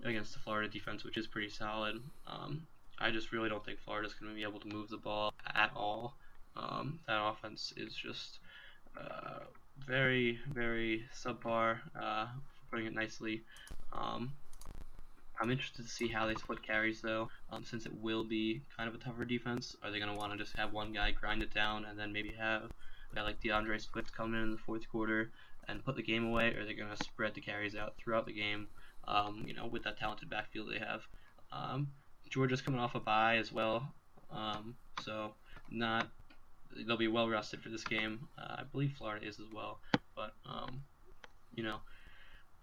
against 0.04 0.32
the 0.32 0.38
Florida 0.40 0.68
defense, 0.68 1.04
which 1.04 1.16
is 1.16 1.26
pretty 1.26 1.50
solid. 1.50 2.00
Um, 2.26 2.66
I 2.98 3.10
just 3.10 3.32
really 3.32 3.48
don't 3.48 3.64
think 3.64 3.78
Florida's 3.84 4.14
going 4.14 4.30
to 4.30 4.36
be 4.36 4.42
able 4.42 4.60
to 4.60 4.68
move 4.68 4.88
the 4.88 4.96
ball 4.96 5.32
at 5.54 5.70
all. 5.76 6.14
Um, 6.56 7.00
that 7.06 7.20
offense 7.20 7.72
is 7.76 7.94
just 7.94 8.38
uh, 8.98 9.40
very, 9.86 10.38
very 10.52 11.04
subpar, 11.14 11.78
uh, 12.00 12.26
putting 12.74 12.88
it 12.88 12.94
nicely. 12.94 13.44
Um, 13.92 14.32
I'm 15.40 15.50
interested 15.50 15.82
to 15.82 15.88
see 15.90 16.08
how 16.08 16.26
they 16.26 16.34
split 16.34 16.60
carries, 16.60 17.00
though, 17.00 17.28
um, 17.50 17.62
since 17.62 17.86
it 17.86 17.92
will 18.02 18.24
be 18.24 18.62
kind 18.76 18.88
of 18.88 18.96
a 18.96 18.98
tougher 18.98 19.24
defense. 19.24 19.76
Are 19.82 19.92
they 19.92 20.00
going 20.00 20.12
to 20.12 20.18
want 20.18 20.32
to 20.32 20.38
just 20.38 20.56
have 20.56 20.72
one 20.72 20.92
guy 20.92 21.12
grind 21.12 21.42
it 21.42 21.54
down 21.54 21.84
and 21.84 21.96
then 21.96 22.12
maybe 22.12 22.32
have 22.36 22.62
a 23.12 23.14
guy 23.14 23.22
like 23.22 23.40
D'Andre 23.40 23.78
Swift 23.78 24.12
come 24.12 24.34
in 24.34 24.42
in 24.42 24.50
the 24.50 24.58
fourth 24.58 24.88
quarter 24.88 25.30
and 25.68 25.84
put 25.84 25.94
the 25.94 26.02
game 26.02 26.26
away? 26.26 26.52
Or 26.52 26.62
are 26.62 26.64
they 26.64 26.74
going 26.74 26.90
to 26.90 27.04
spread 27.04 27.34
the 27.34 27.40
carries 27.40 27.76
out 27.76 27.94
throughout 27.96 28.26
the 28.26 28.32
game, 28.32 28.66
um, 29.06 29.44
you 29.46 29.54
know, 29.54 29.66
with 29.66 29.84
that 29.84 29.96
talented 29.96 30.28
backfield 30.28 30.68
they 30.72 30.84
have? 30.84 31.02
Um, 31.52 31.92
Georgia's 32.28 32.60
coming 32.60 32.80
off 32.80 32.96
a 32.96 33.00
bye 33.00 33.36
as 33.36 33.52
well, 33.52 33.94
um, 34.32 34.74
so 35.04 35.34
not 35.70 36.08
they'll 36.88 36.96
be 36.96 37.06
well 37.06 37.28
rested 37.28 37.62
for 37.62 37.68
this 37.68 37.84
game. 37.84 38.26
Uh, 38.36 38.56
I 38.58 38.62
believe 38.64 38.94
Florida 38.98 39.24
is 39.24 39.38
as 39.38 39.46
well, 39.52 39.78
but 40.16 40.32
um, 40.44 40.82
you 41.54 41.62
know, 41.62 41.78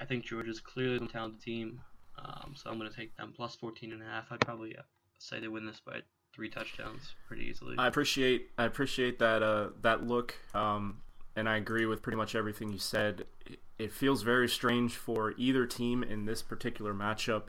I 0.02 0.06
think 0.06 0.26
Georgia's 0.26 0.60
clearly 0.60 0.98
the 0.98 1.08
talented 1.08 1.42
team, 1.42 1.80
um, 2.18 2.54
so 2.56 2.70
I'm 2.70 2.80
going 2.80 2.90
to 2.90 2.96
take 2.96 3.16
them 3.18 3.34
plus 3.36 3.56
14 3.56 3.94
and 3.94 4.02
a 4.02 4.06
half. 4.06 4.32
I'd 4.32 4.40
probably 4.40 4.76
uh, 4.76 4.82
say 5.20 5.40
they 5.40 5.48
win 5.48 5.66
this 5.66 5.80
by 5.80 6.00
three 6.34 6.50
touchdowns 6.50 7.14
pretty 7.28 7.44
easily. 7.44 7.76
I 7.78 7.88
appreciate 7.88 8.50
I 8.58 8.66
appreciate 8.66 9.20
that 9.20 9.44
uh, 9.44 9.70
that 9.82 10.08
look, 10.08 10.36
um, 10.56 11.02
and 11.36 11.48
I 11.48 11.58
agree 11.58 11.86
with 11.86 12.02
pretty 12.02 12.18
much 12.18 12.34
everything 12.34 12.72
you 12.72 12.80
said. 12.80 13.26
It, 13.46 13.60
it 13.78 13.92
feels 13.92 14.24
very 14.24 14.50
strange 14.50 14.96
for 14.96 15.34
either 15.38 15.66
team 15.66 16.04
in 16.04 16.26
this 16.26 16.42
particular 16.42 16.94
matchup 16.94 17.44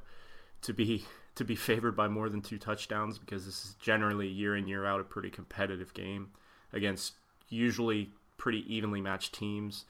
to 0.63 0.75
be 0.75 1.05
to 1.35 1.45
be 1.45 1.57
favored 1.57 1.97
by 1.97 2.09
more 2.09 2.29
than 2.29 2.43
two 2.43 2.59
touchdowns 2.59 3.19
because 3.19 3.47
this 3.47 3.65
is 3.65 3.75
generally 3.81 4.29
year 4.29 4.57
in 4.57 4.69
year 4.69 4.85
out 4.85 5.01
a 5.01 5.05
pretty 5.05 5.31
competitive 5.31 5.95
game 5.95 6.29
against 6.73 7.15
usually 7.49 8.11
pretty 8.37 8.65
evenly 8.73 9.01
matched 9.01 9.33
teams. 9.33 9.85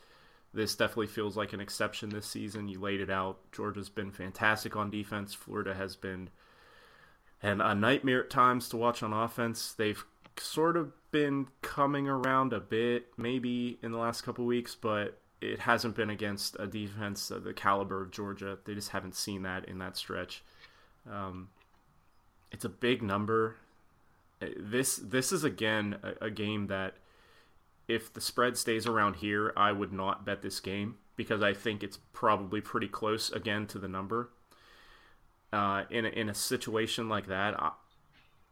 This 0.54 0.74
definitely 0.74 1.06
feels 1.06 1.36
like 1.36 1.52
an 1.52 1.60
exception 1.60 2.10
this 2.10 2.26
season. 2.26 2.68
You 2.68 2.80
laid 2.80 3.00
it 3.00 3.10
out. 3.10 3.38
Georgia's 3.52 3.88
been 3.88 4.10
fantastic 4.10 4.76
on 4.76 4.90
defense. 4.90 5.32
Florida 5.32 5.74
has 5.74 5.96
been 5.96 6.28
and 7.42 7.60
a 7.60 7.74
nightmare 7.74 8.24
at 8.24 8.30
times 8.30 8.68
to 8.68 8.76
watch 8.76 9.02
on 9.02 9.12
offense. 9.12 9.72
They've 9.72 10.04
sort 10.38 10.76
of 10.76 10.92
been 11.10 11.48
coming 11.60 12.08
around 12.08 12.52
a 12.52 12.60
bit, 12.60 13.06
maybe 13.16 13.78
in 13.82 13.90
the 13.90 13.98
last 13.98 14.22
couple 14.22 14.46
weeks, 14.46 14.74
but 14.74 15.18
it 15.40 15.58
hasn't 15.58 15.96
been 15.96 16.10
against 16.10 16.56
a 16.60 16.66
defense 16.66 17.30
of 17.30 17.42
the 17.42 17.52
caliber 17.52 18.00
of 18.00 18.12
Georgia. 18.12 18.58
They 18.64 18.74
just 18.74 18.90
haven't 18.90 19.16
seen 19.16 19.42
that 19.42 19.64
in 19.64 19.78
that 19.78 19.96
stretch. 19.96 20.44
Um, 21.10 21.48
it's 22.52 22.64
a 22.64 22.68
big 22.68 23.02
number. 23.02 23.56
This 24.56 24.96
this 24.96 25.32
is 25.32 25.44
again 25.44 25.96
a, 26.02 26.26
a 26.26 26.30
game 26.30 26.68
that 26.68 26.94
if 27.92 28.12
the 28.12 28.20
spread 28.20 28.56
stays 28.56 28.86
around 28.86 29.16
here, 29.16 29.52
I 29.56 29.72
would 29.72 29.92
not 29.92 30.24
bet 30.24 30.42
this 30.42 30.60
game 30.60 30.96
because 31.16 31.42
I 31.42 31.52
think 31.52 31.82
it's 31.82 31.98
probably 32.12 32.60
pretty 32.60 32.88
close 32.88 33.30
again 33.30 33.66
to 33.68 33.78
the 33.78 33.88
number 33.88 34.30
uh, 35.52 35.84
in 35.90 36.06
a, 36.06 36.08
in 36.08 36.28
a 36.28 36.34
situation 36.34 37.08
like 37.08 37.26
that, 37.26 37.60
I, 37.60 37.72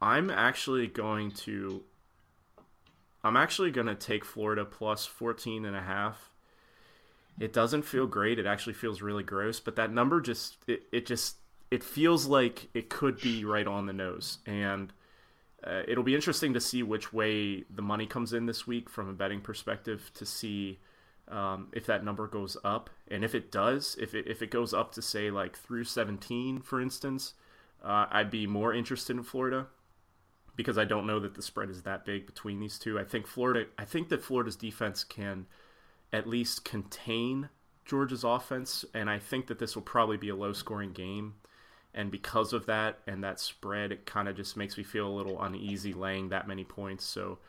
I'm 0.01 0.29
actually 0.29 0.87
going 0.87 1.31
to 1.31 1.83
I'm 3.23 3.37
actually 3.37 3.71
going 3.71 3.87
to 3.87 3.95
take 3.95 4.25
Florida 4.25 4.65
plus 4.65 5.05
14 5.05 5.65
and 5.65 5.75
a 5.75 5.81
half. 5.81 6.31
It 7.39 7.53
doesn't 7.53 7.83
feel 7.83 8.07
great. 8.07 8.39
It 8.39 8.47
actually 8.47 8.73
feels 8.73 9.01
really 9.01 9.23
gross, 9.23 9.59
but 9.59 9.75
that 9.75 9.91
number 9.91 10.21
just 10.21 10.57
it, 10.67 10.83
it 10.91 11.05
just 11.05 11.37
it 11.69 11.83
feels 11.83 12.25
like 12.25 12.69
it 12.73 12.89
could 12.89 13.19
be 13.21 13.45
right 13.45 13.67
on 13.67 13.85
the 13.85 13.93
nose 13.93 14.39
and 14.45 14.91
uh, 15.63 15.81
it'll 15.87 16.03
be 16.03 16.15
interesting 16.15 16.53
to 16.53 16.59
see 16.59 16.81
which 16.83 17.13
way 17.13 17.63
the 17.69 17.81
money 17.81 18.05
comes 18.05 18.33
in 18.33 18.45
this 18.45 18.65
week 18.65 18.89
from 18.89 19.07
a 19.09 19.13
betting 19.13 19.41
perspective 19.41 20.11
to 20.15 20.25
see 20.25 20.79
um, 21.27 21.67
if 21.71 21.85
that 21.85 22.03
number 22.03 22.27
goes 22.27 22.57
up, 22.63 22.89
and 23.09 23.23
if 23.23 23.33
it 23.35 23.51
does, 23.51 23.95
if 23.99 24.13
it 24.13 24.27
if 24.27 24.41
it 24.41 24.51
goes 24.51 24.73
up 24.73 24.91
to 24.93 25.01
say 25.01 25.31
like 25.31 25.57
through 25.57 25.85
17, 25.85 26.61
for 26.61 26.81
instance, 26.81 27.33
uh, 27.83 28.07
I'd 28.11 28.31
be 28.31 28.47
more 28.47 28.73
interested 28.73 29.15
in 29.15 29.23
Florida 29.23 29.67
because 30.55 30.77
I 30.77 30.85
don't 30.85 31.07
know 31.07 31.19
that 31.19 31.35
the 31.35 31.41
spread 31.41 31.69
is 31.69 31.83
that 31.83 32.05
big 32.05 32.25
between 32.25 32.59
these 32.59 32.77
two. 32.77 32.99
I 32.99 33.03
think 33.03 33.27
Florida, 33.27 33.65
I 33.77 33.85
think 33.85 34.09
that 34.09 34.23
Florida's 34.23 34.55
defense 34.55 35.03
can 35.03 35.45
at 36.11 36.27
least 36.27 36.65
contain 36.65 37.49
Georgia's 37.85 38.23
offense, 38.23 38.83
and 38.93 39.09
I 39.09 39.17
think 39.17 39.47
that 39.47 39.59
this 39.59 39.75
will 39.75 39.83
probably 39.83 40.17
be 40.17 40.29
a 40.29 40.35
low-scoring 40.35 40.91
game. 40.91 41.35
And 41.93 42.09
because 42.09 42.53
of 42.53 42.65
that 42.67 42.99
and 43.05 43.23
that 43.23 43.39
spread, 43.39 43.91
it 43.91 44.05
kind 44.05 44.27
of 44.27 44.35
just 44.35 44.55
makes 44.55 44.77
me 44.77 44.83
feel 44.83 45.07
a 45.07 45.11
little 45.11 45.41
uneasy 45.41 45.93
laying 45.93 46.29
that 46.29 46.47
many 46.47 46.63
points. 46.63 47.03
So 47.03 47.39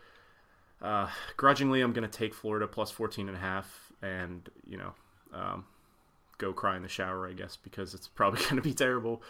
uh, 0.80 1.08
grudgingly, 1.36 1.80
I'm 1.80 1.92
going 1.92 2.08
to 2.08 2.18
take 2.18 2.34
Florida 2.34 2.66
plus 2.66 2.90
14 2.90 3.28
and 3.28 3.36
a 3.36 3.40
half 3.40 3.92
and, 4.02 4.48
you 4.66 4.78
know, 4.78 4.92
um, 5.32 5.64
go 6.38 6.52
cry 6.52 6.76
in 6.76 6.82
the 6.82 6.88
shower, 6.88 7.28
I 7.28 7.32
guess, 7.32 7.56
because 7.56 7.94
it's 7.94 8.08
probably 8.14 8.40
going 8.42 8.56
to 8.56 8.62
be 8.62 8.74
terrible. 8.74 9.22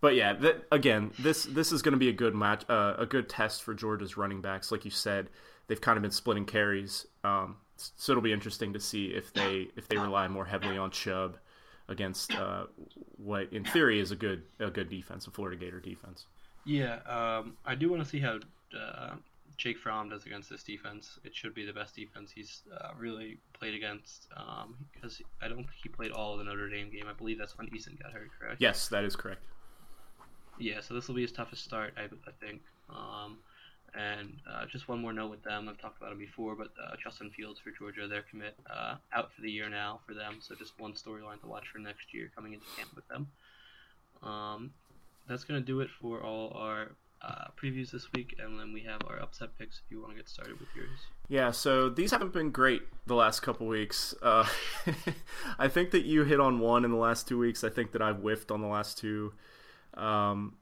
But 0.00 0.14
yeah, 0.14 0.34
again, 0.70 1.10
this 1.18 1.42
this 1.42 1.72
is 1.72 1.82
going 1.82 1.94
to 1.94 1.98
be 1.98 2.08
a 2.08 2.12
good 2.12 2.32
match, 2.32 2.64
uh, 2.68 2.94
a 2.98 3.04
good 3.04 3.28
test 3.28 3.64
for 3.64 3.74
Georgia's 3.74 4.16
running 4.16 4.40
backs. 4.40 4.70
Like 4.70 4.84
you 4.84 4.92
said, 4.92 5.28
they've 5.66 5.80
kind 5.80 5.96
of 5.96 6.02
been 6.02 6.12
splitting 6.12 6.44
carries, 6.44 7.04
um, 7.24 7.56
so 7.76 8.12
it'll 8.12 8.22
be 8.22 8.32
interesting 8.32 8.72
to 8.74 8.78
see 8.78 9.06
if 9.06 9.32
they 9.32 9.70
if 9.76 9.88
they 9.88 9.96
rely 9.96 10.28
more 10.28 10.44
heavily 10.44 10.78
on 10.78 10.92
Chubb 10.92 11.36
against 11.88 12.34
uh, 12.34 12.64
what 13.16 13.52
in 13.52 13.64
theory 13.64 14.00
is 14.00 14.10
a 14.10 14.16
good 14.16 14.42
a 14.60 14.70
good 14.70 14.88
defense, 14.88 15.26
a 15.26 15.30
Florida 15.30 15.56
Gator 15.56 15.80
defense. 15.80 16.26
Yeah, 16.64 16.98
um, 17.06 17.56
I 17.64 17.74
do 17.74 17.90
want 17.90 18.02
to 18.02 18.08
see 18.08 18.20
how 18.20 18.38
uh, 18.78 19.14
Jake 19.56 19.78
Fromm 19.78 20.10
does 20.10 20.24
against 20.24 20.50
this 20.50 20.62
defense. 20.62 21.18
It 21.24 21.34
should 21.34 21.54
be 21.54 21.66
the 21.66 21.72
best 21.72 21.96
defense 21.96 22.30
he's 22.30 22.62
uh, 22.80 22.90
really 22.96 23.38
played 23.52 23.74
against 23.74 24.28
um, 24.36 24.76
because 24.92 25.20
I 25.42 25.48
don't 25.48 25.56
think 25.56 25.70
he 25.82 25.88
played 25.88 26.12
all 26.12 26.32
of 26.32 26.38
the 26.38 26.44
Notre 26.44 26.68
Dame 26.68 26.90
game. 26.90 27.06
I 27.08 27.12
believe 27.12 27.38
that's 27.38 27.58
when 27.58 27.68
Eason 27.68 28.00
got 28.00 28.12
hurt, 28.12 28.30
correct? 28.38 28.60
Yes, 28.60 28.88
that 28.88 29.04
is 29.04 29.16
correct. 29.16 29.42
Yeah, 30.58 30.80
so 30.80 30.94
this 30.94 31.08
will 31.08 31.14
be 31.14 31.22
his 31.22 31.32
toughest 31.32 31.64
start, 31.64 31.94
I, 31.96 32.04
I 32.04 32.32
think. 32.40 32.62
Um, 32.90 33.38
and 33.94 34.34
uh, 34.50 34.64
just 34.70 34.88
one 34.88 35.00
more 35.00 35.12
note 35.12 35.30
with 35.30 35.42
them. 35.42 35.68
I've 35.68 35.78
talked 35.78 35.98
about 35.98 36.12
him 36.12 36.18
before, 36.18 36.54
but 36.54 36.68
uh, 36.82 36.94
Justin 37.02 37.30
Fields 37.30 37.60
for 37.60 37.70
Georgia, 37.70 38.06
their 38.06 38.22
commit 38.22 38.54
uh, 38.70 38.96
out 39.12 39.32
for 39.34 39.42
the 39.42 39.50
year 39.50 39.68
now 39.68 40.00
for 40.06 40.14
them. 40.14 40.38
So 40.40 40.54
just 40.54 40.78
one 40.78 40.92
storyline 40.92 41.40
to 41.40 41.46
watch 41.46 41.64
for 41.72 41.78
next 41.78 42.12
year 42.12 42.30
coming 42.34 42.52
into 42.52 42.66
camp 42.76 42.90
with 42.94 43.06
them. 43.08 43.28
Um, 44.22 44.70
that's 45.28 45.44
gonna 45.44 45.60
do 45.60 45.80
it 45.80 45.88
for 46.00 46.22
all 46.22 46.52
our 46.56 46.92
uh, 47.22 47.46
previews 47.60 47.90
this 47.90 48.12
week, 48.12 48.36
and 48.38 48.58
then 48.58 48.72
we 48.72 48.80
have 48.82 49.00
our 49.08 49.20
upset 49.20 49.50
picks. 49.58 49.80
If 49.84 49.90
you 49.90 50.00
want 50.00 50.12
to 50.12 50.16
get 50.16 50.28
started 50.28 50.58
with 50.58 50.68
yours. 50.74 50.98
Yeah, 51.28 51.50
so 51.50 51.88
these 51.88 52.10
haven't 52.10 52.32
been 52.32 52.50
great 52.50 52.82
the 53.06 53.14
last 53.14 53.40
couple 53.40 53.66
weeks. 53.66 54.14
Uh, 54.22 54.46
I 55.58 55.68
think 55.68 55.90
that 55.90 56.04
you 56.04 56.24
hit 56.24 56.40
on 56.40 56.60
one 56.60 56.84
in 56.84 56.90
the 56.90 56.96
last 56.96 57.28
two 57.28 57.38
weeks. 57.38 57.64
I 57.64 57.70
think 57.70 57.92
that 57.92 58.02
I've 58.02 58.18
whiffed 58.18 58.50
on 58.50 58.60
the 58.60 58.68
last 58.68 58.98
two. 58.98 59.32
Um, 59.94 60.54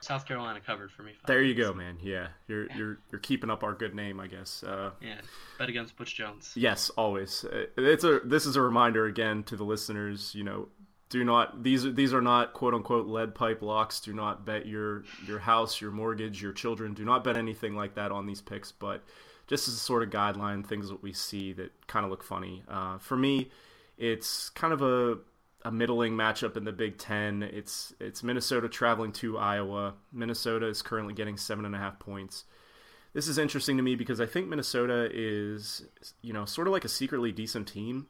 South 0.00 0.26
Carolina 0.26 0.60
covered 0.64 0.90
for 0.90 1.02
me. 1.02 1.12
There 1.26 1.42
you 1.42 1.54
go, 1.54 1.74
man. 1.74 1.98
Yeah, 2.02 2.28
you're 2.48 2.66
yeah. 2.66 2.76
you're 2.76 2.98
you're 3.10 3.20
keeping 3.20 3.50
up 3.50 3.62
our 3.62 3.74
good 3.74 3.94
name, 3.94 4.18
I 4.18 4.26
guess. 4.26 4.62
Uh, 4.62 4.90
yeah, 5.00 5.20
bet 5.58 5.68
against 5.68 5.96
Butch 5.96 6.14
Jones. 6.14 6.52
Yes, 6.56 6.90
always. 6.90 7.44
Uh, 7.44 7.66
it's 7.76 8.04
a 8.04 8.20
this 8.24 8.46
is 8.46 8.56
a 8.56 8.62
reminder 8.62 9.04
again 9.06 9.42
to 9.44 9.56
the 9.56 9.64
listeners. 9.64 10.34
You 10.34 10.44
know, 10.44 10.68
do 11.10 11.24
not 11.24 11.62
these 11.62 11.84
are 11.84 11.92
these 11.92 12.14
are 12.14 12.22
not 12.22 12.54
quote 12.54 12.72
unquote 12.72 13.06
lead 13.06 13.34
pipe 13.34 13.60
locks. 13.60 14.00
Do 14.00 14.14
not 14.14 14.46
bet 14.46 14.66
your 14.66 15.04
your 15.26 15.40
house, 15.40 15.80
your 15.80 15.90
mortgage, 15.90 16.40
your 16.40 16.52
children. 16.52 16.94
Do 16.94 17.04
not 17.04 17.22
bet 17.22 17.36
anything 17.36 17.74
like 17.74 17.96
that 17.96 18.12
on 18.12 18.26
these 18.26 18.40
picks. 18.40 18.72
But 18.72 19.04
just 19.46 19.68
as 19.68 19.74
a 19.74 19.78
sort 19.78 20.02
of 20.02 20.10
guideline, 20.10 20.64
things 20.64 20.88
that 20.88 21.02
we 21.02 21.12
see 21.12 21.52
that 21.54 21.72
kind 21.86 22.04
of 22.04 22.10
look 22.10 22.22
funny. 22.22 22.62
Uh, 22.66 22.96
for 22.98 23.16
me, 23.16 23.50
it's 23.98 24.48
kind 24.50 24.72
of 24.72 24.80
a 24.80 25.18
a 25.64 25.70
middling 25.70 26.14
matchup 26.14 26.56
in 26.56 26.64
the 26.64 26.72
Big 26.72 26.98
Ten. 26.98 27.42
It's 27.42 27.94
it's 28.00 28.22
Minnesota 28.22 28.68
traveling 28.68 29.12
to 29.12 29.38
Iowa. 29.38 29.94
Minnesota 30.12 30.66
is 30.66 30.82
currently 30.82 31.14
getting 31.14 31.36
seven 31.36 31.64
and 31.64 31.74
a 31.74 31.78
half 31.78 31.98
points. 31.98 32.44
This 33.12 33.26
is 33.26 33.38
interesting 33.38 33.76
to 33.76 33.82
me 33.82 33.96
because 33.96 34.20
I 34.20 34.26
think 34.26 34.48
Minnesota 34.48 35.08
is 35.12 35.86
you 36.22 36.32
know 36.32 36.44
sort 36.44 36.66
of 36.66 36.72
like 36.72 36.84
a 36.84 36.88
secretly 36.88 37.32
decent 37.32 37.68
team, 37.68 38.06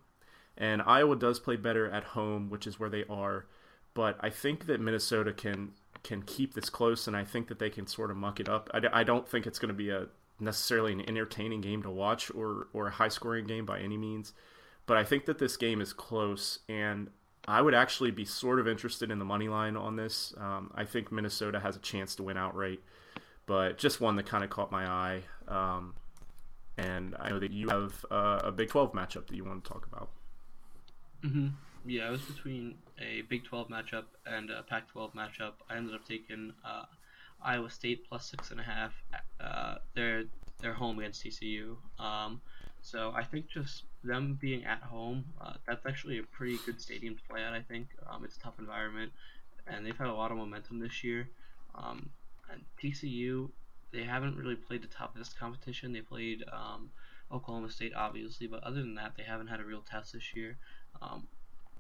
and 0.57 0.83
Iowa 0.83 1.17
does 1.17 1.41
play 1.41 1.57
better 1.57 1.91
at 1.91 2.05
home, 2.05 2.51
which 2.51 2.67
is 2.67 2.79
where 2.79 2.91
they 2.91 3.05
are. 3.09 3.47
But 3.95 4.17
I 4.21 4.31
think 4.31 4.67
that 4.67 4.81
Minnesota 4.81 5.33
can 5.33 5.73
can 6.03 6.23
keep 6.23 6.55
this 6.55 6.71
close, 6.71 7.07
and 7.07 7.17
I 7.17 7.25
think 7.25 7.49
that 7.49 7.59
they 7.59 7.71
can 7.71 7.87
sort 7.87 8.11
of 8.11 8.17
muck 8.17 8.41
it 8.41 8.49
up. 8.49 8.71
I, 8.73 9.01
I 9.01 9.05
don't 9.05 9.29
think 9.29 9.47
it's 9.47 9.59
going 9.59 9.69
to 9.69 9.75
be 9.75 9.91
a 9.91 10.07
necessarily 10.39 10.93
an 10.93 11.07
entertaining 11.07 11.61
game 11.61 11.83
to 11.83 11.91
watch 11.91 12.31
or 12.31 12.69
or 12.73 12.87
a 12.87 12.93
high 12.93 13.09
scoring 13.09 13.47
game 13.47 13.67
by 13.67 13.81
any 13.81 13.97
means. 13.97 14.33
But 14.87 14.97
I 14.97 15.05
think 15.05 15.27
that 15.27 15.39
this 15.39 15.57
game 15.57 15.81
is 15.81 15.93
close, 15.93 16.61
and 16.69 17.11
I 17.49 17.63
would 17.63 17.75
actually 17.75 18.11
be 18.11 18.25
sort 18.25 18.61
of 18.61 18.69
interested 18.69 19.11
in 19.11 19.19
the 19.19 19.25
money 19.25 19.49
line 19.49 19.77
on 19.77 19.97
this. 19.97 20.35
Um, 20.39 20.71
I 20.75 20.85
think 20.85 21.11
Minnesota 21.11 21.59
has 21.61 21.77
a 21.77 21.81
chance 21.81 22.15
to 22.17 22.23
win 22.23 22.37
outright, 22.37 22.81
but 23.47 23.79
just 23.79 24.01
one 24.01 24.17
that 24.17 24.27
kind 24.27 24.45
of 24.45 24.51
caught 24.51 24.71
my 24.71 24.87
eye. 24.87 25.23
Um, 25.49 25.95
and 26.77 27.17
I 27.19 27.31
know 27.31 27.39
that 27.39 27.53
you 27.53 27.69
have 27.69 28.05
uh, 28.11 28.41
a 28.45 28.53
Big 28.53 28.69
12 28.69 28.93
matchup 28.93 29.27
that 29.27 29.35
you 29.35 29.45
want 29.45 29.65
to 29.65 29.71
talk 29.71 29.87
about. 29.91 30.11
Mm-hmm. 31.25 31.49
Yeah, 31.87 32.09
it 32.09 32.11
was 32.11 32.23
between 32.23 32.77
a 33.01 33.23
Big 33.23 33.45
12 33.45 33.69
matchup 33.69 34.05
and 34.27 34.51
a 34.51 34.63
Pac 34.63 34.89
12 34.91 35.13
matchup. 35.15 35.53
I 35.69 35.77
ended 35.77 35.95
up 35.95 36.07
taking 36.07 36.53
uh, 36.65 36.85
Iowa 37.43 37.71
State 37.71 38.07
plus 38.09 38.27
six 38.27 38.51
and 38.51 38.61
a 38.61 38.63
half. 38.63 38.93
Uh, 39.41 39.77
they're 39.95 40.25
they're 40.61 40.75
home 40.75 40.99
against 40.99 41.25
TCU. 41.25 41.77
Um, 41.99 42.43
so 42.83 43.13
I 43.15 43.25
think 43.25 43.49
just 43.49 43.85
them 44.03 44.39
being 44.41 44.65
at 44.65 44.83
home, 44.83 45.25
uh, 45.41 45.55
that's 45.67 45.87
actually 45.87 46.19
a 46.19 46.23
pretty 46.23 46.59
good 46.65 46.81
stadium 46.81 47.17
to 47.17 47.23
play 47.29 47.43
at. 47.43 47.53
I 47.53 47.61
think 47.61 47.89
um, 48.11 48.25
it's 48.25 48.37
a 48.37 48.41
tough 48.41 48.59
environment, 48.59 49.13
and 49.67 49.85
they've 49.85 49.97
had 49.97 50.09
a 50.09 50.15
lot 50.15 50.31
of 50.31 50.39
momentum 50.39 50.79
this 50.79 51.05
year. 51.05 51.29
Um, 51.75 52.11
and 52.51 52.63
TCU, 52.83 53.51
they 53.93 54.03
haven't 54.03 54.37
really 54.37 54.57
played 54.57 54.83
the 54.83 54.89
top 54.89 55.15
of 55.15 55.19
this 55.19 55.33
competition. 55.33 55.93
They 55.93 56.01
played 56.01 56.45
um, 56.53 56.91
Oklahoma 57.33 57.71
State, 57.71 57.93
obviously, 57.95 58.47
but 58.47 58.63
other 58.65 58.81
than 58.81 58.95
that, 58.97 59.13
they 59.17 59.23
haven't 59.23 59.49
had 59.49 59.61
a 59.61 59.65
real 59.65 59.83
test 59.83 60.13
this 60.13 60.35
year. 60.35 60.57
Um, 61.01 61.27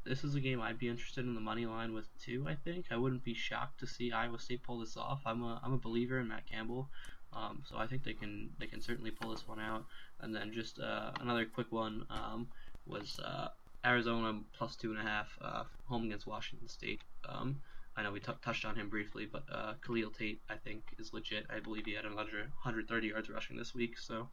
this 0.04 0.24
is 0.24 0.34
a 0.34 0.40
game 0.40 0.60
I'd 0.60 0.78
be 0.78 0.88
interested 0.88 1.24
in 1.24 1.34
the 1.34 1.40
money 1.40 1.66
line 1.66 1.92
with 1.92 2.06
too. 2.18 2.46
I 2.48 2.54
think 2.54 2.86
I 2.90 2.96
wouldn't 2.96 3.24
be 3.24 3.34
shocked 3.34 3.80
to 3.80 3.86
see 3.86 4.12
Iowa 4.12 4.38
State 4.38 4.62
pull 4.62 4.78
this 4.78 4.96
off. 4.96 5.20
I'm 5.26 5.42
a 5.42 5.60
I'm 5.62 5.74
a 5.74 5.78
believer 5.78 6.18
in 6.18 6.28
Matt 6.28 6.46
Campbell. 6.46 6.88
Um, 7.32 7.62
so 7.68 7.76
I 7.76 7.86
think 7.86 8.04
they 8.04 8.12
can 8.12 8.50
they 8.58 8.66
can 8.66 8.80
certainly 8.80 9.10
pull 9.10 9.30
this 9.30 9.46
one 9.46 9.60
out. 9.60 9.84
And 10.20 10.34
then 10.34 10.52
just 10.52 10.80
uh, 10.80 11.12
another 11.20 11.44
quick 11.44 11.70
one 11.70 12.04
um, 12.10 12.48
was 12.86 13.20
uh, 13.24 13.48
Arizona 13.84 14.40
plus 14.56 14.76
two 14.76 14.90
and 14.90 14.98
a 14.98 15.02
half 15.02 15.38
uh, 15.40 15.64
home 15.86 16.04
against 16.06 16.26
Washington 16.26 16.68
State. 16.68 17.00
Um, 17.28 17.60
I 17.96 18.02
know 18.02 18.12
we 18.12 18.20
t- 18.20 18.32
touched 18.42 18.64
on 18.64 18.76
him 18.76 18.88
briefly, 18.88 19.28
but 19.30 19.44
uh, 19.52 19.74
Khalil 19.86 20.10
Tate 20.10 20.40
I 20.48 20.56
think 20.56 20.82
is 20.98 21.12
legit. 21.12 21.46
I 21.54 21.60
believe 21.60 21.86
he 21.86 21.94
had 21.94 22.04
another 22.04 22.50
130 22.62 23.06
yards 23.08 23.28
rushing 23.28 23.56
this 23.56 23.74
week. 23.74 23.98
So 23.98 24.28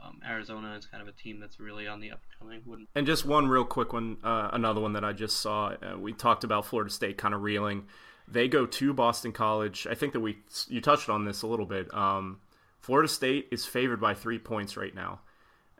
um, 0.00 0.20
Arizona 0.26 0.74
is 0.76 0.86
kind 0.86 1.02
of 1.02 1.08
a 1.08 1.12
team 1.12 1.40
that's 1.40 1.58
really 1.60 1.86
on 1.86 2.00
the 2.00 2.12
upcoming. 2.12 2.62
Wouldn't... 2.66 2.88
And 2.94 3.06
just 3.06 3.24
one 3.24 3.48
real 3.48 3.64
quick 3.64 3.92
one, 3.92 4.18
uh, 4.22 4.50
another 4.52 4.80
one 4.80 4.92
that 4.94 5.04
I 5.04 5.12
just 5.12 5.40
saw. 5.40 5.74
Uh, 5.82 5.98
we 5.98 6.12
talked 6.12 6.44
about 6.44 6.66
Florida 6.66 6.90
State 6.90 7.16
kind 7.16 7.34
of 7.34 7.42
reeling. 7.42 7.86
They 8.28 8.48
go 8.48 8.66
to 8.66 8.92
Boston 8.92 9.32
College. 9.32 9.86
I 9.88 9.94
think 9.94 10.12
that 10.12 10.20
we 10.20 10.38
you 10.68 10.80
touched 10.80 11.08
on 11.08 11.24
this 11.24 11.42
a 11.42 11.46
little 11.46 11.66
bit. 11.66 11.92
Um, 11.94 12.40
Florida 12.80 13.08
State 13.08 13.48
is 13.52 13.64
favored 13.64 14.00
by 14.00 14.14
three 14.14 14.38
points 14.38 14.76
right 14.76 14.94
now. 14.94 15.20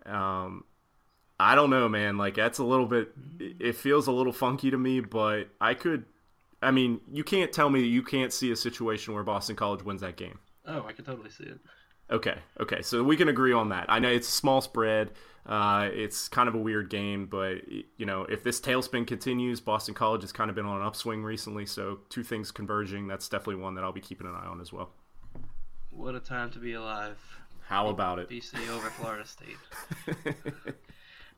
Um, 0.04 0.64
I 1.38 1.54
don't 1.54 1.70
know, 1.70 1.88
man. 1.88 2.16
Like 2.16 2.34
that's 2.34 2.58
a 2.58 2.64
little 2.64 2.86
bit. 2.86 3.12
It 3.38 3.76
feels 3.76 4.06
a 4.06 4.12
little 4.12 4.32
funky 4.32 4.70
to 4.70 4.78
me, 4.78 5.00
but 5.00 5.48
I 5.60 5.74
could. 5.74 6.04
I 6.62 6.70
mean, 6.70 7.00
you 7.12 7.22
can't 7.22 7.52
tell 7.52 7.68
me 7.68 7.80
that 7.80 7.88
you 7.88 8.02
can't 8.02 8.32
see 8.32 8.50
a 8.50 8.56
situation 8.56 9.14
where 9.14 9.22
Boston 9.22 9.56
College 9.56 9.82
wins 9.84 10.00
that 10.00 10.16
game. 10.16 10.38
Oh, 10.64 10.84
I 10.86 10.92
can 10.92 11.04
totally 11.04 11.30
see 11.30 11.44
it. 11.44 11.58
Okay, 12.10 12.38
okay, 12.60 12.82
so 12.82 13.02
we 13.02 13.16
can 13.16 13.28
agree 13.28 13.52
on 13.52 13.68
that. 13.70 13.86
I 13.88 13.98
know 13.98 14.08
it's 14.08 14.28
a 14.28 14.32
small 14.32 14.60
spread. 14.60 15.10
Uh, 15.46 15.88
it's 15.92 16.28
kind 16.28 16.48
of 16.48 16.54
a 16.56 16.58
weird 16.58 16.90
game, 16.90 17.26
but 17.26 17.58
you 17.68 18.04
know, 18.04 18.22
if 18.22 18.42
this 18.42 18.60
tailspin 18.60 19.06
continues, 19.06 19.60
Boston 19.60 19.94
College 19.94 20.22
has 20.22 20.32
kind 20.32 20.50
of 20.50 20.56
been 20.56 20.66
on 20.66 20.80
an 20.80 20.86
upswing 20.86 21.22
recently. 21.22 21.66
So 21.66 22.00
two 22.08 22.24
things 22.24 22.50
converging. 22.50 23.06
That's 23.06 23.28
definitely 23.28 23.62
one 23.62 23.74
that 23.76 23.84
I'll 23.84 23.92
be 23.92 24.00
keeping 24.00 24.26
an 24.26 24.34
eye 24.34 24.46
on 24.46 24.60
as 24.60 24.72
well. 24.72 24.90
What 25.90 26.14
a 26.14 26.20
time 26.20 26.50
to 26.50 26.58
be 26.58 26.72
alive. 26.74 27.18
How 27.68 27.88
about 27.88 28.18
it? 28.18 28.28
BC 28.28 28.68
over 28.68 28.90
Florida 28.90 29.26
State. 29.26 29.56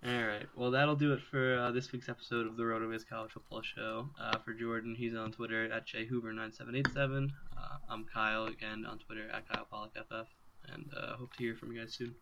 All 0.07 0.27
right. 0.27 0.47
Well, 0.55 0.71
that'll 0.71 0.97
do 0.97 1.13
it 1.13 1.21
for 1.21 1.59
uh, 1.59 1.71
this 1.73 1.91
week's 1.91 2.09
episode 2.09 2.47
of 2.47 2.57
the 2.57 2.65
Road 2.65 2.81
to 2.81 2.87
RotoViz 2.87 3.09
College 3.09 3.33
Football 3.33 3.63
Show. 3.63 4.09
Uh, 4.21 4.39
for 4.39 4.53
Jordan, 4.53 4.95
he's 4.95 5.15
on 5.15 5.33
Twitter 5.33 5.71
at 5.73 5.87
JHoover9787. 5.89 7.31
Uh, 7.57 7.61
I'm 7.89 8.05
Kyle, 8.05 8.45
again, 8.45 8.87
on 8.87 8.99
Twitter 8.99 9.29
at 9.33 9.49
KylePollockFF. 9.49 10.27
And 10.73 10.91
uh, 10.97 11.17
hope 11.17 11.33
to 11.35 11.39
hear 11.39 11.57
from 11.57 11.73
you 11.73 11.81
guys 11.81 11.95
soon. 11.95 12.15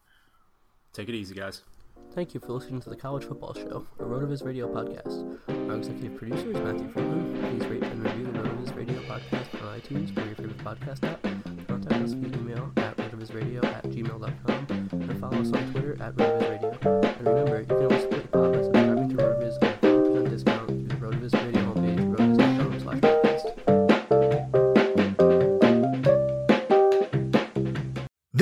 Take 0.92 1.08
it 1.08 1.14
easy, 1.14 1.34
guys. 1.34 1.62
Thank 2.14 2.32
you 2.32 2.40
for 2.40 2.52
listening 2.52 2.80
to 2.80 2.88
the 2.88 2.96
College 2.96 3.24
Football 3.24 3.52
Show, 3.54 3.86
a 3.98 4.02
RotoViz 4.02 4.42
radio 4.44 4.72
podcast. 4.72 5.38
Our 5.68 5.76
executive 5.76 6.16
producer 6.16 6.50
is 6.50 6.56
Matthew 6.56 6.90
Freeman. 6.92 7.58
Please 7.58 7.68
rate 7.68 7.82
and 7.82 8.02
review 8.02 8.24
the 8.24 8.38
RotoViz 8.38 8.74
radio 8.74 9.00
podcast 9.02 9.62
on 9.62 9.80
iTunes 9.80 10.16
or 10.16 10.24
your 10.24 10.34
favorite 10.34 10.58
podcast 10.58 11.04
app. 11.04 11.22
Contact 11.68 12.02
us 12.02 12.12
via 12.12 12.38
email 12.38 12.72
at 12.78 12.96
rotovizradio 12.96 13.62
at 13.64 13.84
gmail.com 13.84 14.66
and 14.92 15.20
follow 15.20 15.40
us 15.40 15.52
on 15.52 15.72
Twitter 15.72 15.96
at 16.00 16.16
rotovizradio. 16.16 17.18
And 17.18 17.26
remember, 17.26 17.60
you 17.60 17.66
can 17.66 17.76
always 17.84 18.05